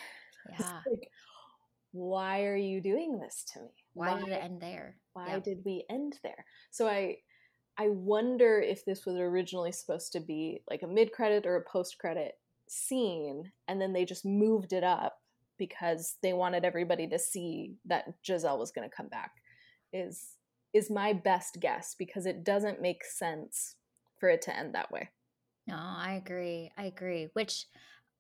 Yeah. 0.60 0.82
like, 0.86 1.08
why 1.94 2.44
are 2.44 2.58
you 2.58 2.82
doing 2.82 3.18
this 3.18 3.46
to 3.54 3.62
me? 3.62 3.70
Why, 3.94 4.12
why 4.12 4.20
did 4.20 4.28
it 4.28 4.44
end 4.44 4.62
there? 4.62 4.98
why 5.14 5.28
yep. 5.30 5.44
did 5.44 5.60
we 5.64 5.86
end 5.90 6.20
there? 6.24 6.46
So 6.72 6.88
i 6.88 7.18
I 7.78 7.90
wonder 7.90 8.60
if 8.60 8.86
this 8.86 9.06
was 9.06 9.16
originally 9.16 9.72
supposed 9.72 10.12
to 10.14 10.20
be 10.20 10.62
like 10.70 10.84
a 10.84 10.88
mid 10.88 11.12
credit 11.12 11.46
or 11.46 11.56
a 11.56 11.70
post 11.70 11.98
credit 11.98 12.34
scene, 12.68 13.52
and 13.68 13.82
then 13.82 13.94
they 13.94 14.06
just 14.06 14.26
moved 14.26 14.74
it 14.74 14.84
up 14.84 15.20
because 15.58 16.18
they 16.22 16.34
wanted 16.34 16.66
everybody 16.66 17.08
to 17.08 17.20
see 17.20 17.76
that 17.86 18.14
Giselle 18.26 18.60
was 18.60 18.72
going 18.72 18.90
to 18.90 18.96
come 18.96 19.08
back. 19.08 19.32
Is 19.92 20.38
is 20.74 20.90
my 20.90 21.14
best 21.14 21.60
guess 21.60 21.96
because 21.98 22.26
it 22.26 22.44
doesn't 22.44 22.82
make 22.82 23.06
sense 23.06 23.76
for 24.20 24.30
it 24.30 24.42
to 24.44 24.56
end 24.56 24.74
that 24.74 24.92
way. 24.92 25.10
No, 25.68 25.76
I 25.78 26.22
agree. 26.24 26.72
I 26.78 26.86
agree. 26.86 27.30
Which 27.34 27.68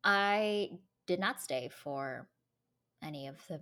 I 0.03 0.69
did 1.07 1.19
not 1.19 1.41
stay 1.41 1.69
for 1.69 2.27
any 3.03 3.27
of 3.27 3.35
the 3.47 3.59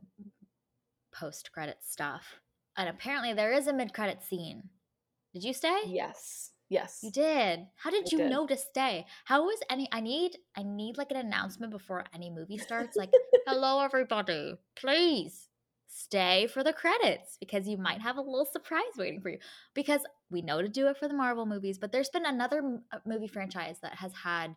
post 1.13 1.51
credit 1.51 1.77
stuff. 1.81 2.41
And 2.77 2.89
apparently 2.89 3.33
there 3.33 3.51
is 3.51 3.67
a 3.67 3.73
mid 3.73 3.93
credit 3.93 4.23
scene 4.23 4.69
did 5.33 5.43
you 5.43 5.53
stay? 5.53 5.81
Yes. 5.87 6.51
Yes. 6.69 6.99
You 7.03 7.11
did. 7.11 7.67
How 7.75 7.89
did 7.89 8.05
I 8.05 8.09
you 8.11 8.17
did. 8.19 8.29
know 8.29 8.47
to 8.47 8.55
stay? 8.55 9.05
How 9.25 9.43
was 9.43 9.59
any 9.69 9.89
I 9.91 9.99
need 9.99 10.37
I 10.55 10.63
need 10.63 10.97
like 10.97 11.11
an 11.11 11.17
announcement 11.17 11.71
before 11.71 12.05
any 12.13 12.29
movie 12.29 12.57
starts 12.57 12.95
like 12.95 13.11
hello 13.47 13.81
everybody. 13.83 14.55
Please 14.75 15.49
stay 15.93 16.47
for 16.47 16.63
the 16.63 16.71
credits 16.71 17.35
because 17.41 17.67
you 17.67 17.77
might 17.77 17.99
have 18.01 18.15
a 18.15 18.21
little 18.21 18.47
surprise 18.49 18.83
waiting 18.97 19.19
for 19.19 19.29
you 19.29 19.37
because 19.73 20.01
we 20.29 20.41
know 20.41 20.61
to 20.61 20.69
do 20.69 20.87
it 20.87 20.95
for 20.97 21.09
the 21.09 21.13
Marvel 21.13 21.45
movies, 21.45 21.77
but 21.77 21.91
there's 21.91 22.09
been 22.09 22.25
another 22.25 22.79
uh, 22.93 22.99
movie 23.05 23.27
franchise 23.27 23.77
that 23.81 23.95
has 23.95 24.13
had 24.13 24.55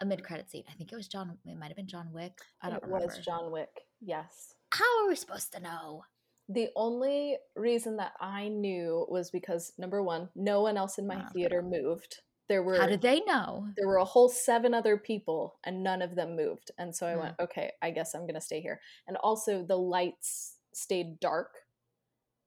a 0.00 0.06
mid-credit 0.06 0.48
scene. 0.50 0.64
I 0.70 0.74
think 0.74 0.92
it 0.92 0.96
was 0.96 1.08
John 1.08 1.36
it 1.44 1.58
might 1.58 1.66
have 1.68 1.76
been 1.76 1.88
John 1.88 2.12
Wick. 2.12 2.38
I 2.62 2.68
don't 2.70 2.76
it 2.76 2.86
remember. 2.86 3.06
was 3.06 3.18
John 3.18 3.50
Wick. 3.50 3.80
Yes. 4.00 4.54
How 4.70 4.84
are 5.02 5.08
we 5.08 5.16
supposed 5.16 5.52
to 5.52 5.60
know? 5.60 6.04
The 6.48 6.68
only 6.76 7.38
reason 7.56 7.96
that 7.96 8.12
I 8.20 8.48
knew 8.48 9.06
was 9.08 9.30
because 9.30 9.72
number 9.78 10.02
one, 10.02 10.28
no 10.34 10.60
one 10.60 10.76
else 10.76 10.98
in 10.98 11.06
my 11.06 11.22
oh, 11.24 11.32
theater 11.32 11.62
moved. 11.62 12.20
There 12.48 12.62
were 12.62 12.78
How 12.78 12.86
did 12.86 13.00
they 13.00 13.20
know? 13.20 13.68
There 13.76 13.86
were 13.86 13.96
a 13.96 14.04
whole 14.04 14.28
seven 14.28 14.74
other 14.74 14.98
people 14.98 15.58
and 15.64 15.82
none 15.82 16.02
of 16.02 16.14
them 16.14 16.36
moved. 16.36 16.70
And 16.76 16.94
so 16.94 17.06
I 17.06 17.12
mm. 17.12 17.20
went, 17.20 17.34
okay, 17.40 17.72
I 17.82 17.90
guess 17.90 18.14
I'm 18.14 18.26
gonna 18.26 18.40
stay 18.40 18.60
here. 18.60 18.80
And 19.08 19.16
also 19.18 19.64
the 19.64 19.78
lights 19.78 20.56
stayed 20.74 21.18
dark. 21.20 21.50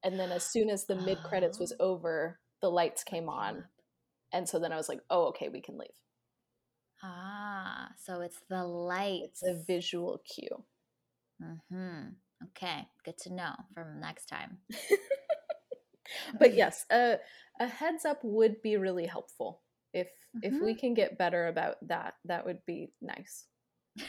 And 0.04 0.20
then 0.20 0.32
as 0.32 0.44
soon 0.44 0.70
as 0.70 0.86
the 0.86 0.96
oh. 0.96 1.02
mid 1.02 1.18
credits 1.24 1.58
was 1.58 1.74
over, 1.80 2.40
the 2.62 2.70
lights 2.70 3.04
came 3.04 3.30
on. 3.30 3.64
And 4.32 4.48
so 4.48 4.60
then 4.60 4.72
I 4.72 4.78
was 4.78 4.90
like, 4.90 5.00
oh, 5.10 5.28
okay, 5.30 5.50
we 5.50 5.62
can 5.62 5.78
leave. 5.78 5.90
Ah, 7.04 7.90
so 8.04 8.22
it's 8.22 8.40
the 8.50 8.64
lights. 8.64 9.42
It's 9.42 9.44
a 9.44 9.64
visual 9.66 10.22
cue. 10.36 10.64
Mm-hmm. 11.42 12.10
Okay, 12.44 12.88
good 13.04 13.18
to 13.20 13.34
know 13.34 13.54
from 13.74 14.00
next 14.00 14.28
time. 14.28 14.58
but 16.40 16.54
yes, 16.54 16.86
a 16.92 17.18
a 17.60 17.68
heads 17.68 18.06
up 18.06 18.20
would 18.24 18.62
be 18.62 18.78
really 18.78 19.06
helpful. 19.06 19.62
If 19.94 20.08
mm-hmm. 20.08 20.40
if 20.44 20.54
we 20.54 20.72
mm-hmm. 20.72 20.80
can 20.80 20.94
get 20.94 21.18
better 21.18 21.48
about 21.48 21.76
that, 21.88 22.16
that 22.26 22.46
would 22.46 22.60
be 22.66 22.92
nice. 23.02 23.46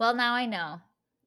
well, 0.00 0.14
now 0.14 0.34
I 0.34 0.46
know. 0.46 0.80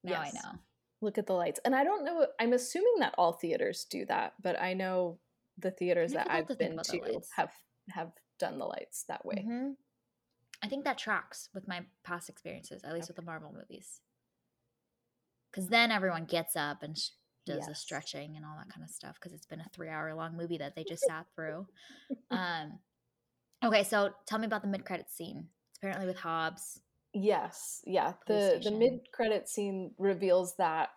Now 0.04 0.24
yes. 0.24 0.36
I 0.36 0.38
know. 0.38 0.60
Look 1.02 1.18
at 1.18 1.28
the 1.28 1.34
lights. 1.34 1.60
And 1.64 1.76
I 1.76 1.84
don't 1.84 2.04
know, 2.04 2.28
I'm 2.42 2.52
assuming 2.52 2.96
that 3.00 3.16
all 3.18 3.32
theaters 3.32 3.86
do 3.90 4.06
that, 4.08 4.34
but 4.42 4.60
I 4.60 4.74
know 4.74 5.20
the 5.58 5.72
theaters 5.72 6.12
that 6.12 6.30
I've 6.30 6.48
been 6.58 6.78
to 6.78 7.22
have 7.38 7.52
have 7.90 8.12
done 8.38 8.60
the 8.60 8.66
lights 8.66 9.06
that 9.08 9.26
way. 9.26 9.46
Mm-hmm. 9.48 9.72
I 10.62 10.68
think 10.68 10.84
that 10.84 10.98
tracks 10.98 11.50
with 11.54 11.70
my 11.70 11.86
past 12.04 12.28
experiences, 12.28 12.82
at 12.84 12.94
least 12.94 13.06
okay. 13.06 13.12
with 13.12 13.16
the 13.16 13.22
Marvel 13.22 13.54
movies 13.54 14.02
because 15.52 15.68
then 15.70 15.92
everyone 15.92 16.26
gets 16.26 16.56
up 16.56 16.84
and 16.84 16.98
sh- 16.98 17.10
does 17.46 17.58
yes. 17.60 17.68
the 17.68 17.76
stretching 17.76 18.36
and 18.36 18.46
all 18.46 18.56
that 18.58 18.72
kind 18.74 18.84
of 18.84 18.90
stuff 18.90 19.16
because 19.16 19.34
it's 19.34 19.46
been 19.46 19.60
a 19.60 19.70
three 19.74 19.90
hour 19.90 20.14
long 20.14 20.38
movie 20.38 20.58
that 20.58 20.76
they 20.76 20.84
just 20.84 21.04
sat 21.08 21.26
through. 21.36 21.66
Um, 22.32 22.80
okay, 23.64 23.84
so 23.84 24.12
tell 24.28 24.40
me 24.40 24.46
about 24.46 24.62
the 24.62 24.68
mid 24.68 24.86
credit 24.86 25.10
scene. 25.10 25.48
It's 25.72 25.80
apparently 25.80 26.08
with 26.08 26.18
Hobbs. 26.18 26.82
Yes, 27.14 27.82
yeah. 27.86 28.14
The 28.28 28.62
the 28.64 28.72
mid 28.72 29.12
credit 29.12 29.50
scene 29.50 29.92
reveals 29.98 30.56
that 30.58 30.90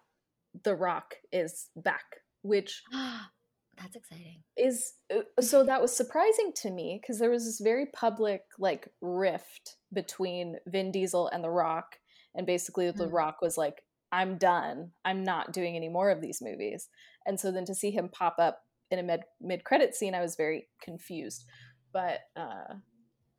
The 0.62 0.74
Rock 0.74 1.14
is 1.32 1.70
back, 1.74 2.04
which 2.42 2.82
that's 2.92 3.96
exciting. 3.96 4.42
Is 4.56 4.92
uh, 5.14 5.40
so 5.40 5.64
that 5.64 5.80
was 5.80 5.96
surprising 5.96 6.52
to 6.56 6.70
me 6.70 7.00
because 7.00 7.18
there 7.18 7.30
was 7.30 7.46
this 7.46 7.60
very 7.60 7.86
public 7.94 8.42
like 8.58 8.88
rift 9.00 9.76
between 9.92 10.56
Vin 10.66 10.92
Diesel 10.92 11.28
and 11.28 11.42
The 11.42 11.50
Rock, 11.50 11.96
and 12.34 12.46
basically 12.46 12.90
The 12.90 13.06
mm. 13.06 13.12
Rock 13.12 13.40
was 13.40 13.56
like, 13.56 13.82
I'm 14.12 14.36
done. 14.36 14.90
I'm 15.04 15.24
not 15.24 15.52
doing 15.52 15.74
any 15.74 15.88
more 15.88 16.10
of 16.10 16.20
these 16.20 16.40
movies. 16.42 16.88
And 17.26 17.40
so 17.40 17.50
then 17.50 17.64
to 17.64 17.74
see 17.74 17.90
him 17.90 18.10
pop 18.10 18.36
up 18.38 18.60
in 18.90 18.98
a 18.98 19.02
mid 19.02 19.22
mid 19.40 19.64
credit 19.64 19.94
scene, 19.94 20.14
I 20.14 20.20
was 20.20 20.36
very 20.36 20.68
confused. 20.82 21.44
But 21.92 22.20
uh, 22.36 22.74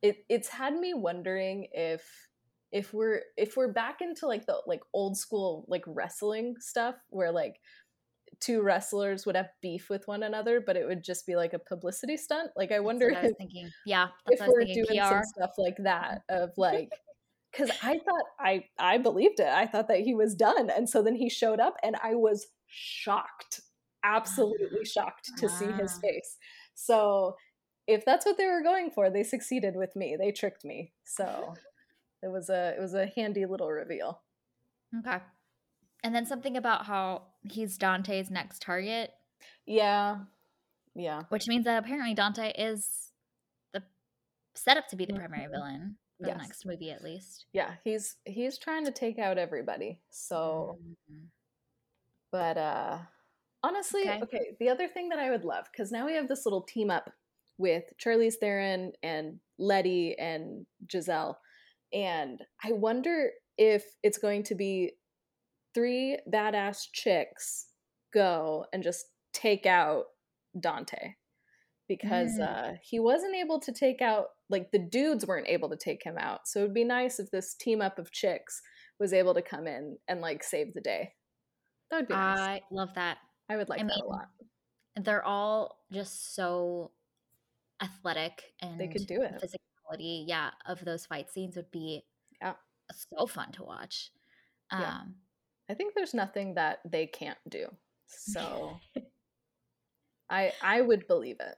it 0.02 0.18
it's 0.28 0.48
had 0.48 0.74
me 0.74 0.92
wondering 0.94 1.68
if 1.72 2.02
if 2.72 2.92
we're 2.92 3.22
if 3.36 3.56
we're 3.56 3.72
back 3.72 4.00
into 4.00 4.26
like 4.26 4.46
the 4.46 4.60
like 4.66 4.80
old 4.92 5.16
school 5.16 5.64
like 5.68 5.84
wrestling 5.86 6.56
stuff 6.58 6.96
where 7.10 7.30
like 7.30 7.60
two 8.40 8.62
wrestlers 8.62 9.24
would 9.26 9.36
have 9.36 9.48
beef 9.62 9.88
with 9.88 10.06
one 10.08 10.24
another, 10.24 10.60
but 10.60 10.76
it 10.76 10.86
would 10.86 11.04
just 11.04 11.24
be 11.24 11.36
like 11.36 11.52
a 11.52 11.58
publicity 11.58 12.16
stunt. 12.16 12.50
Like 12.56 12.72
I 12.72 12.80
wonder 12.80 13.06
what 13.06 13.18
I 13.18 13.22
was 13.22 13.30
if, 13.30 13.36
thinking. 13.38 13.70
Yeah, 13.86 14.08
if 14.28 14.40
we're 14.46 14.64
doing 14.64 14.86
PR. 14.88 15.04
some 15.04 15.22
stuff 15.24 15.52
like 15.56 15.76
that 15.84 16.22
of 16.28 16.50
like 16.56 16.90
because 17.56 17.70
I 17.82 17.98
thought 17.98 18.24
I 18.38 18.64
I 18.78 18.98
believed 18.98 19.40
it. 19.40 19.48
I 19.48 19.66
thought 19.66 19.88
that 19.88 20.00
he 20.00 20.14
was 20.14 20.34
done, 20.34 20.70
and 20.70 20.88
so 20.88 21.02
then 21.02 21.14
he 21.14 21.28
showed 21.30 21.60
up, 21.60 21.74
and 21.82 21.96
I 22.02 22.14
was 22.14 22.46
shocked, 22.66 23.60
absolutely 24.02 24.84
shocked 24.84 25.30
to 25.38 25.48
see 25.48 25.70
his 25.72 25.98
face. 25.98 26.36
So 26.74 27.36
if 27.86 28.04
that's 28.04 28.26
what 28.26 28.36
they 28.38 28.46
were 28.46 28.62
going 28.62 28.90
for, 28.90 29.10
they 29.10 29.22
succeeded 29.22 29.74
with 29.76 29.94
me. 29.94 30.16
They 30.18 30.32
tricked 30.32 30.64
me. 30.64 30.92
So 31.04 31.54
it 32.22 32.28
was 32.28 32.48
a 32.48 32.74
it 32.76 32.80
was 32.80 32.94
a 32.94 33.06
handy 33.16 33.46
little 33.46 33.70
reveal. 33.70 34.22
Okay. 34.98 35.18
And 36.02 36.14
then 36.14 36.26
something 36.26 36.56
about 36.56 36.84
how 36.86 37.22
he's 37.42 37.78
Dante's 37.78 38.30
next 38.30 38.60
target, 38.60 39.10
Yeah, 39.66 40.18
yeah. 40.94 41.22
which 41.30 41.46
means 41.48 41.64
that 41.64 41.82
apparently 41.82 42.14
Dante 42.14 42.52
is 42.52 43.10
the 43.72 43.82
set 44.54 44.76
up 44.76 44.86
to 44.88 44.96
be 44.96 45.06
the 45.06 45.14
primary 45.14 45.46
Mhm. 45.46 45.50
villain 45.50 45.96
for 46.20 46.28
Yes. 46.28 46.38
next 46.38 46.66
movie, 46.66 46.90
at 46.90 47.02
least. 47.02 47.46
Yeah, 47.52 47.76
he's 47.84 48.16
he's 48.24 48.58
trying 48.58 48.84
to 48.86 48.92
take 48.92 49.18
out 49.18 49.38
everybody. 49.38 50.00
So, 50.10 50.78
Mhm. 51.10 51.30
but 52.30 52.56
uh 52.56 52.98
honestly, 53.62 54.02
Okay. 54.08 54.20
okay, 54.22 54.56
the 54.60 54.68
other 54.68 54.88
thing 54.88 55.08
that 55.10 55.18
I 55.18 55.30
would 55.30 55.44
love 55.44 55.66
cuz 55.72 55.90
now 55.92 56.06
we 56.06 56.14
have 56.14 56.28
this 56.28 56.44
little 56.46 56.62
team 56.62 56.90
up 56.90 57.10
with 57.58 57.84
Charlize 57.98 58.36
Theron 58.40 58.92
and 59.02 59.40
Letty 59.58 60.18
and 60.18 60.66
Giselle. 60.90 61.40
And 61.92 62.44
I 62.62 62.72
wonder 62.72 63.32
if 63.56 63.96
it's 64.02 64.18
going 64.18 64.42
to 64.44 64.54
be 64.54 64.98
three 65.74 66.18
badass 66.32 66.88
chicks 66.92 67.68
go 68.12 68.66
and 68.72 68.82
just 68.82 69.06
take 69.32 69.66
out 69.66 70.06
Dante 70.58 71.14
because 71.88 72.38
Mm. 72.38 72.40
uh, 72.40 72.74
he 72.82 72.98
wasn't 73.00 73.34
able 73.34 73.60
to 73.60 73.72
take 73.72 74.02
out 74.02 74.33
like 74.50 74.70
the 74.72 74.78
dudes 74.78 75.26
weren't 75.26 75.48
able 75.48 75.68
to 75.70 75.76
take 75.76 76.02
him 76.04 76.16
out. 76.18 76.46
So 76.48 76.60
it'd 76.60 76.74
be 76.74 76.84
nice 76.84 77.18
if 77.18 77.30
this 77.30 77.54
team 77.54 77.80
up 77.80 77.98
of 77.98 78.10
chicks 78.12 78.60
was 79.00 79.12
able 79.12 79.34
to 79.34 79.42
come 79.42 79.66
in 79.66 79.96
and 80.08 80.20
like 80.20 80.42
save 80.44 80.74
the 80.74 80.80
day. 80.80 81.12
That 81.90 81.96
would 81.98 82.08
be 82.08 82.14
nice. 82.14 82.38
I 82.38 82.62
love 82.70 82.94
that. 82.94 83.18
I 83.48 83.56
would 83.56 83.68
like 83.68 83.80
I 83.80 83.84
that 83.84 83.92
a 83.92 84.02
mean, 84.02 84.06
lot. 84.08 84.28
They're 84.96 85.24
all 85.24 85.78
just 85.92 86.34
so 86.34 86.92
athletic 87.82 88.52
and 88.60 88.78
They 88.80 88.88
could 88.88 89.06
do 89.06 89.22
it. 89.22 89.32
physicality, 89.42 90.24
yeah, 90.26 90.50
of 90.66 90.84
those 90.84 91.06
fight 91.06 91.30
scenes 91.30 91.56
would 91.56 91.70
be 91.70 92.04
Yeah. 92.40 92.54
so 92.92 93.26
fun 93.26 93.52
to 93.52 93.64
watch. 93.64 94.10
Yeah. 94.72 94.98
Um, 95.00 95.16
I 95.68 95.74
think 95.74 95.94
there's 95.94 96.14
nothing 96.14 96.54
that 96.54 96.80
they 96.84 97.06
can't 97.06 97.38
do. 97.48 97.66
So 98.06 98.78
I 100.30 100.52
I 100.62 100.80
would 100.80 101.06
believe 101.06 101.36
it. 101.40 101.56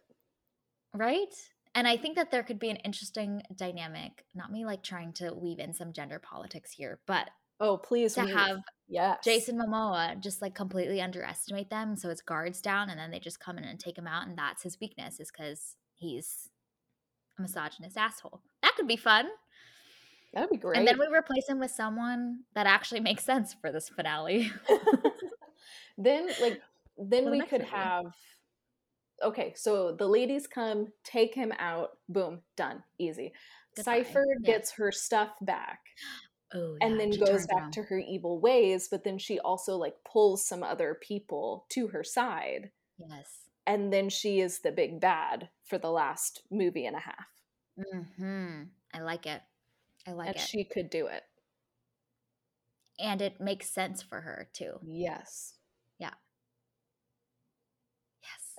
right? 0.94 1.34
And 1.76 1.86
I 1.86 1.98
think 1.98 2.16
that 2.16 2.30
there 2.30 2.42
could 2.42 2.58
be 2.58 2.70
an 2.70 2.76
interesting 2.76 3.42
dynamic, 3.54 4.24
not 4.34 4.50
me 4.50 4.64
like 4.64 4.82
trying 4.82 5.12
to 5.14 5.34
weave 5.34 5.58
in 5.58 5.74
some 5.74 5.92
gender 5.92 6.18
politics 6.18 6.72
here, 6.72 7.00
but 7.06 7.28
Oh, 7.60 7.76
please 7.76 8.14
to 8.14 8.24
weave. 8.24 8.34
have 8.34 8.58
yes. 8.88 9.18
Jason 9.22 9.58
Momoa 9.58 10.18
just 10.20 10.40
like 10.40 10.54
completely 10.54 11.00
underestimate 11.00 11.70
them 11.70 11.96
so 11.96 12.08
it's 12.10 12.22
guards 12.22 12.60
down 12.60 12.90
and 12.90 12.98
then 12.98 13.10
they 13.10 13.18
just 13.18 13.40
come 13.40 13.58
in 13.58 13.64
and 13.64 13.78
take 13.78 13.96
him 13.96 14.06
out 14.06 14.26
and 14.26 14.36
that's 14.36 14.62
his 14.62 14.78
weakness 14.80 15.20
is 15.20 15.30
because 15.30 15.76
he's 15.94 16.48
a 17.38 17.42
misogynist 17.42 17.96
asshole. 17.96 18.40
That 18.62 18.74
could 18.76 18.88
be 18.88 18.96
fun. 18.96 19.26
That'd 20.32 20.50
be 20.50 20.56
great. 20.56 20.78
And 20.78 20.88
then 20.88 20.98
we 20.98 21.06
replace 21.06 21.48
him 21.48 21.58
with 21.58 21.70
someone 21.70 22.40
that 22.54 22.66
actually 22.66 23.00
makes 23.00 23.24
sense 23.24 23.54
for 23.60 23.70
this 23.70 23.88
finale. 23.90 24.50
then 25.98 26.28
like 26.40 26.60
then 26.98 27.30
we 27.30 27.42
could 27.42 27.62
have 27.62 28.06
okay 29.22 29.52
so 29.56 29.92
the 29.92 30.06
ladies 30.06 30.46
come 30.46 30.88
take 31.04 31.34
him 31.34 31.52
out 31.58 31.98
boom 32.08 32.40
done 32.56 32.82
easy 32.98 33.32
Goodbye. 33.74 34.02
Cipher 34.04 34.24
Yeah. 34.42 34.52
gets 34.52 34.70
her 34.72 34.90
stuff 34.92 35.30
back 35.42 35.80
Oh, 36.54 36.76
and 36.80 36.98
then 37.00 37.10
she 37.12 37.18
goes 37.18 37.44
back 37.48 37.72
to 37.72 37.82
her 37.82 37.98
evil 37.98 38.38
ways 38.40 38.86
but 38.88 39.02
then 39.02 39.18
she 39.18 39.40
also 39.40 39.76
like 39.76 39.96
pulls 40.04 40.46
some 40.46 40.62
other 40.62 40.94
people 40.94 41.66
to 41.70 41.88
her 41.88 42.04
side 42.04 42.70
Yes. 42.98 43.48
and 43.66 43.92
then 43.92 44.08
she 44.08 44.40
is 44.40 44.60
the 44.60 44.70
big 44.70 45.00
bad 45.00 45.48
for 45.64 45.76
the 45.76 45.90
last 45.90 46.42
movie 46.50 46.86
and 46.86 46.94
a 46.96 47.00
half 47.00 47.26
hmm 47.76 48.62
I 48.94 49.00
like 49.00 49.26
it. 49.26 49.42
I 50.06 50.12
like 50.12 50.28
and 50.28 50.36
it. 50.36 50.42
she 50.42 50.64
could 50.64 50.88
do 50.88 51.08
it 51.08 51.24
and 52.98 53.20
it 53.20 53.40
makes 53.40 53.68
sense 53.68 54.02
for 54.02 54.20
her 54.20 54.48
too. 54.52 54.78
yes 54.86 55.54
Yes. 55.98 56.12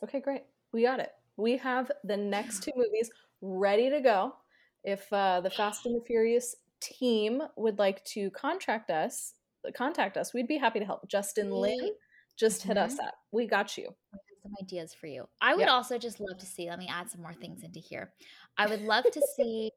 Okay, 0.03 0.19
great. 0.19 0.43
We 0.71 0.83
got 0.83 0.99
it. 0.99 1.11
We 1.37 1.57
have 1.57 1.91
the 2.03 2.17
next 2.17 2.63
two 2.63 2.71
movies 2.75 3.09
ready 3.41 3.89
to 3.89 4.01
go. 4.01 4.35
If 4.83 5.11
uh, 5.11 5.41
the 5.41 5.49
Fast 5.49 5.85
and 5.85 5.95
the 5.95 6.05
Furious 6.05 6.55
team 6.79 7.41
would 7.55 7.79
like 7.79 8.03
to 8.05 8.29
contract 8.31 8.89
us, 8.89 9.33
contact 9.75 10.17
us, 10.17 10.33
we'd 10.33 10.47
be 10.47 10.57
happy 10.57 10.79
to 10.79 10.85
help. 10.85 11.07
Justin 11.07 11.51
Lin, 11.51 11.77
We- 11.81 11.93
just 12.35 12.61
hit 12.61 12.77
us 12.77 12.95
Mhm. 12.99 13.07
up. 13.07 13.15
We 13.31 13.47
got 13.47 13.77
you. 13.77 13.95
Some 14.43 14.53
ideas 14.61 14.93
for 14.93 15.07
you. 15.07 15.27
I 15.41 15.55
would 15.55 15.65
Yeah. 15.65 15.71
also 15.73 15.97
just 15.97 16.19
love 16.19 16.37
to 16.37 16.45
see, 16.45 16.69
let 16.69 16.77
me 16.79 16.87
add 16.87 17.09
some 17.09 17.21
more 17.21 17.33
things 17.33 17.63
into 17.63 17.79
here. 17.79 18.13
I 18.57 18.67
would 18.67 18.81
love 18.81 19.05
to 19.11 19.21
see 19.35 19.71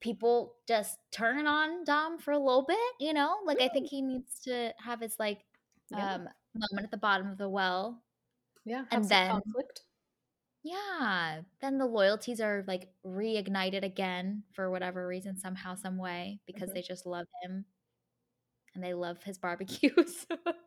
people 0.00 0.56
just 0.66 0.98
turn 1.10 1.46
on 1.46 1.84
Dom 1.84 2.18
for 2.18 2.32
a 2.32 2.38
little 2.38 2.62
bit, 2.62 2.78
you 2.98 3.12
know? 3.12 3.38
Like 3.44 3.60
I 3.60 3.68
think 3.68 3.88
he 3.88 4.00
needs 4.00 4.40
to 4.40 4.72
have 4.78 5.00
his 5.00 5.18
like 5.18 5.44
Yeah. 5.90 6.14
um 6.14 6.28
moment 6.54 6.84
at 6.84 6.90
the 6.90 6.96
bottom 6.96 7.30
of 7.30 7.36
the 7.38 7.48
well. 7.48 8.02
Yeah, 8.64 8.84
and 8.90 9.04
then- 9.08 9.30
conflict. 9.30 9.82
Yeah. 10.62 11.42
Then 11.60 11.78
the 11.78 11.86
loyalties 11.86 12.40
are 12.40 12.64
like 12.66 12.90
reignited 13.04 13.82
again 13.82 14.44
for 14.52 14.70
whatever 14.70 15.06
reason, 15.06 15.38
somehow, 15.38 15.74
some 15.74 15.96
way, 15.98 16.40
because 16.46 16.70
Mhm. 16.70 16.74
they 16.74 16.82
just 16.82 17.06
love 17.06 17.26
him 17.42 17.64
and 18.74 18.84
they 18.84 18.94
love 18.94 19.22
his 19.24 19.38
barbecues. 19.38 20.26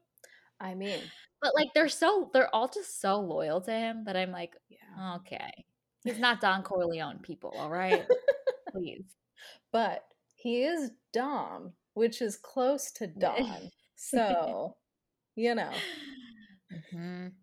I 0.60 0.76
mean, 0.76 1.02
but 1.41 1.54
like 1.56 1.70
they're 1.76 1.89
so 1.89 2.30
they're 2.34 2.54
all 2.56 2.68
just 2.70 3.02
so 3.02 3.20
loyal 3.20 3.62
to 3.62 3.72
him 3.72 4.06
that 4.06 4.16
I'm 4.18 4.32
like, 4.32 4.56
yeah. 4.70 5.16
Okay. 5.18 5.66
He's 6.04 6.20
not 6.20 6.41
Don 6.41 6.64
Corleone, 6.64 7.20
people, 7.20 7.54
all 7.58 7.70
right? 7.70 8.06
Please. 8.70 9.06
But 9.72 10.04
he 10.36 10.64
is 10.64 10.91
Dom, 11.14 11.74
which 11.94 12.22
is 12.22 12.38
close 12.38 12.91
to 12.94 13.08
Don. 13.20 13.70
So, 13.96 14.78
you 15.36 15.56
know, 15.56 15.72
Mhm. 16.72 17.34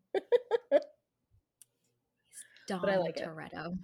Don 2.68 2.80
But 2.80 2.90
I 2.90 2.96
like 2.98 3.16
it. 3.16 3.26
Toretto. 3.26 3.78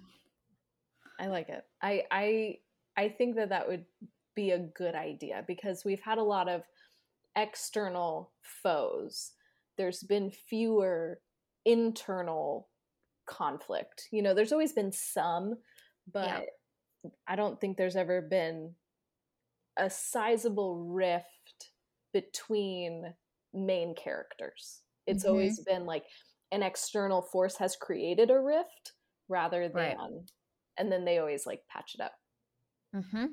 I 1.19 1.27
like 1.27 1.49
it. 1.49 1.63
I 1.81 2.03
I 2.11 2.57
I 2.95 3.09
think 3.09 3.35
that 3.35 3.49
that 3.49 3.67
would 3.67 3.85
be 4.35 4.51
a 4.51 4.59
good 4.59 4.95
idea 4.95 5.43
because 5.47 5.83
we've 5.83 6.01
had 6.01 6.17
a 6.17 6.23
lot 6.23 6.47
of 6.47 6.61
external 7.35 8.31
foes. 8.41 9.33
There's 9.77 10.03
been 10.03 10.31
fewer 10.31 11.19
internal 11.65 12.69
conflict. 13.27 14.07
You 14.11 14.21
know, 14.21 14.33
there's 14.33 14.51
always 14.51 14.73
been 14.73 14.91
some, 14.91 15.55
but 16.11 16.27
Yeah. 17.03 17.11
I 17.27 17.35
don't 17.35 17.59
think 17.59 17.77
there's 17.77 17.95
ever 17.95 18.21
been 18.21 18.75
a 19.77 19.89
sizable 19.89 20.85
rift 20.87 21.71
between 22.13 23.13
main 23.53 23.95
characters. 23.95 24.81
It's 25.07 25.23
Mhm. 25.23 25.29
always 25.29 25.59
been 25.61 25.85
like 25.85 26.05
an 26.51 26.61
external 26.63 27.21
force 27.21 27.57
has 27.57 27.75
created 27.75 28.29
a 28.29 28.39
rift 28.39 28.93
rather 29.27 29.67
than 29.67 29.97
Right. 29.97 30.29
and 30.77 30.91
then 30.91 31.03
they 31.05 31.17
always 31.17 31.45
like 31.45 31.65
patch 31.67 31.95
it 31.95 32.01
up. 32.01 32.13
Mm-hmm. 32.93 33.25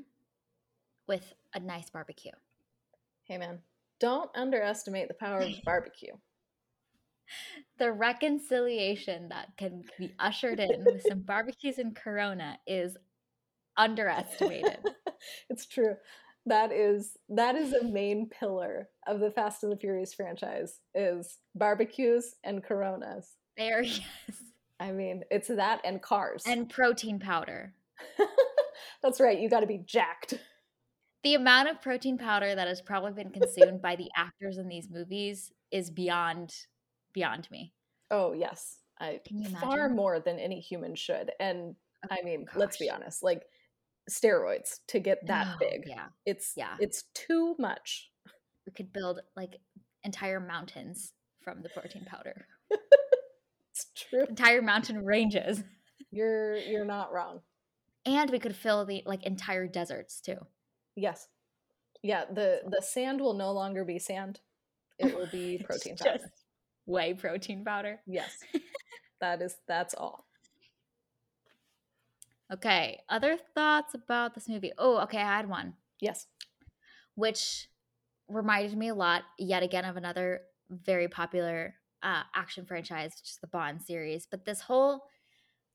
With 1.06 1.34
a 1.52 1.60
nice 1.60 1.90
barbecue. 1.90 2.32
Hey 3.24 3.38
man, 3.38 3.62
don't 3.98 4.30
underestimate 4.34 5.08
the 5.08 5.14
power 5.14 5.40
of 5.40 5.52
barbecue. 5.64 6.16
The 7.78 7.92
reconciliation 7.92 9.28
that 9.30 9.56
can 9.56 9.84
be 9.98 10.14
ushered 10.18 10.60
in 10.60 10.84
with 10.84 11.02
some 11.02 11.20
barbecues 11.26 11.78
and 11.78 11.94
Corona 11.94 12.58
is 12.66 12.96
underestimated. 13.76 14.78
it's 15.50 15.66
true. 15.66 15.96
That 16.46 16.72
is 16.72 17.16
that 17.30 17.56
is 17.56 17.72
a 17.72 17.84
main 17.84 18.28
pillar 18.28 18.88
of 19.06 19.20
the 19.20 19.30
Fast 19.30 19.62
and 19.62 19.72
the 19.72 19.76
Furious 19.76 20.12
franchise 20.12 20.80
is 20.94 21.38
barbecues 21.54 22.34
and 22.44 22.62
coronas. 22.62 23.32
there, 23.56 23.82
yes. 23.82 24.02
I 24.78 24.92
mean, 24.92 25.22
it's 25.30 25.48
that 25.48 25.80
and 25.84 26.02
cars. 26.02 26.42
And 26.46 26.68
protein 26.68 27.18
powder. 27.18 27.74
That's 29.02 29.20
right, 29.20 29.38
you 29.38 29.48
got 29.48 29.60
to 29.60 29.66
be 29.66 29.78
jacked. 29.78 30.34
The 31.22 31.34
amount 31.34 31.70
of 31.70 31.80
protein 31.80 32.18
powder 32.18 32.54
that 32.54 32.68
has 32.68 32.82
probably 32.82 33.12
been 33.12 33.32
consumed 33.32 33.80
by 33.80 33.96
the 33.96 34.10
actors 34.14 34.58
in 34.58 34.68
these 34.68 34.90
movies 34.90 35.50
is 35.70 35.90
beyond 35.90 36.54
beyond 37.14 37.48
me. 37.50 37.72
Oh, 38.10 38.32
yes. 38.32 38.78
I 39.00 39.20
Can 39.26 39.38
you 39.38 39.48
imagine? 39.48 39.68
far 39.68 39.88
more 39.88 40.20
than 40.20 40.38
any 40.38 40.60
human 40.60 40.94
should. 40.94 41.30
And 41.40 41.74
I 42.10 42.18
oh, 42.20 42.24
mean, 42.24 42.46
let's 42.54 42.76
be 42.76 42.90
honest, 42.90 43.22
like 43.22 43.42
steroids 44.10 44.80
to 44.88 45.00
get 45.00 45.26
that 45.26 45.48
Oh, 45.54 45.56
big. 45.58 45.84
Yeah. 45.86 46.06
It's 46.26 46.52
Yeah. 46.56 46.76
it's 46.80 47.04
too 47.14 47.54
much. 47.58 48.10
We 48.66 48.72
could 48.72 48.92
build 48.92 49.20
like 49.36 49.56
entire 50.02 50.40
mountains 50.40 51.12
from 51.42 51.62
the 51.62 51.68
protein 51.68 52.04
powder. 52.04 52.46
It's 53.70 53.86
true. 53.96 54.24
Entire 54.28 54.62
mountain 54.62 55.04
ranges. 55.04 55.62
You're 56.12 56.54
you're 56.56 56.84
not 56.84 57.12
wrong. 57.12 57.40
And 58.06 58.30
we 58.30 58.38
could 58.38 58.54
fill 58.54 58.84
the 58.84 59.02
like 59.04 59.24
entire 59.24 59.66
deserts 59.66 60.20
too. 60.20 60.36
Yes. 60.94 61.26
Yeah, 62.02 62.24
the 62.32 62.60
the 62.68 62.82
sand 62.82 63.20
will 63.20 63.34
no 63.34 63.50
longer 63.52 63.84
be 63.84 63.98
sand. 63.98 64.38
It 64.98 65.16
will 65.16 65.26
be 65.26 65.58
protein 65.68 65.96
powder. 65.96 66.30
Whey 66.86 67.14
protein 67.14 67.64
powder. 67.64 67.98
Yes. 68.06 68.30
that 69.20 69.42
is 69.42 69.56
that's 69.66 69.94
all. 69.94 70.24
Okay. 72.52 73.00
Other 73.08 73.36
thoughts 73.54 73.94
about 73.94 74.34
this 74.34 74.48
movie? 74.48 74.72
Oh, 74.78 74.98
okay. 74.98 75.18
I 75.18 75.36
had 75.36 75.48
one, 75.48 75.74
Yes. 76.00 76.26
which 77.14 77.68
reminded 78.28 78.76
me 78.76 78.88
a 78.88 78.94
lot, 78.94 79.22
yet 79.38 79.62
again, 79.62 79.84
of 79.84 79.96
another 79.96 80.42
very 80.70 81.08
popular 81.08 81.74
uh, 82.02 82.22
action 82.34 82.66
franchise, 82.66 83.12
which 83.12 83.30
is 83.30 83.38
the 83.40 83.46
Bond 83.46 83.82
series. 83.82 84.26
But 84.30 84.44
this 84.44 84.60
whole 84.60 85.04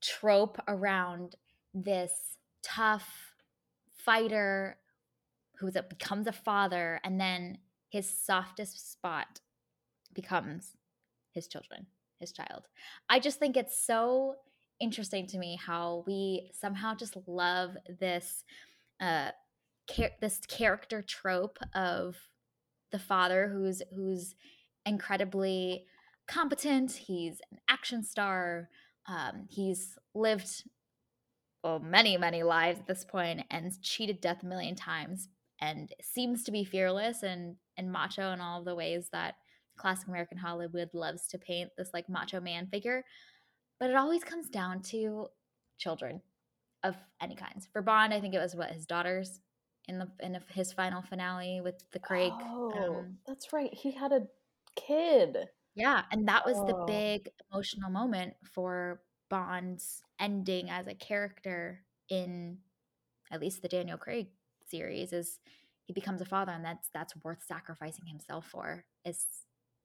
trope 0.00 0.58
around 0.68 1.36
this 1.74 2.36
tough 2.62 3.34
fighter 3.92 4.78
who 5.56 5.70
becomes 5.70 6.26
a 6.26 6.32
father, 6.32 7.00
and 7.04 7.20
then 7.20 7.58
his 7.90 8.08
softest 8.08 8.92
spot 8.92 9.40
becomes 10.14 10.76
his 11.32 11.46
children, 11.46 11.86
his 12.18 12.32
child. 12.32 12.68
I 13.08 13.20
just 13.20 13.38
think 13.38 13.56
it's 13.56 13.78
so 13.78 14.36
interesting 14.80 15.26
to 15.26 15.38
me 15.38 15.56
how 15.56 16.02
we 16.06 16.50
somehow 16.58 16.94
just 16.94 17.16
love 17.26 17.76
this 18.00 18.44
uh 19.00 19.30
char- 19.88 20.10
this 20.20 20.40
character 20.48 21.02
trope 21.02 21.58
of 21.74 22.16
the 22.92 22.98
father 22.98 23.48
who's 23.48 23.82
who's 23.94 24.34
incredibly 24.86 25.84
competent 26.26 26.92
he's 26.92 27.40
an 27.52 27.58
action 27.68 28.02
star 28.02 28.68
um, 29.06 29.46
he's 29.48 29.98
lived 30.14 30.64
well, 31.62 31.78
many 31.80 32.16
many 32.16 32.42
lives 32.42 32.80
at 32.80 32.86
this 32.86 33.04
point 33.04 33.42
and 33.50 33.70
cheated 33.82 34.20
death 34.20 34.42
a 34.42 34.46
million 34.46 34.74
times 34.74 35.28
and 35.60 35.92
seems 36.00 36.42
to 36.44 36.52
be 36.52 36.64
fearless 36.64 37.22
and 37.22 37.56
and 37.76 37.92
macho 37.92 38.32
in 38.32 38.40
all 38.40 38.64
the 38.64 38.74
ways 38.74 39.08
that 39.12 39.34
classic 39.76 40.08
american 40.08 40.38
hollywood 40.38 40.88
loves 40.94 41.26
to 41.28 41.38
paint 41.38 41.70
this 41.76 41.90
like 41.92 42.08
macho 42.08 42.40
man 42.40 42.66
figure 42.66 43.04
but 43.80 43.90
it 43.90 43.96
always 43.96 44.22
comes 44.22 44.48
down 44.48 44.82
to 44.82 45.26
children 45.78 46.20
of 46.84 46.94
any 47.20 47.34
kinds. 47.34 47.66
For 47.72 47.82
Bond, 47.82 48.14
I 48.14 48.20
think 48.20 48.34
it 48.34 48.38
was 48.38 48.54
what 48.54 48.70
his 48.70 48.86
daughters 48.86 49.40
in 49.88 49.98
the 49.98 50.08
in 50.20 50.38
his 50.50 50.72
final 50.72 51.02
finale 51.02 51.60
with 51.60 51.82
the 51.92 51.98
Craig. 51.98 52.32
Oh, 52.40 52.72
um, 53.00 53.16
that's 53.26 53.52
right. 53.52 53.72
He 53.74 53.90
had 53.90 54.12
a 54.12 54.26
kid. 54.76 55.36
yeah, 55.74 56.02
and 56.12 56.28
that 56.28 56.44
was 56.46 56.56
the 56.66 56.76
Oh. 56.76 56.84
big 56.86 57.28
emotional 57.50 57.90
moment 57.90 58.34
for 58.44 59.02
Bond's 59.30 60.02
ending 60.18 60.68
as 60.70 60.86
a 60.86 60.94
character 60.94 61.84
in 62.08 62.58
at 63.30 63.40
least 63.40 63.62
the 63.62 63.68
Daniel 63.68 63.96
Craig 63.98 64.28
series 64.66 65.12
is 65.12 65.38
he 65.86 65.92
becomes 65.92 66.20
a 66.20 66.24
father 66.24 66.52
and 66.52 66.64
that's 66.64 66.88
that's 66.92 67.14
worth 67.24 67.42
sacrificing 67.46 68.06
himself 68.06 68.46
for 68.46 68.84
is 69.04 69.24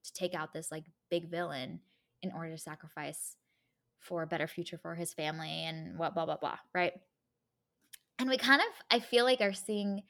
to 0.03 0.13
take 0.13 0.33
out 0.35 0.53
this 0.53 0.71
like 0.71 0.85
big 1.09 1.29
villain 1.29 1.79
in 2.21 2.31
order 2.31 2.51
to 2.51 2.57
sacrifice 2.57 3.37
for 4.05 4.21
a 4.21 4.27
better 4.27 4.47
future 4.47 4.77
for 4.77 4.95
his 4.95 5.13
family 5.13 5.65
and 5.65 5.97
what 5.97 6.13
blah 6.13 6.25
blah 6.25 6.37
blah 6.37 6.57
right? 6.73 6.93
And 8.19 8.29
we 8.29 8.37
kind 8.37 8.61
of 8.61 8.67
i 8.91 8.99
feel 8.99 9.25
like 9.25 9.41
are 9.41 9.53
seeing 9.53 10.03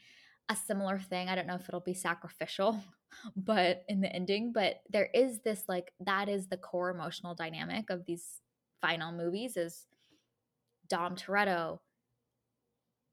a 0.49 0.55
similar 0.55 0.99
thing. 0.99 1.27
I 1.27 1.35
don't 1.35 1.47
know 1.47 1.55
if 1.55 1.67
it'll 1.67 1.79
be 1.79 1.95
sacrificial 1.95 2.79
but 3.35 3.83
in 3.87 4.01
the 4.01 4.13
ending 4.13 4.51
but 4.53 4.81
there 4.89 5.09
is 5.13 5.39
this 5.39 5.63
like 5.67 5.91
that 5.99 6.29
is 6.29 6.47
the 6.47 6.57
core 6.57 6.89
emotional 6.89 7.33
dynamic 7.33 7.89
of 7.89 8.05
these 8.05 8.41
final 8.81 9.11
movies 9.11 9.57
is 9.57 9.85
dom 10.89 11.15
toretto 11.15 11.79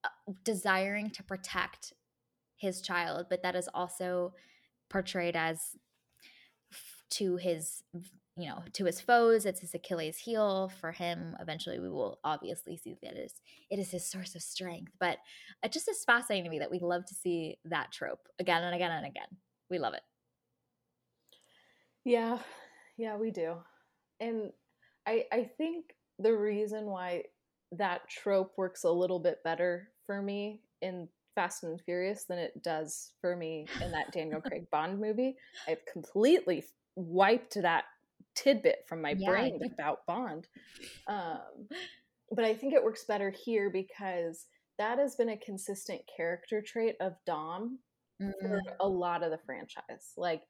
uh, 0.04 0.32
desiring 0.44 1.08
to 1.10 1.22
protect 1.22 1.92
his 2.56 2.80
child 2.80 3.26
but 3.30 3.42
that 3.42 3.54
is 3.54 3.68
also 3.72 4.34
portrayed 4.90 5.36
as 5.36 5.76
to 7.10 7.36
his 7.36 7.82
you 8.36 8.48
know 8.48 8.62
to 8.72 8.86
his 8.86 9.00
foes 9.00 9.44
it's 9.44 9.60
his 9.60 9.74
achilles 9.74 10.16
heel 10.16 10.72
for 10.80 10.90
him 10.90 11.36
eventually 11.38 11.78
we 11.78 11.90
will 11.90 12.18
obviously 12.24 12.78
see 12.78 12.96
that 13.02 13.12
it 13.12 13.18
is 13.18 13.34
it 13.70 13.78
is 13.78 13.90
his 13.90 14.08
source 14.08 14.34
of 14.34 14.40
strength 14.40 14.92
but 14.98 15.18
it 15.62 15.70
just 15.70 15.88
is 15.88 16.02
fascinating 16.04 16.44
to 16.44 16.50
me 16.50 16.58
that 16.58 16.70
we 16.70 16.78
love 16.78 17.04
to 17.04 17.14
see 17.14 17.58
that 17.66 17.92
trope 17.92 18.26
again 18.38 18.62
and 18.62 18.74
again 18.74 18.90
and 18.90 19.04
again 19.06 19.28
we 19.68 19.78
love 19.78 19.92
it 19.92 20.02
Yeah, 22.04 22.38
yeah, 22.96 23.16
we 23.16 23.30
do. 23.30 23.56
And 24.20 24.52
I 25.06 25.24
I 25.32 25.50
think 25.56 25.94
the 26.18 26.34
reason 26.36 26.86
why 26.86 27.24
that 27.72 28.08
trope 28.08 28.52
works 28.56 28.84
a 28.84 28.90
little 28.90 29.18
bit 29.18 29.42
better 29.44 29.88
for 30.06 30.20
me 30.20 30.60
in 30.82 31.08
Fast 31.34 31.64
and 31.64 31.80
Furious 31.80 32.24
than 32.24 32.38
it 32.38 32.62
does 32.62 33.12
for 33.20 33.36
me 33.36 33.66
in 33.82 33.90
that 33.92 34.12
Daniel 34.12 34.40
Craig 34.46 34.66
Bond 34.70 35.00
movie. 35.00 35.36
I've 35.66 35.84
completely 35.90 36.64
wiped 36.96 37.54
that 37.54 37.84
tidbit 38.34 38.84
from 38.88 39.02
my 39.02 39.14
Yeah, 39.14 39.30
brain 39.30 39.60
about 39.74 40.06
Bond. 40.06 40.46
Um, 41.06 41.68
but 42.30 42.44
I 42.44 42.54
think 42.54 42.74
it 42.74 42.84
works 42.84 43.04
better 43.04 43.30
here 43.30 43.70
because 43.70 44.46
that 44.78 44.98
has 44.98 45.16
been 45.16 45.30
a 45.30 45.36
consistent 45.36 46.00
character 46.16 46.62
trait 46.62 46.96
of 47.00 47.14
Dom 47.26 47.78
for 48.40 48.60
Mm, 48.60 48.60
a 48.80 48.88
lot 48.88 49.22
of 49.22 49.30
the 49.30 49.38
franchise. 49.46 50.12
Like 50.16 50.42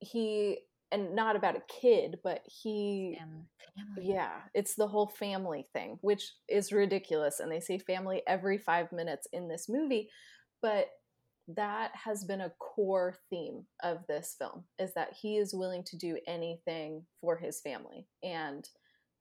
he 0.00 0.58
and 0.92 1.14
not 1.14 1.36
about 1.36 1.56
a 1.56 1.62
kid, 1.80 2.18
but 2.22 2.42
he 2.46 3.18
yeah, 3.98 4.42
it's 4.54 4.74
the 4.74 4.86
whole 4.88 5.08
family 5.08 5.66
thing, 5.72 5.98
which 6.02 6.34
is 6.48 6.72
ridiculous 6.72 7.40
and 7.40 7.50
they 7.50 7.60
say 7.60 7.78
family 7.78 8.22
every 8.26 8.58
5 8.58 8.92
minutes 8.92 9.26
in 9.32 9.48
this 9.48 9.68
movie, 9.68 10.10
but 10.62 10.88
that 11.48 11.92
has 11.94 12.24
been 12.24 12.40
a 12.40 12.52
core 12.58 13.14
theme 13.30 13.66
of 13.82 14.06
this 14.08 14.34
film 14.38 14.64
is 14.78 14.94
that 14.94 15.12
he 15.20 15.36
is 15.36 15.54
willing 15.54 15.84
to 15.84 15.96
do 15.96 16.18
anything 16.26 17.06
for 17.20 17.36
his 17.36 17.60
family. 17.60 18.06
And 18.22 18.68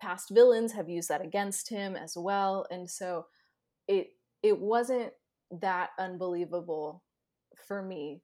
past 0.02 0.30
villains 0.32 0.74
have 0.74 0.90
used 0.90 1.10
that 1.10 1.24
against 1.24 1.70
him 1.70 1.96
as 1.96 2.16
well. 2.18 2.66
And 2.72 2.90
so 2.90 3.28
it 3.88 4.08
it 4.44 4.60
wasn't 4.60 5.14
that 5.62 5.92
unbelievable 6.00 7.04
for 7.68 7.82
me 7.82 8.22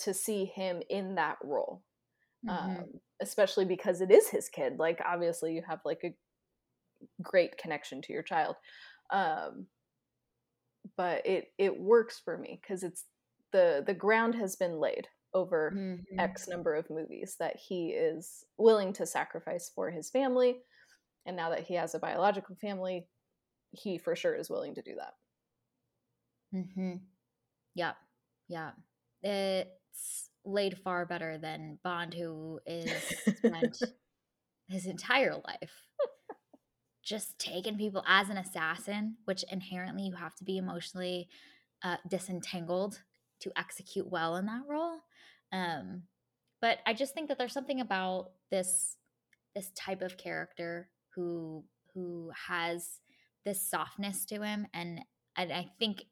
to 0.00 0.14
see 0.14 0.44
him 0.44 0.82
in 0.88 1.16
that 1.16 1.38
role 1.42 1.82
Mhm. 2.44 2.78
um, 2.78 3.00
especially 3.20 3.64
because 3.64 4.00
it 4.00 4.10
is 4.10 4.28
his 4.28 4.48
kid. 4.48 4.78
Like 4.78 5.00
obviously 5.04 5.54
you 5.54 5.62
have 5.66 5.80
like 5.84 6.04
a 6.04 6.16
great 7.22 7.56
connection 7.58 8.02
to 8.02 8.12
your 8.12 8.22
child. 8.22 8.56
Um, 9.10 9.66
but 10.96 11.26
it 11.26 11.52
it 11.58 11.78
works 11.78 12.18
for 12.24 12.36
me 12.38 12.58
because 12.62 12.82
it's 12.82 13.04
the 13.52 13.82
the 13.86 13.94
ground 13.94 14.34
has 14.34 14.56
been 14.56 14.78
laid 14.78 15.06
over 15.34 15.72
Mhm. 15.74 16.04
x 16.18 16.48
number 16.48 16.74
of 16.74 16.88
movies 16.90 17.36
that 17.38 17.56
he 17.56 17.90
is 17.90 18.44
willing 18.56 18.92
to 18.94 19.06
sacrifice 19.06 19.70
for 19.74 19.90
his 19.90 20.10
family 20.10 20.62
and 21.26 21.36
now 21.36 21.50
that 21.50 21.60
he 21.64 21.74
has 21.74 21.94
a 21.94 21.98
biological 21.98 22.54
family 22.56 23.08
he 23.72 23.98
for 23.98 24.16
sure 24.16 24.34
is 24.34 24.48
willing 24.50 24.74
to 24.74 24.82
do 24.82 24.94
that 24.94 25.14
Mm-hmm. 26.54 26.94
Yeah, 27.74 27.92
yeah. 28.48 28.70
It's 29.22 30.30
laid 30.44 30.78
far 30.78 31.04
better 31.04 31.36
than 31.36 31.78
Bond, 31.84 32.14
who 32.14 32.58
is 32.66 32.90
spent 33.36 33.78
his 34.68 34.86
entire 34.86 35.34
life 35.34 35.86
just 37.08 37.38
taking 37.38 37.78
people 37.78 38.04
as 38.06 38.28
an 38.28 38.36
assassin, 38.36 39.16
which 39.24 39.44
inherently 39.50 40.02
you 40.02 40.14
have 40.14 40.34
to 40.36 40.44
be 40.44 40.58
emotionally 40.58 41.28
uh, 41.82 41.96
disentangled 42.08 43.00
to 43.40 43.52
execute 43.56 44.06
well 44.10 44.36
in 44.36 44.46
that 44.46 44.62
role. 44.68 44.98
Um, 45.52 46.02
but 46.60 46.78
I 46.86 46.92
just 46.92 47.14
think 47.14 47.28
that 47.28 47.38
there's 47.38 47.52
something 47.52 47.80
about 47.80 48.32
this 48.50 48.96
this 49.54 49.70
type 49.74 50.02
of 50.02 50.18
character 50.18 50.90
who 51.14 51.64
who 51.94 52.30
has 52.48 53.00
this 53.44 53.68
softness 53.70 54.26
to 54.26 54.42
him, 54.42 54.66
and 54.74 55.00
and 55.36 55.52
I 55.52 55.70
think 55.78 56.02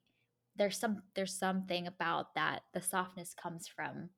there's 0.56 0.78
some 0.78 1.02
there's 1.14 1.38
something 1.38 1.86
about 1.86 2.34
that 2.36 2.60
the 2.72 2.80
softness 2.80 3.34
comes 3.34 3.68
from 3.68 4.08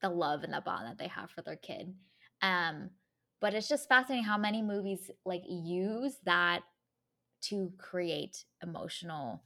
the 0.00 0.10
love 0.10 0.44
and 0.44 0.52
the 0.52 0.60
bond 0.60 0.86
that 0.86 0.98
they 0.98 1.08
have 1.08 1.30
for 1.30 1.42
their 1.42 1.56
kid 1.56 1.94
um 2.42 2.90
but 3.44 3.52
it's 3.52 3.68
just 3.68 3.90
fascinating 3.90 4.24
how 4.24 4.38
many 4.38 4.62
movies 4.62 5.10
like 5.26 5.42
use 5.46 6.16
that 6.24 6.62
to 7.42 7.70
create 7.76 8.46
emotional 8.62 9.42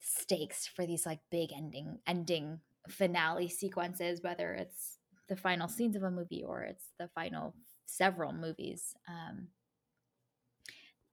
stakes 0.00 0.66
for 0.66 0.86
these 0.86 1.04
like 1.04 1.20
big 1.30 1.52
ending 1.52 1.98
ending 2.06 2.58
finale 2.88 3.48
sequences 3.50 4.22
whether 4.22 4.54
it's 4.54 4.98
the 5.28 5.36
final 5.36 5.68
scenes 5.68 5.94
of 5.94 6.04
a 6.04 6.10
movie 6.10 6.42
or 6.42 6.62
it's 6.62 6.86
the 6.98 7.08
final 7.08 7.54
several 7.84 8.32
movies 8.32 8.94
um 9.08 9.48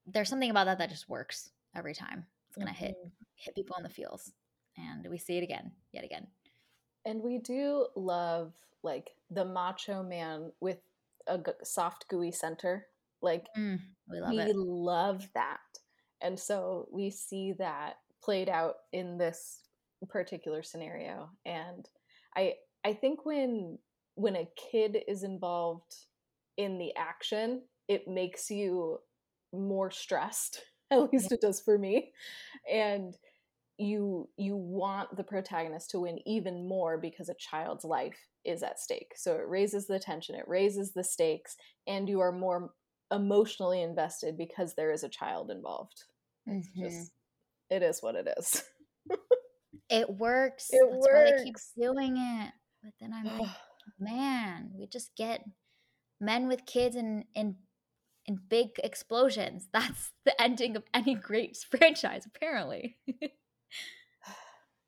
there's 0.05 0.29
something 0.29 0.51
about 0.51 0.65
that 0.65 0.77
that 0.77 0.89
just 0.89 1.09
works 1.09 1.51
every 1.75 1.93
time 1.93 2.25
It's 2.47 2.57
gonna 2.57 2.71
hit 2.71 2.95
Mhm. 2.95 3.11
hit 3.35 3.55
people 3.55 3.75
in 3.77 3.83
the 3.83 3.89
feels, 3.89 4.31
and 4.77 5.05
we 5.09 5.17
see 5.17 5.37
it 5.37 5.43
again, 5.43 5.75
yet 5.91 6.05
again. 6.05 6.27
And 7.05 7.21
we 7.21 7.39
do 7.39 7.87
love 7.95 8.53
like 8.83 9.15
the 9.29 9.45
macho 9.45 10.03
man 10.03 10.53
with 10.61 10.79
a 11.27 11.37
g- 11.37 11.51
soft 11.63 12.07
gooey 12.09 12.31
center. 12.31 12.87
Like 13.21 13.47
Mm, 13.57 13.79
we 14.09 14.19
love 14.19 14.31
we 14.31 14.37
it. 14.39 14.55
love 14.55 15.27
that. 15.35 15.59
And 16.21 16.39
so 16.39 16.87
we 16.91 17.09
see 17.09 17.53
that 17.59 17.95
played 18.23 18.49
out 18.49 18.75
in 18.91 19.17
this 19.17 19.61
particular 20.09 20.63
scenario. 20.63 21.29
And 21.45 21.87
I 22.35 22.55
I 22.83 22.93
think 22.93 23.25
when 23.25 23.79
when 24.15 24.35
a 24.35 24.49
kid 24.71 24.97
is 25.07 25.23
involved 25.23 25.95
in 26.57 26.77
the 26.77 26.95
action, 26.95 27.63
it 27.87 28.07
makes 28.07 28.49
you 28.49 28.99
more 29.51 29.91
stressed. 29.91 30.61
At 30.91 31.11
least 31.11 31.31
it 31.31 31.41
does 31.41 31.59
for 31.59 31.77
me. 31.77 32.13
And 32.71 33.15
you 33.77 34.29
you 34.37 34.55
want 34.55 35.15
the 35.17 35.23
protagonist 35.23 35.89
to 35.91 35.99
win 36.01 36.19
even 36.27 36.67
more 36.67 36.97
because 36.97 37.29
a 37.29 37.35
child's 37.35 37.83
life 37.83 38.19
is 38.45 38.63
at 38.63 38.79
stake. 38.79 39.13
So 39.15 39.35
it 39.35 39.47
raises 39.47 39.87
the 39.87 39.99
tension, 39.99 40.35
it 40.35 40.47
raises 40.47 40.93
the 40.93 41.03
stakes, 41.03 41.55
and 41.87 42.07
you 42.07 42.19
are 42.19 42.31
more 42.31 42.71
emotionally 43.11 43.81
invested 43.81 44.37
because 44.37 44.73
there 44.75 44.91
is 44.91 45.03
a 45.03 45.09
child 45.09 45.51
involved. 45.51 46.03
It's 46.47 46.67
Mhm. 46.67 46.83
just 46.83 47.11
it 47.69 47.83
is 47.83 48.01
what 48.01 48.15
it 48.15 48.27
is. 48.37 48.63
It 49.89 50.09
works. 50.09 50.69
It 50.71 50.81
That's 50.89 51.07
why 51.11 51.23
they 51.25 51.43
keep 51.43 51.55
doing 51.77 52.17
it. 52.17 52.53
But 52.83 52.93
then 52.99 53.13
I'm 53.13 53.25
like, 53.37 53.47
man, 53.99 54.71
we 54.73 54.87
just 54.87 55.15
get 55.15 55.43
men 56.19 56.47
with 56.47 56.65
kids 56.65 56.95
and 56.95 57.25
in 57.35 57.57
in 58.25 58.39
big 58.49 58.69
explosions. 58.83 59.67
That's 59.73 60.11
the 60.25 60.39
ending 60.41 60.75
of 60.75 60.83
any 60.93 61.15
great 61.15 61.57
franchise, 61.71 62.25
apparently. 62.25 62.97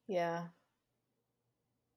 yeah. 0.07 0.47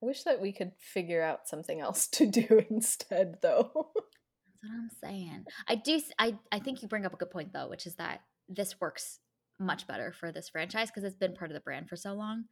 I 0.02 0.06
wish 0.06 0.22
that 0.24 0.40
we 0.40 0.52
could 0.52 0.72
figure 0.78 1.22
out 1.22 1.48
something 1.48 1.80
else 1.80 2.06
to 2.09 2.26
do 2.30 2.64
instead 2.70 3.38
though. 3.42 3.92
That's 4.46 4.62
what 4.62 4.72
I'm 4.72 4.90
saying. 5.02 5.46
I 5.68 5.74
do. 5.76 6.00
I 6.18 6.38
I 6.52 6.59
think 6.59 6.82
you 6.82 6.88
bring 6.88 7.06
up 7.06 7.14
a 7.14 7.16
good 7.16 7.30
point 7.30 7.52
though, 7.52 7.68
which 7.68 7.86
is 7.86 7.96
that 7.96 8.22
this 8.48 8.80
works 8.80 9.20
much 9.59 9.86
better 9.86 10.12
for 10.12 10.32
this 10.32 10.48
franchise 10.48 10.88
because 10.90 11.04
it's 11.04 11.16
been 11.16 11.34
part 11.34 11.50
of 11.50 11.54
the 11.54 11.61
brand 11.61 11.88
for 11.88 11.96
so 11.96 12.14
long. 12.14 12.44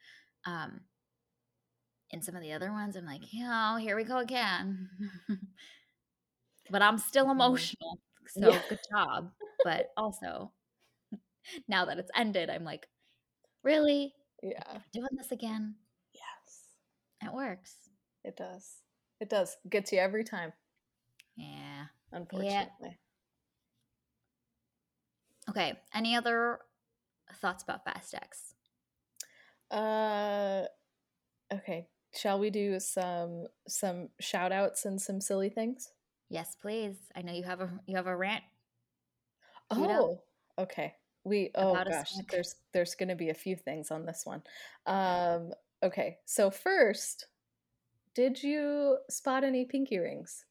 Um, 0.44 0.82
in 2.10 2.22
some 2.22 2.36
of 2.36 2.42
the 2.42 2.52
other 2.52 2.72
ones, 2.72 2.96
I'm 2.96 3.06
like, 3.06 3.22
oh, 3.42 3.76
here 3.76 3.96
we 3.96 4.04
go 4.04 4.18
again. 4.18 4.88
but 6.70 6.82
I'm 6.82 6.98
still 6.98 7.26
Mhm. 7.26 7.30
emotional, 7.30 7.98
so 8.26 8.52
Yeah. 8.52 8.62
good 8.68 8.78
job. 8.90 9.32
But 9.64 9.92
also, 9.96 10.52
now 11.68 11.84
that 11.86 11.98
it's 11.98 12.10
ended, 12.14 12.50
I'm 12.50 12.64
like, 12.64 12.88
really 13.64 14.14
yeah. 14.42 14.78
doing 14.92 15.08
this 15.16 15.32
again? 15.32 15.74
Yes. 16.14 16.64
It 17.22 17.34
works. 17.34 17.74
It 18.24 18.36
does. 18.36 18.76
It 19.20 19.30
does. 19.30 19.56
Gets 19.68 19.92
you 19.92 19.98
every 19.98 20.24
time, 20.24 20.52
Yeah. 21.36 21.86
unfortunately. 22.12 22.98
Okay. 25.48 25.74
Any 25.94 26.16
other 26.16 26.58
thoughts 27.36 27.62
about 27.62 27.84
Fast 27.84 28.14
X? 28.14 28.54
Uh 29.70 30.64
okay. 31.52 31.88
Shall 32.14 32.38
we 32.38 32.50
do 32.50 32.78
some 32.80 33.46
some 33.68 34.08
shout 34.20 34.52
outs 34.52 34.84
and 34.84 35.00
some 35.00 35.20
silly 35.20 35.48
things? 35.48 35.92
Yes, 36.28 36.56
please. 36.60 36.96
I 37.14 37.22
know 37.22 37.32
you 37.32 37.44
have 37.44 37.60
a 37.60 37.70
you 37.86 37.96
have 37.96 38.06
a 38.06 38.16
rant. 38.16 38.42
Oh, 39.70 40.20
okay. 40.58 40.94
We 41.26 41.50
oh 41.56 41.82
gosh, 41.84 42.22
there's 42.30 42.54
there's 42.72 42.94
going 42.94 43.08
to 43.08 43.16
be 43.16 43.30
a 43.30 43.34
few 43.34 43.56
things 43.56 43.90
on 43.90 44.06
this 44.06 44.22
one. 44.24 44.42
Um 44.86 45.52
okay. 45.82 46.18
So 46.24 46.50
first, 46.50 47.26
did 48.14 48.42
you 48.42 48.98
spot 49.10 49.44
any 49.44 49.64
pinky 49.64 49.98
rings? 49.98 50.44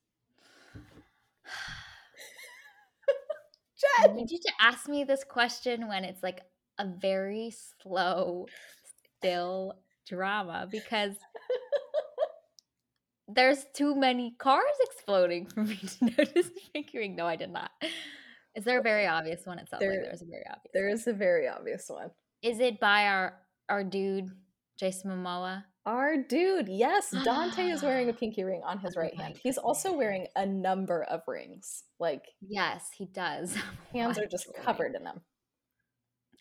I 3.97 4.07
Jen! 4.07 4.15
need 4.15 4.31
you 4.31 4.39
to 4.39 4.51
ask 4.59 4.89
me 4.89 5.03
this 5.03 5.23
question 5.23 5.87
when 5.87 6.03
it's 6.03 6.21
like 6.21 6.41
a 6.77 6.85
very 6.85 7.53
slow, 7.81 8.47
still 9.17 9.73
drama 10.07 10.67
because 10.69 11.15
there's 13.27 13.65
too 13.73 13.95
many 13.95 14.35
cars 14.37 14.63
exploding 14.81 15.45
for 15.47 15.63
me 15.63 15.77
to 15.77 16.05
notice 16.17 16.47
a 16.47 16.71
pinky 16.73 16.97
ring. 16.97 17.15
No, 17.15 17.25
I 17.25 17.35
did 17.35 17.51
not. 17.51 17.71
Is 18.55 18.63
there 18.63 18.79
a 18.79 18.83
very 18.83 19.05
obvious 19.07 19.45
one? 19.45 19.59
It 19.59 19.69
sounds 19.69 19.81
like 19.81 19.89
There- 19.91 20.03
there's 20.03 20.21
a 20.21 20.25
very 20.25 20.45
obvious. 20.49 20.71
There 20.73 20.85
one. 20.85 20.93
is 20.93 21.07
a 21.07 21.13
very 21.13 21.47
obvious 21.47 21.89
one. 21.89 22.11
Is 22.41 22.59
it 22.59 22.79
by 22.79 23.07
our 23.07 23.41
our 23.69 23.83
dude 23.83 24.29
Jason 24.79 25.11
Momoa? 25.11 25.65
Our 25.85 26.17
dude, 26.17 26.67
yes, 26.67 27.11
Dante 27.23 27.67
is 27.69 27.83
wearing 27.83 28.09
a 28.09 28.13
pinky 28.21 28.43
ring 28.43 28.61
on 28.65 28.79
his 28.79 28.95
Oh 28.97 29.01
right 29.01 29.13
hand. 29.15 29.37
He's 29.37 29.57
also 29.59 29.93
wearing 29.93 30.27
a 30.35 30.45
number 30.45 31.03
of 31.03 31.21
rings. 31.27 31.83
Like 31.99 32.23
Yes, 32.41 32.89
he 32.95 33.05
does. 33.05 33.55
Oh 33.93 33.97
hands 33.97 34.17
are 34.17 34.25
just 34.27 34.47
covered 34.63 34.95
in 34.95 35.03
them. 35.03 35.21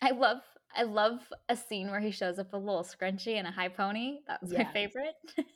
I 0.01 0.11
love 0.11 0.37
I 0.77 0.83
love 0.83 1.19
a 1.47 1.55
scene 1.55 1.89
where 1.89 2.01
he 2.01 2.11
shows 2.11 2.37
up 2.37 2.51
a 2.53 2.57
little 2.57 2.83
scrunchie 2.83 3.35
and 3.35 3.47
a 3.47 3.51
high 3.51 3.69
pony. 3.69 4.19
That 4.27 4.41
was 4.41 4.51
my 4.51 4.65
favorite. 4.73 5.15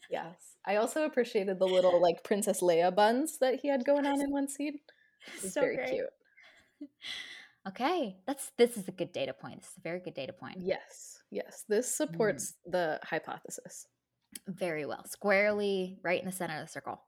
Yes. 0.10 0.56
I 0.66 0.76
also 0.78 1.04
appreciated 1.04 1.60
the 1.60 1.66
little 1.68 2.02
like 2.02 2.24
Princess 2.24 2.62
Leia 2.62 2.96
buns 2.96 3.38
that 3.40 3.60
he 3.62 3.68
had 3.68 3.84
going 3.86 4.06
on 4.06 4.22
in 4.22 4.32
one 4.32 4.48
scene. 4.48 4.80
It 5.36 5.44
was 5.44 5.54
so 5.54 5.62
very 5.62 5.76
great. 5.76 5.90
cute. 5.90 6.10
Okay, 7.68 8.18
that's 8.26 8.52
this 8.58 8.78
is 8.78 8.88
a 8.88 8.92
good 8.92 9.12
data 9.12 9.34
point. 9.34 9.62
This 9.62 9.72
is 9.72 9.78
a 9.78 9.82
very 9.82 10.00
good 10.00 10.14
data 10.14 10.34
point. 10.34 10.58
Yes. 10.60 11.20
Yes. 11.30 11.66
This 11.68 11.94
supports 11.94 12.54
the 12.66 13.00
hypothesis. 13.04 13.86
Very 14.48 14.86
well, 14.86 15.06
squarely 15.06 16.00
right 16.04 16.20
in 16.20 16.26
the 16.26 16.32
center 16.32 16.56
of 16.56 16.66
the 16.66 16.72
circle. 16.72 17.02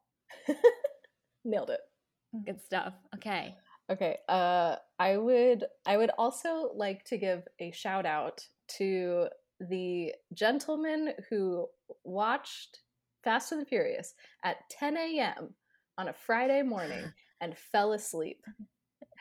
Nailed 1.46 1.70
it. 1.70 1.80
Good 2.46 2.62
stuff. 2.62 2.94
Okay. 3.16 3.56
Okay. 3.90 4.18
Uh 4.28 4.76
I 5.00 5.18
would 5.18 5.66
I 5.86 5.98
would 5.98 6.12
also 6.18 6.72
like 6.76 7.06
to 7.06 7.18
give 7.18 7.44
a 7.60 7.72
shout 7.72 8.06
out 8.06 8.46
to 8.78 9.28
the 9.60 10.14
gentleman 10.34 11.14
who 11.30 11.68
watched 12.04 12.80
Fast 13.24 13.52
and 13.52 13.62
the 13.62 13.66
Furious 13.66 14.14
at 14.44 14.58
10 14.72 14.98
a.m. 14.98 15.54
on 15.98 16.08
a 16.08 16.14
Friday 16.14 16.62
morning 16.62 17.14
and 17.40 17.58
fell 17.58 17.94
asleep 17.94 18.44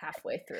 halfway 0.00 0.42
through. 0.48 0.58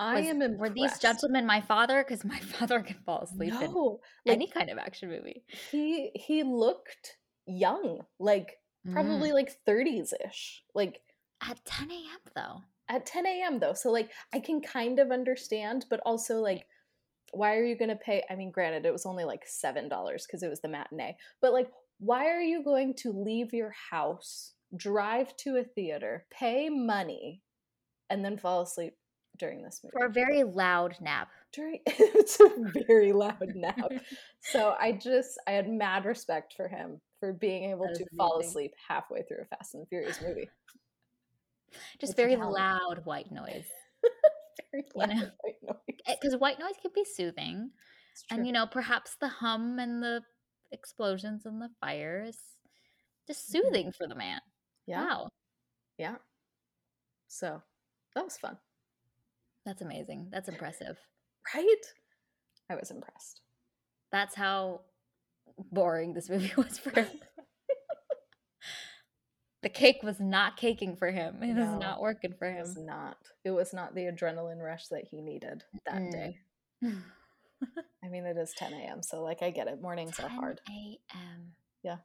I 0.00 0.20
Was- 0.20 0.26
am 0.28 0.42
impressed. 0.42 0.60
Were 0.60 0.70
these 0.70 0.98
gentlemen 0.98 1.46
my 1.46 1.60
father? 1.60 2.04
Because 2.06 2.24
my 2.24 2.38
father 2.56 2.80
can 2.82 2.96
fall 3.04 3.22
asleep 3.22 3.52
in 3.60 3.72
like, 3.72 3.96
any 4.26 4.46
kind 4.46 4.70
of 4.70 4.78
action 4.78 5.08
movie. 5.10 5.44
he 5.70 6.10
he 6.14 6.42
looked 6.42 7.16
young, 7.46 8.00
like 8.18 8.58
Mm. 8.86 8.92
probably 8.92 9.32
like 9.32 9.58
30s 9.66 10.12
ish, 10.24 10.62
like 10.72 11.00
at 11.42 11.62
10 11.64 11.90
a.m. 11.90 12.20
though. 12.36 12.62
at 12.88 13.04
10 13.06 13.26
a.m. 13.26 13.58
though. 13.58 13.72
So 13.72 13.90
like 13.90 14.12
I 14.32 14.38
can 14.38 14.60
kind 14.60 15.00
of 15.00 15.10
understand, 15.10 15.86
but 15.90 15.98
also 16.06 16.36
like 16.40 16.66
why 17.32 17.56
are 17.56 17.64
you 17.64 17.76
going 17.76 17.90
to 17.90 17.96
pay? 17.96 18.22
I 18.30 18.36
mean, 18.36 18.50
granted, 18.52 18.86
it 18.86 18.92
was 18.92 19.04
only 19.04 19.24
like 19.24 19.44
$7 19.46 19.90
because 20.26 20.42
it 20.42 20.48
was 20.48 20.60
the 20.60 20.68
matinee, 20.68 21.16
but 21.42 21.52
like, 21.52 21.70
why 21.98 22.28
are 22.28 22.40
you 22.40 22.62
going 22.64 22.94
to 23.02 23.12
leave 23.12 23.52
your 23.52 23.74
house, 23.90 24.54
drive 24.74 25.36
to 25.38 25.56
a 25.56 25.64
theater, 25.64 26.24
pay 26.30 26.70
money, 26.70 27.42
and 28.10 28.24
then 28.24 28.36
fall 28.38 28.62
asleep 28.62 28.94
during 29.38 29.62
this 29.62 29.80
movie? 29.82 29.92
For 29.98 30.06
a 30.06 30.10
very 30.12 30.42
loud 30.44 30.96
nap. 31.00 31.28
During, 31.52 31.80
it's 31.86 32.38
a 32.40 32.48
very 32.86 33.12
loud 33.12 33.36
nap. 33.54 33.90
So 34.40 34.74
I 34.78 34.92
just, 34.92 35.38
I 35.46 35.52
had 35.52 35.68
mad 35.68 36.04
respect 36.04 36.54
for 36.54 36.68
him 36.68 37.00
for 37.20 37.32
being 37.32 37.70
able 37.70 37.88
to 37.94 38.04
fall 38.16 38.38
asleep 38.40 38.72
halfway 38.88 39.22
through 39.22 39.42
a 39.42 39.56
Fast 39.56 39.74
and 39.74 39.86
Furious 39.88 40.20
movie. 40.22 40.50
Just 42.00 42.12
It's 42.12 42.16
very 42.16 42.34
talent. 42.36 42.54
loud 42.54 43.04
white 43.04 43.30
noise. 43.30 43.66
Very 44.72 44.84
You 44.94 45.06
know, 45.06 45.30
white 45.42 45.56
noise. 45.62 45.96
Because 46.06 46.36
white 46.36 46.58
noise 46.58 46.74
can 46.80 46.92
be 46.94 47.04
soothing. 47.04 47.70
And 48.30 48.46
you 48.46 48.52
know, 48.52 48.66
perhaps 48.66 49.16
the 49.20 49.28
hum 49.28 49.78
and 49.78 50.02
the 50.02 50.22
explosions 50.72 51.44
and 51.44 51.60
the 51.60 51.68
fires 51.80 52.38
just 53.26 53.48
Mhm. 53.48 53.52
soothing 53.52 53.92
for 53.92 54.06
the 54.06 54.14
man. 54.14 54.40
yeah, 54.86 55.04
Wow. 55.04 55.28
yeah. 55.98 56.16
So 57.26 57.62
that 58.18 58.24
was 58.24 58.36
fun, 58.36 58.58
That's 59.64 59.82
amazing. 59.82 60.28
That's 60.32 60.48
impressive. 60.48 60.96
right? 61.54 61.76
I 62.70 62.74
was 62.74 62.90
impressed. 62.90 63.40
That's 64.12 64.34
how 64.34 64.80
boring 65.70 66.14
this 66.14 66.28
movie 66.28 66.52
was 66.56 66.78
for 66.78 66.90
him. 66.90 67.08
the 69.62 69.68
cake 69.68 70.02
was 70.02 70.20
not 70.20 70.56
caking 70.56 70.96
for 70.96 71.10
him. 71.10 71.42
It 71.42 71.54
No, 71.54 71.62
was 71.62 71.80
not 71.80 72.00
working 72.00 72.34
for 72.38 72.46
him. 72.50 72.58
It 72.58 72.60
was 72.60 72.76
not. 72.76 73.16
It 73.44 73.50
was 73.52 73.72
not 73.72 73.94
the 73.94 74.02
adrenaline 74.02 74.60
rush 74.62 74.88
that 74.88 75.04
he 75.10 75.20
needed 75.20 75.64
that 75.86 75.96
Mm. 75.96 76.12
day. 76.12 76.38
I 78.04 78.08
mean, 78.08 78.24
it 78.24 78.36
is 78.36 78.52
10 78.56 78.72
a.m. 78.72 79.02
So 79.02 79.22
like, 79.22 79.42
I 79.42 79.50
get 79.50 79.66
it. 79.68 79.82
Mornings 79.82 80.18
are 80.20 80.28
hard. 80.28 80.60
10 80.66 80.76
hard. 80.76 80.78
a.m. 81.14 81.52
Yeah. 81.82 81.96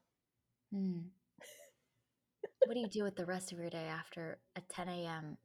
Hmm. 0.72 1.00
what 2.66 2.74
do 2.74 2.80
you 2.80 2.88
do 2.88 3.04
with 3.04 3.16
the 3.16 3.26
rest 3.26 3.52
of 3.52 3.60
your 3.60 3.70
day 3.70 3.86
after 3.88 4.40
a 4.56 4.62
10 4.62 4.90
a.m. 4.90 5.38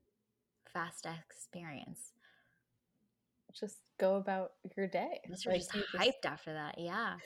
fast 0.72 1.06
experience? 1.06 2.12
just 3.58 3.78
go 3.98 4.16
about 4.16 4.52
your 4.76 4.86
day. 4.86 5.20
Unless 5.24 5.44
you're 5.44 5.52
Like, 5.52 5.60
just 5.60 5.74
you 5.74 5.84
hyped 5.98 6.24
after 6.24 6.52
that. 6.52 6.78
Yeah. 6.78 7.18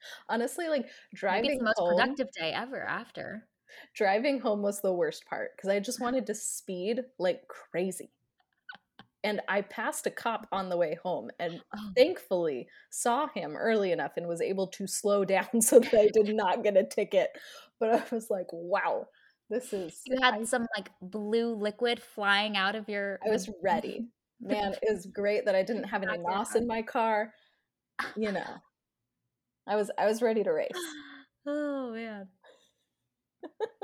honestly, 0.28 0.68
like 0.68 0.88
Maybe 1.28 1.48
driving 1.48 1.48
it's 1.48 1.58
the 1.58 1.64
most 1.64 1.84
home, 1.84 1.84
productive 1.84 2.30
day 2.30 2.52
ever 2.52 2.80
after. 2.80 3.48
driving 3.94 4.38
home 4.40 4.60
was 4.62 4.80
the 4.82 4.92
worst 4.92 5.24
part 5.26 5.56
because 5.56 5.70
I 5.70 5.80
just 5.80 6.00
wanted 6.00 6.26
to 6.26 6.34
speed 6.34 7.04
like 7.18 7.48
crazy. 7.48 8.12
And 9.24 9.40
I 9.48 9.62
passed 9.62 10.06
a 10.06 10.10
cop 10.10 10.48
on 10.50 10.68
the 10.68 10.76
way 10.76 10.94
home 10.96 11.30
and 11.38 11.60
Oh, 11.74 11.94
thankfully 11.96 12.68
saw 12.90 13.28
him 13.28 13.56
early 13.56 13.92
enough 13.92 14.12
and 14.16 14.26
was 14.26 14.40
able 14.40 14.66
to 14.68 14.86
slow 14.86 15.24
down 15.24 15.60
so 15.60 15.78
that 15.80 15.94
I 15.94 16.08
did 16.08 16.34
not 16.34 16.62
get 16.64 16.76
a 16.76 16.84
ticket. 16.84 17.30
But 17.78 17.90
I 18.12 18.14
was 18.14 18.30
like, 18.30 18.46
wow, 18.52 19.06
this 19.52 19.74
is 19.74 20.00
you 20.06 20.18
had 20.20 20.34
I, 20.34 20.44
some 20.44 20.66
like 20.74 20.90
blue 21.02 21.54
liquid 21.54 22.00
flying 22.00 22.56
out 22.56 22.74
of 22.74 22.88
your. 22.88 23.20
I 23.24 23.30
was 23.30 23.50
ready. 23.62 24.06
Man, 24.40 24.72
it 24.72 24.92
was 24.92 25.06
great 25.06 25.44
that 25.44 25.54
I 25.54 25.62
didn't 25.62 25.84
have 25.84 26.02
any 26.02 26.16
NOS 26.18 26.56
in 26.56 26.66
my 26.66 26.82
car. 26.82 27.32
You 28.16 28.32
know. 28.32 28.56
I 29.66 29.76
was 29.76 29.90
I 29.98 30.06
was 30.06 30.22
ready 30.22 30.42
to 30.42 30.50
race. 30.50 30.70
Oh 31.44 31.90
man. 31.90 32.28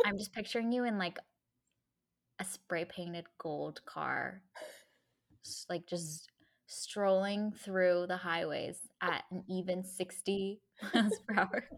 I'm 0.06 0.16
just 0.16 0.32
picturing 0.32 0.70
you 0.70 0.84
in 0.84 0.96
like 0.96 1.18
a 2.38 2.44
spray 2.44 2.84
painted 2.84 3.24
gold 3.36 3.80
car, 3.84 4.42
like 5.68 5.84
just 5.88 6.28
strolling 6.68 7.50
through 7.50 8.04
the 8.06 8.16
highways 8.16 8.78
at 9.02 9.24
an 9.32 9.42
even 9.48 9.82
60 9.82 10.60
miles 10.94 11.18
per 11.26 11.34
hour. 11.34 11.68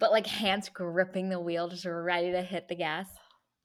But 0.00 0.10
like 0.10 0.26
hands 0.26 0.68
gripping 0.68 1.28
the 1.28 1.38
wheel, 1.38 1.68
just 1.68 1.84
ready 1.84 2.32
to 2.32 2.42
hit 2.42 2.66
the 2.68 2.74
gas. 2.74 3.06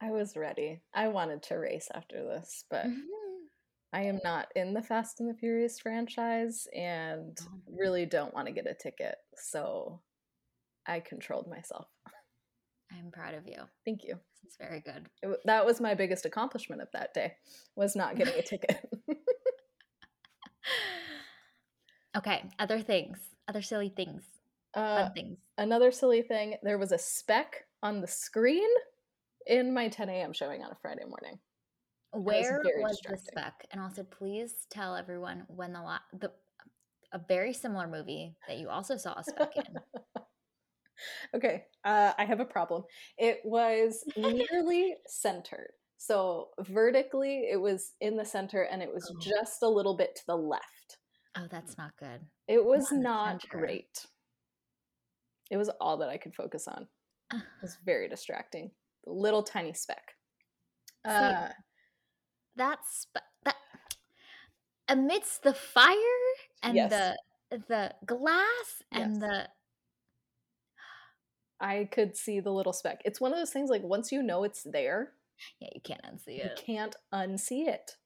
I 0.01 0.11
was 0.11 0.35
ready. 0.35 0.81
I 0.93 1.07
wanted 1.07 1.41
to 1.43 1.55
race 1.55 1.87
after 1.95 2.21
this, 2.23 2.65
but 2.69 2.85
Mhm. 2.85 3.47
I 3.93 4.01
am 4.01 4.19
not 4.23 4.51
in 4.55 4.73
the 4.73 4.81
Fast 4.83 5.21
and 5.21 5.29
the 5.29 5.33
Furious 5.33 5.79
franchise 5.79 6.67
and 6.75 7.39
Oh. 7.41 7.61
really 7.67 8.05
don't 8.05 8.33
want 8.33 8.47
to 8.47 8.53
get 8.53 8.67
a 8.67 8.73
ticket. 8.73 9.17
So 9.37 10.01
I 10.85 10.99
controlled 10.99 11.47
myself. 11.47 11.87
I'm 12.91 13.09
proud 13.11 13.33
of 13.33 13.47
you. 13.47 13.67
Thank 13.85 14.03
you. 14.03 14.19
This 14.43 14.51
is 14.51 14.57
very 14.57 14.81
good. 14.81 15.09
It, 15.23 15.39
that 15.45 15.65
was 15.65 15.79
my 15.81 15.95
biggest 15.95 16.25
accomplishment 16.25 16.81
of 16.81 16.91
that 16.91 17.13
day 17.13 17.37
was 17.75 17.95
not 17.95 18.15
getting 18.17 18.35
a 18.37 18.41
ticket. 18.43 18.85
Okay, 22.15 22.49
other 22.59 22.81
things, 22.81 23.17
other 23.49 23.61
silly 23.61 23.89
things, 23.89 24.23
uh, 24.75 25.03
fun 25.05 25.13
things. 25.13 25.37
another 25.57 25.91
silly 25.91 26.21
thing, 26.21 26.55
there 26.63 26.77
was 26.77 26.91
a 26.91 26.97
speck 26.97 27.63
on 27.83 28.01
the 28.01 28.07
screen 28.07 28.67
in 29.47 29.73
my 29.73 29.87
10 29.87 30.09
a.m. 30.09 30.33
showing 30.33 30.63
on 30.63 30.71
a 30.71 30.75
Friday 30.81 31.05
morning. 31.05 31.39
Where 32.11 32.61
very 32.63 32.81
was 32.81 32.99
the 33.07 33.17
spec? 33.17 33.65
And 33.71 33.81
also, 33.81 34.03
please 34.03 34.67
tell 34.69 34.95
everyone 34.95 35.43
when 35.47 35.73
the 35.73 35.81
la- 35.81 35.99
the 36.13 36.31
a 37.13 37.19
very 37.27 37.53
similar 37.53 37.87
movie 37.87 38.35
that 38.47 38.57
you 38.57 38.69
also 38.69 38.97
saw 38.97 39.13
a 39.17 39.23
spec 39.23 39.51
in. 39.55 39.63
Okay, 41.33 41.65
uh, 41.83 42.13
I 42.17 42.23
have 42.23 42.39
a 42.39 42.45
problem. 42.45 42.83
It 43.17 43.39
was 43.43 44.03
nearly 44.15 44.95
centered. 45.07 45.71
So 45.97 46.49
vertically, 46.61 47.49
it 47.51 47.59
was 47.59 47.93
in 47.99 48.15
the 48.15 48.23
center 48.23 48.61
and 48.63 48.81
it 48.81 48.93
was 48.93 49.11
Oh. 49.13 49.19
just 49.19 49.61
a 49.61 49.67
little 49.67 49.97
bit 49.97 50.15
to 50.15 50.21
the 50.27 50.37
left. 50.37 50.97
Oh, 51.37 51.47
that's 51.51 51.77
not 51.77 51.91
good. 51.99 52.21
It 52.47 52.63
was 52.63 52.91
not 52.93 53.41
center. 53.41 53.57
great. 53.57 54.05
It 55.51 55.57
was 55.57 55.69
all 55.81 55.97
that 55.97 56.09
I 56.09 56.17
could 56.17 56.35
focus 56.35 56.67
on. 56.67 56.87
It 57.33 57.43
was 57.61 57.77
very 57.85 58.07
distracting. 58.09 58.71
The 59.05 59.11
little 59.11 59.43
tiny 59.43 59.73
speck. 59.73 60.15
See, 61.05 61.11
Uh, 61.11 61.49
That's 62.55 63.07
that 63.43 63.55
amidst 64.87 65.43
the 65.43 65.53
fire 65.53 65.95
and 66.63 66.75
Yes. 66.75 66.89
the 66.91 67.17
the 67.67 67.93
glass 68.05 68.81
and 68.91 69.13
Yes. 69.13 69.19
the 69.21 69.49
I 71.59 71.85
could 71.91 72.17
see 72.17 72.39
the 72.41 72.51
little 72.51 72.73
speck. 72.73 73.01
It's 73.05 73.21
one 73.21 73.31
of 73.31 73.37
those 73.37 73.51
things 73.51 73.69
like 73.69 73.83
once 73.83 74.11
you 74.11 74.21
know 74.21 74.43
it's 74.43 74.63
there, 74.63 75.13
yeah, 75.59 75.69
you 75.73 75.81
can't 75.81 76.01
unsee 76.03 76.39
it. 76.39 76.59
you 76.59 76.63
can't 76.65 76.95
unsee 77.13 77.67
it. 77.67 77.97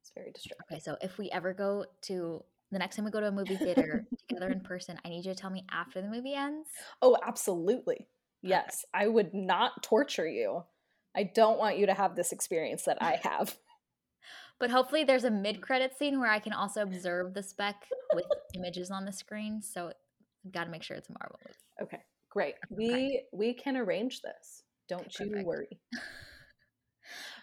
It's 0.00 0.10
very 0.14 0.30
distracting. 0.32 0.76
Okay, 0.76 0.80
so 0.80 0.96
if 1.02 1.18
we 1.18 1.30
ever 1.30 1.52
go 1.52 1.84
to 2.02 2.44
the 2.72 2.78
next 2.78 2.96
time 2.96 3.04
we 3.04 3.10
go 3.10 3.20
to 3.20 3.28
a 3.28 3.32
movie 3.32 3.56
theater 3.56 4.04
together 4.28 4.50
in 4.50 4.60
person, 4.60 4.98
I 5.04 5.10
need 5.10 5.24
you 5.24 5.32
to 5.34 5.38
tell 5.38 5.50
me 5.50 5.64
after 5.70 6.00
the 6.00 6.08
movie 6.08 6.34
ends. 6.34 6.68
Oh, 7.00 7.16
absolutely. 7.24 8.08
Yes, 8.42 8.84
I 8.92 9.06
would 9.06 9.32
not 9.34 9.82
torture 9.82 10.26
you. 10.26 10.64
I 11.14 11.24
don't 11.24 11.58
want 11.58 11.78
you 11.78 11.86
to 11.86 11.94
have 11.94 12.16
this 12.16 12.32
experience 12.32 12.84
that 12.84 12.98
I 13.00 13.20
have. 13.22 13.56
But 14.58 14.70
hopefully, 14.70 15.02
there's 15.02 15.24
a 15.24 15.30
mid-credit 15.30 15.98
scene 15.98 16.20
where 16.20 16.30
I 16.30 16.38
can 16.38 16.52
also 16.52 16.82
observe 16.82 17.34
the 17.34 17.42
spec 17.42 17.84
with 18.14 18.26
images 18.54 18.92
on 18.92 19.04
the 19.04 19.10
screen. 19.12 19.60
So, 19.60 19.92
got 20.52 20.64
to 20.64 20.70
make 20.70 20.84
sure 20.84 20.96
it's 20.96 21.08
a 21.08 21.12
Marvel 21.18 21.40
movie. 21.44 21.56
Okay, 21.82 22.02
great. 22.30 22.54
We 22.70 23.24
we 23.32 23.54
can 23.54 23.76
arrange 23.76 24.22
this. 24.22 24.62
Don't 24.88 25.00
Okay, 25.06 25.24
you 25.24 25.30
perfect. 25.30 25.46
worry. 25.48 25.80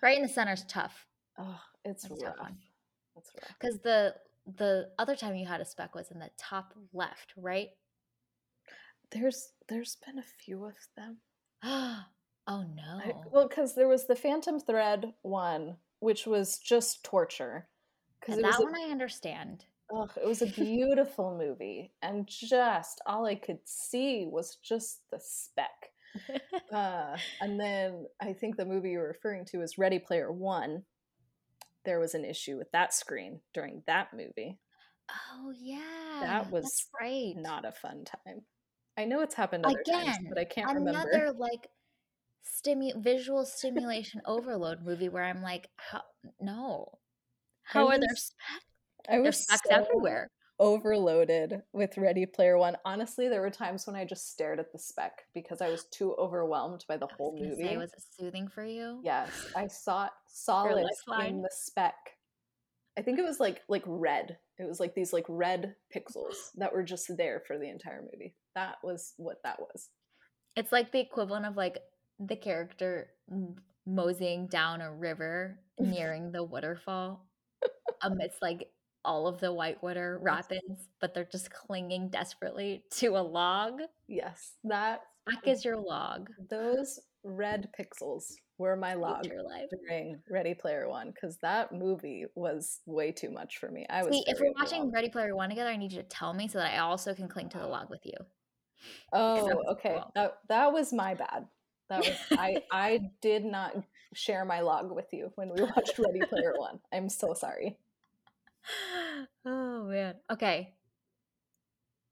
Right 0.01 0.15
in 0.15 0.23
the 0.23 0.29
center 0.29 0.53
is 0.53 0.63
tough 0.63 1.05
Oh, 1.37 1.59
it's 1.85 2.03
That's 2.03 2.21
a 2.21 2.25
tough 2.25 2.35
It's 3.17 3.31
rough. 3.35 3.53
because 3.59 3.79
the 3.79 4.13
the 4.45 4.89
other 4.97 5.15
time 5.15 5.35
you 5.35 5.45
had 5.45 5.61
a 5.61 5.65
spec 5.65 5.95
was 5.95 6.11
in 6.11 6.19
the 6.19 6.29
top 6.37 6.73
left, 6.93 7.33
right? 7.37 7.69
There's 9.11 9.51
there's 9.67 9.97
been 10.05 10.19
a 10.19 10.43
few 10.43 10.65
of 10.65 10.75
them. 10.95 11.17
oh 11.63 12.05
I- 12.47 12.63
no! 12.75 13.23
well, 13.31 13.47
because 13.47 13.75
there 13.75 13.87
was 13.87 14.07
the 14.07 14.15
Phantom 14.15 14.59
Thread 14.59 15.13
one, 15.21 15.77
which 15.99 16.25
was 16.25 16.59
just 16.59 17.03
torture. 17.03 17.67
Because 18.19 18.35
And 18.35 18.45
that 18.45 18.59
one 18.59 18.75
I 18.75 18.91
understand. 18.91 19.65
Ugh, 19.95 20.11
it 20.21 20.27
was 20.27 20.41
a 20.41 20.45
beautiful 20.63 21.37
movie, 21.37 21.91
and 22.01 22.27
just 22.27 23.01
all 23.05 23.25
I 23.25 23.35
could 23.35 23.59
see 23.65 24.25
was 24.29 24.57
just 24.63 25.01
the 25.11 25.19
speck. 25.21 25.91
Uh, 26.71 27.17
and 27.41 27.59
then 27.59 28.05
I 28.21 28.33
think 28.33 28.55
the 28.55 28.65
movie 28.65 28.91
you're 28.91 29.07
referring 29.07 29.45
to 29.45 29.61
is 29.63 29.79
Ready 29.79 29.97
Player 29.97 30.31
One. 30.31 30.83
There 31.85 31.99
was 31.99 32.13
an 32.13 32.25
issue 32.25 32.57
with 32.57 32.71
that 32.71 32.93
screen 32.93 33.41
during 33.53 33.83
that 33.87 34.13
movie. 34.13 34.59
oh 35.09 35.53
yeah, 35.59 36.19
that 36.21 36.51
was 36.51 36.87
right. 36.99 37.33
Not 37.35 37.65
a 37.65 37.71
fun 37.71 38.05
time. 38.05 38.41
I 38.97 39.05
know 39.05 39.21
it's 39.21 39.35
happened 39.35 39.65
other 39.65 39.81
times, 39.89 40.17
Again, 40.17 40.25
but 40.29 40.37
I 40.37 40.43
can't 40.45 40.69
Another 40.69 40.85
remember. 40.85 41.09
Another 41.09 41.31
like 41.37 41.69
stimu- 42.45 43.01
visual 43.01 43.45
stimulation 43.45 44.21
overload 44.25 44.83
movie 44.83 45.09
where 45.09 45.23
I'm 45.23 45.41
like, 45.41 45.69
how 45.77 46.01
no, 46.41 46.97
how 47.63 47.87
are 47.87 47.97
there 47.97 48.07
was 48.09 48.25
specs? 48.25 48.65
I 49.09 49.19
was 49.19 49.23
There's 49.23 49.43
specs 49.43 49.69
so 49.69 49.75
everywhere. 49.75 50.29
Overloaded 50.59 51.61
with 51.73 51.97
Ready 51.97 52.25
Player 52.25 52.57
One. 52.57 52.75
Honestly, 52.85 53.29
there 53.29 53.41
were 53.41 53.49
times 53.49 53.87
when 53.87 53.95
I 53.95 54.05
just 54.05 54.31
stared 54.31 54.59
at 54.59 54.71
the 54.71 54.79
spec 54.79 55.23
because 55.33 55.61
I 55.61 55.69
was 55.69 55.85
too 55.85 56.15
overwhelmed 56.17 56.85
by 56.87 56.97
the 56.97 57.07
whole 57.07 57.37
movie. 57.39 57.63
say, 57.63 57.77
was 57.77 57.93
it 57.93 58.03
soothing 58.17 58.47
for 58.47 58.65
you? 58.65 58.99
Yes, 59.03 59.29
I 59.55 59.67
solace 59.67 60.11
lifeline. 61.07 61.35
in 61.35 61.41
the 61.41 61.49
spec. 61.51 61.95
I 62.97 63.01
think 63.01 63.19
it 63.19 63.25
was 63.25 63.39
like 63.39 63.61
like 63.69 63.83
red. 63.85 64.37
It 64.57 64.67
was 64.67 64.79
like 64.79 64.93
these 64.93 65.13
like 65.13 65.25
red 65.29 65.75
pixels 65.95 66.51
that 66.55 66.73
were 66.73 66.83
just 66.83 67.15
there 67.15 67.41
for 67.47 67.57
the 67.57 67.69
entire 67.69 68.01
movie. 68.01 68.35
That 68.55 68.75
was 68.83 69.13
what 69.17 69.41
that 69.43 69.59
was. 69.59 69.89
It's 70.57 70.73
like 70.73 70.91
the 70.91 70.99
equivalent 70.99 71.45
of 71.45 71.55
like 71.55 71.79
the 72.19 72.35
character 72.35 73.11
moseying 73.85 74.47
down 74.47 74.81
a 74.81 74.93
river 74.93 75.59
nearing 75.79 76.31
the 76.31 76.43
waterfall 76.43 77.25
amidst 78.01 78.41
like 78.41 78.69
all 79.05 79.27
of 79.27 79.39
the 79.39 79.51
whitewater 79.51 80.19
rapids, 80.21 80.89
but 80.99 81.13
they're 81.13 81.27
just 81.31 81.51
clinging 81.51 82.09
desperately 82.09 82.83
to 82.91 83.17
a 83.17 83.19
log. 83.21 83.81
Yes, 84.07 84.53
that 84.65 85.01
Back 85.25 85.47
is 85.47 85.63
your 85.63 85.77
log. 85.77 86.29
those 86.49 86.99
red 87.23 87.69
pixels 87.77 88.33
were 88.57 88.75
my 88.75 88.93
log 88.93 89.27
during 89.87 90.19
Ready 90.29 90.53
Player 90.53 90.89
One 90.89 91.11
because 91.11 91.37
that 91.37 91.71
movie 91.71 92.25
was 92.35 92.81
way 92.85 93.11
too 93.11 93.31
much 93.31 93.57
for 93.57 93.69
me. 93.69 93.85
I 93.89 94.03
was 94.03 94.13
See, 94.13 94.23
if 94.27 94.39
we're 94.39 94.53
watching. 94.59 94.91
Ready 94.91 95.09
Player 95.09 95.35
One 95.35 95.49
together, 95.49 95.69
I 95.69 95.77
need 95.77 95.91
you 95.91 96.01
to 96.01 96.07
tell 96.07 96.33
me 96.33 96.47
so 96.47 96.59
that 96.59 96.73
I 96.73 96.79
also 96.79 97.13
can 97.13 97.27
cling 97.27 97.49
to 97.49 97.57
the 97.59 97.67
log 97.67 97.89
with 97.89 98.05
you. 98.05 98.13
Oh, 99.13 99.63
okay. 99.71 99.93
cool. 99.95 100.11
That 100.15 100.37
that 100.49 100.73
was 100.73 100.93
my 100.93 101.13
bad. 101.13 101.47
That 101.89 101.99
was 101.99 102.17
I 102.31 102.63
I 102.71 103.11
did 103.21 103.45
not 103.45 103.75
share 104.13 104.45
my 104.45 104.61
log 104.61 104.91
with 104.91 105.07
you 105.11 105.31
when 105.35 105.49
we 105.53 105.61
watched 105.61 105.99
Ready 105.99 106.21
Player 106.27 106.53
One. 106.57 106.79
I'm 106.91 107.09
so 107.09 107.33
sorry. 107.33 107.77
oh 109.45 109.83
man. 109.85 110.15
Okay. 110.31 110.73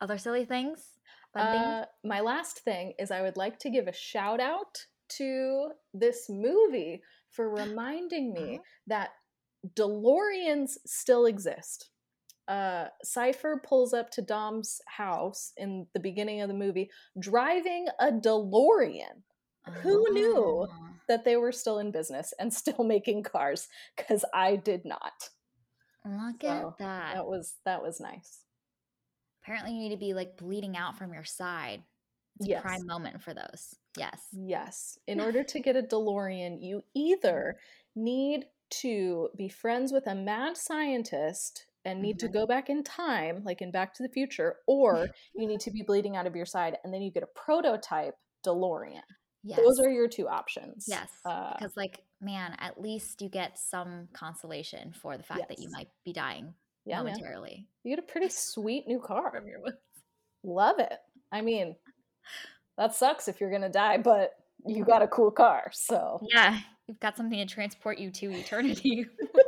Other 0.01 0.17
silly 0.17 0.45
things? 0.45 0.85
Fun 1.33 1.51
things? 1.51 1.65
Uh, 1.65 1.85
my 2.03 2.19
last 2.21 2.59
thing 2.59 2.93
is 2.99 3.11
I 3.11 3.21
would 3.21 3.37
like 3.37 3.59
to 3.59 3.69
give 3.69 3.87
a 3.87 3.93
shout 3.93 4.39
out 4.39 4.85
to 5.17 5.69
this 5.93 6.27
movie 6.29 7.01
for 7.31 7.49
reminding 7.49 8.33
me 8.37 8.55
Uh-huh. 8.55 8.63
that 8.87 9.09
DeLoreans 9.75 10.77
still 10.85 11.25
exist. 11.25 11.89
Uh, 12.47 12.87
Cipher 13.03 13.61
pulls 13.65 13.93
up 13.93 14.09
to 14.11 14.21
Dom's 14.21 14.79
house 14.87 15.51
in 15.57 15.87
the 15.93 15.99
beginning 15.99 16.41
of 16.41 16.47
the 16.47 16.53
movie 16.53 16.89
driving 17.19 17.87
a 17.99 18.11
DeLorean. 18.11 19.23
who 19.81 20.05
knew? 20.13 20.35
Oh. 20.37 20.67
That 21.09 21.23
they 21.25 21.37
were 21.37 21.51
still 21.53 21.79
in 21.79 21.91
business 21.91 22.33
and 22.39 22.53
still 22.61 22.83
making 22.83 23.23
cars 23.23 23.67
because 23.95 24.23
I 24.33 24.55
did 24.57 24.85
not. 24.85 25.29
Look 26.07 26.41
So, 26.41 26.47
at 26.47 26.77
that. 26.79 27.15
That 27.15 27.27
was 27.27 27.55
that 27.65 27.81
was 27.81 27.99
nice. 27.99 28.39
Apparently, 29.43 29.73
you 29.73 29.79
need 29.79 29.95
to 29.95 29.97
be 29.99 30.13
like 30.13 30.37
bleeding 30.37 30.75
out 30.77 30.97
from 30.97 31.13
your 31.13 31.23
side. 31.23 31.83
It's 32.39 32.47
Yes. 32.49 32.59
a 32.59 32.67
prime 32.67 32.85
moment 32.85 33.21
for 33.21 33.33
those. 33.33 33.75
Yes. 33.97 34.27
Yes. 34.31 34.99
In 35.07 35.19
order 35.19 35.43
to 35.43 35.59
get 35.59 35.75
a 35.75 35.81
DeLorean, 35.81 36.61
you 36.61 36.83
either 36.93 37.57
need 37.95 38.45
to 38.69 39.29
be 39.35 39.47
friends 39.47 39.91
with 39.91 40.05
a 40.07 40.13
mad 40.15 40.57
scientist 40.57 41.65
and 41.85 42.01
need 42.01 42.19
to 42.19 42.27
Mhm. 42.27 42.33
go 42.33 42.45
back 42.45 42.69
in 42.69 42.83
time, 42.83 43.43
like 43.45 43.61
in 43.61 43.71
Back 43.71 43.93
to 43.95 44.03
the 44.03 44.09
Future, 44.09 44.57
or 44.67 45.07
you 45.33 45.47
need 45.47 45.61
to 45.61 45.71
be 45.71 45.81
bleeding 45.81 46.15
out 46.17 46.27
of 46.27 46.35
your 46.35 46.45
side 46.45 46.77
and 46.83 46.93
then 46.93 47.01
you 47.01 47.09
get 47.11 47.23
a 47.23 47.27
prototype 47.27 48.17
DeLorean. 48.45 49.01
Yes. 49.47 49.59
Those 49.59 49.79
are 49.79 49.89
your 49.89 50.07
two 50.09 50.27
options. 50.27 50.85
Yes. 50.87 51.09
Uh, 51.25 51.53
because, 51.53 51.77
like, 51.77 52.03
man, 52.21 52.55
at 52.59 52.81
least 52.81 53.21
you 53.21 53.29
get 53.29 53.57
some 53.57 54.09
consolation 54.13 54.93
for 55.01 55.15
the 55.17 55.23
fact 55.23 55.47
that 55.47 55.59
you 55.59 55.69
might 55.71 55.87
be 56.03 56.11
dying 56.11 56.53
yeah, 56.85 56.97
man. 56.97 57.05
momentarily 57.05 57.65
You 57.83 57.95
get 57.95 58.03
a 58.03 58.07
pretty 58.07 58.29
sweet 58.29 58.87
new 58.87 58.99
car. 58.99 59.31
from 59.31 59.47
your. 59.47 59.59
Love 60.43 60.79
it. 60.79 60.97
I 61.31 61.41
mean, 61.41 61.75
that 62.77 62.93
sucks 62.93 63.27
if 63.27 63.39
you're 63.39 63.49
going 63.49 63.61
to 63.61 63.69
die, 63.69 63.97
but 63.97 64.31
you 64.65 64.83
got 64.83 65.01
a 65.01 65.07
cool 65.07 65.31
car. 65.31 65.69
So, 65.71 66.19
Yeah. 66.33 66.59
You've 66.87 66.99
got 67.01 67.17
something 67.17 67.37
to 67.37 67.45
transport 67.53 67.97
you 67.99 68.11
to 68.11 68.31
eternity 68.31 69.05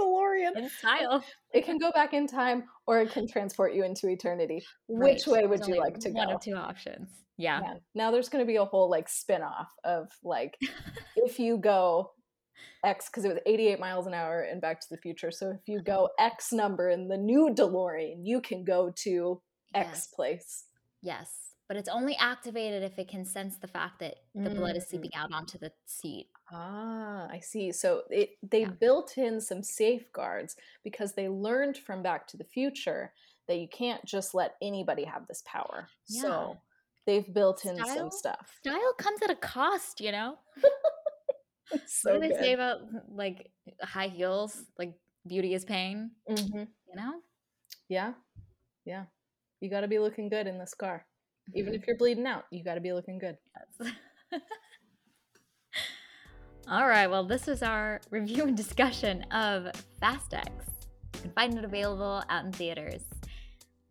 DeLorean. 0.00 0.56
in 0.56 0.68
style. 0.70 1.24
It 1.52 1.64
can 1.64 1.78
go 1.78 1.90
back 1.92 2.12
in 2.14 2.26
time 2.26 2.64
or 2.86 3.00
it 3.00 3.10
can 3.12 3.26
transport 3.28 3.74
you 3.74 3.84
into 3.84 4.08
eternity. 4.08 4.62
Which 4.88 5.26
way 5.26 5.46
would 5.46 5.60
There's 5.60 5.68
you 5.68 5.78
like 5.80 5.98
to 6.00 6.10
one 6.10 6.14
go? 6.14 6.26
One 6.26 6.34
of 6.36 6.40
two 6.42 6.54
options. 6.54 7.08
Yeah. 7.36 7.60
Now 7.94 8.10
there's 8.10 8.28
going 8.28 8.42
to 8.44 8.46
be 8.46 8.56
a 8.56 8.64
whole 8.64 8.90
like 8.90 9.08
spin 9.08 9.42
off 9.42 9.68
of 9.84 10.08
like 10.22 10.56
if 11.16 11.38
you 11.38 11.56
go 11.58 12.10
X 12.84 13.08
because 13.08 13.24
it 13.24 13.28
was 13.28 13.38
88 13.46 13.80
miles 13.80 14.06
an 14.06 14.14
hour 14.14 14.42
in 14.44 14.60
Back 14.60 14.80
to 14.80 14.86
the 14.90 14.98
Future. 14.98 15.30
So 15.30 15.50
if 15.50 15.66
you 15.66 15.82
go 15.82 16.10
X 16.18 16.52
number 16.52 16.90
in 16.90 17.08
the 17.08 17.16
new 17.16 17.50
DeLorean, 17.54 18.16
you 18.22 18.40
can 18.40 18.64
go 18.64 18.92
to 19.04 19.40
X 19.74 19.88
Yes. 19.90 20.06
place. 20.08 20.64
Yes. 21.02 21.30
But 21.68 21.76
it's 21.76 21.88
only 21.88 22.16
activated 22.16 22.82
if 22.82 22.98
it 22.98 23.08
can 23.08 23.24
sense 23.24 23.56
the 23.56 23.68
fact 23.68 24.00
that 24.00 24.16
the 24.34 24.50
blood 24.50 24.76
is 24.76 24.84
Mm. 24.84 24.88
seeping 24.88 25.14
out 25.14 25.32
onto 25.32 25.56
the 25.56 25.70
seat. 25.86 26.26
Ah, 26.52 27.28
I 27.30 27.40
see. 27.40 27.72
So 27.72 28.02
it 28.10 28.30
they 28.42 28.64
Yeah. 28.64 28.70
built 28.80 29.16
in 29.18 29.40
some 29.40 29.62
safeguards 29.62 30.56
because 30.82 31.14
they 31.14 31.28
learned 31.28 31.78
from 31.78 32.02
Back 32.02 32.26
to 32.28 32.36
the 32.36 32.44
Future 32.44 33.12
that 33.48 33.58
you 33.58 33.68
can't 33.68 34.04
just 34.04 34.34
let 34.34 34.56
anybody 34.62 35.04
have 35.04 35.26
this 35.28 35.42
power. 35.46 35.88
Yeah. 36.08 36.22
So 36.22 36.60
they've 37.06 37.32
built 37.32 37.64
in 37.64 37.76
Style? 37.76 37.94
some 37.94 38.10
stuff. 38.10 38.60
Style 38.64 38.94
comes 38.98 39.22
at 39.22 39.30
a 39.30 39.36
cost, 39.36 40.00
you 40.00 40.12
know? 40.12 40.38
It's 41.70 41.92
what 42.02 42.12
so 42.12 42.14
do 42.14 42.20
they 42.20 42.28
good. 42.28 42.38
say 42.38 42.52
about 42.52 42.80
like 43.08 43.50
high 43.82 44.08
heels? 44.08 44.64
Like 44.78 44.94
beauty 45.26 45.54
is 45.54 45.64
pain, 45.64 46.10
hmm 46.28 46.64
you 46.88 46.96
know? 46.96 47.20
Yeah, 47.88 48.14
yeah. 48.84 49.04
You 49.60 49.70
got 49.70 49.82
to 49.82 49.88
be 49.88 49.98
looking 49.98 50.28
good 50.28 50.46
in 50.46 50.58
this 50.58 50.74
car, 50.74 51.06
even 51.54 51.74
Mhm. 51.74 51.76
if 51.76 51.86
you're 51.86 51.96
bleeding 51.96 52.26
out. 52.26 52.44
You 52.50 52.64
got 52.64 52.74
to 52.74 52.80
be 52.80 52.92
looking 52.92 53.18
good. 53.18 53.36
Yes. 53.80 53.92
All 56.70 56.86
right, 56.86 57.08
well, 57.08 57.24
this 57.24 57.48
was 57.48 57.64
our 57.64 58.00
review 58.10 58.44
and 58.44 58.56
discussion 58.56 59.24
of 59.32 59.72
Fast 59.98 60.32
X. 60.32 60.48
You 61.14 61.22
can 61.22 61.32
find 61.32 61.58
it 61.58 61.64
available 61.64 62.22
out 62.28 62.44
in 62.44 62.52
theaters. 62.52 63.02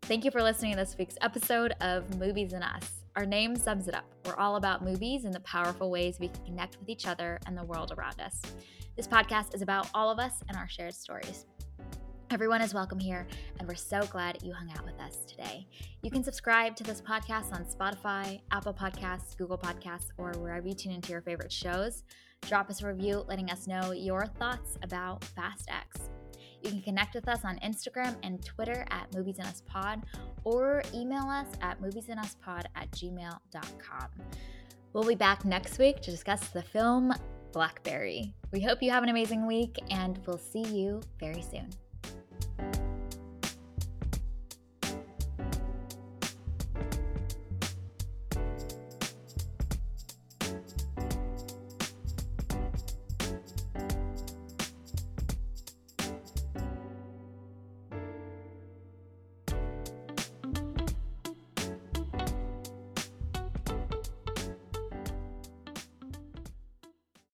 Thank 0.00 0.24
you 0.24 0.30
for 0.30 0.42
listening 0.42 0.72
to 0.72 0.78
this 0.78 0.96
week's 0.98 1.16
episode 1.20 1.74
of 1.82 2.18
Movies 2.18 2.54
and 2.54 2.64
Us. 2.64 3.04
Our 3.16 3.26
name 3.26 3.54
sums 3.54 3.86
it 3.86 3.94
up. 3.94 4.06
We're 4.24 4.36
all 4.36 4.56
about 4.56 4.82
movies 4.82 5.26
and 5.26 5.34
the 5.34 5.40
powerful 5.40 5.90
ways 5.90 6.16
we 6.18 6.28
can 6.28 6.42
connect 6.46 6.78
with 6.80 6.88
each 6.88 7.06
other 7.06 7.38
and 7.44 7.54
the 7.54 7.64
world 7.64 7.92
around 7.98 8.18
us. 8.18 8.40
This 8.96 9.06
podcast 9.06 9.54
is 9.54 9.60
about 9.60 9.90
all 9.92 10.10
of 10.10 10.18
us 10.18 10.42
and 10.48 10.56
our 10.56 10.66
shared 10.66 10.94
stories. 10.94 11.44
Everyone 12.30 12.62
is 12.62 12.72
welcome 12.72 12.98
here, 12.98 13.26
and 13.58 13.68
we're 13.68 13.74
so 13.74 14.06
glad 14.06 14.42
you 14.42 14.54
hung 14.54 14.70
out 14.70 14.86
with 14.86 14.98
us 15.00 15.18
today. 15.26 15.66
You 16.02 16.10
can 16.10 16.24
subscribe 16.24 16.76
to 16.76 16.84
this 16.84 17.02
podcast 17.02 17.52
on 17.52 17.66
Spotify, 17.66 18.40
Apple 18.52 18.72
Podcasts, 18.72 19.36
Google 19.36 19.58
Podcasts, 19.58 20.10
or 20.16 20.32
wherever 20.38 20.66
you 20.66 20.74
tune 20.74 20.92
into 20.92 21.12
your 21.12 21.20
favorite 21.20 21.52
shows. 21.52 22.04
Drop 22.46 22.70
us 22.70 22.82
a 22.82 22.86
review 22.86 23.24
letting 23.28 23.50
us 23.50 23.66
know 23.66 23.92
your 23.92 24.26
thoughts 24.26 24.78
about 24.82 25.24
Fast 25.24 25.68
X. 25.70 26.10
You 26.62 26.70
can 26.70 26.82
connect 26.82 27.14
with 27.14 27.28
us 27.28 27.44
on 27.44 27.58
Instagram 27.58 28.16
and 28.22 28.44
Twitter 28.44 28.84
at 28.90 29.14
Movies 29.14 29.38
and 29.38 29.46
Us 29.46 29.62
Pod 29.66 30.02
or 30.44 30.82
email 30.94 31.24
us 31.24 31.46
at 31.62 31.80
moviesanduspod 31.80 32.64
at 32.74 32.90
gmail.com. 32.90 34.08
We'll 34.92 35.04
be 35.04 35.14
back 35.14 35.44
next 35.44 35.78
week 35.78 36.00
to 36.02 36.10
discuss 36.10 36.48
the 36.48 36.62
film 36.62 37.12
Blackberry. 37.52 38.34
We 38.52 38.60
hope 38.60 38.82
you 38.82 38.90
have 38.90 39.02
an 39.02 39.08
amazing 39.08 39.46
week 39.46 39.78
and 39.90 40.18
we'll 40.26 40.38
see 40.38 40.64
you 40.64 41.00
very 41.18 41.42
soon. 41.42 41.70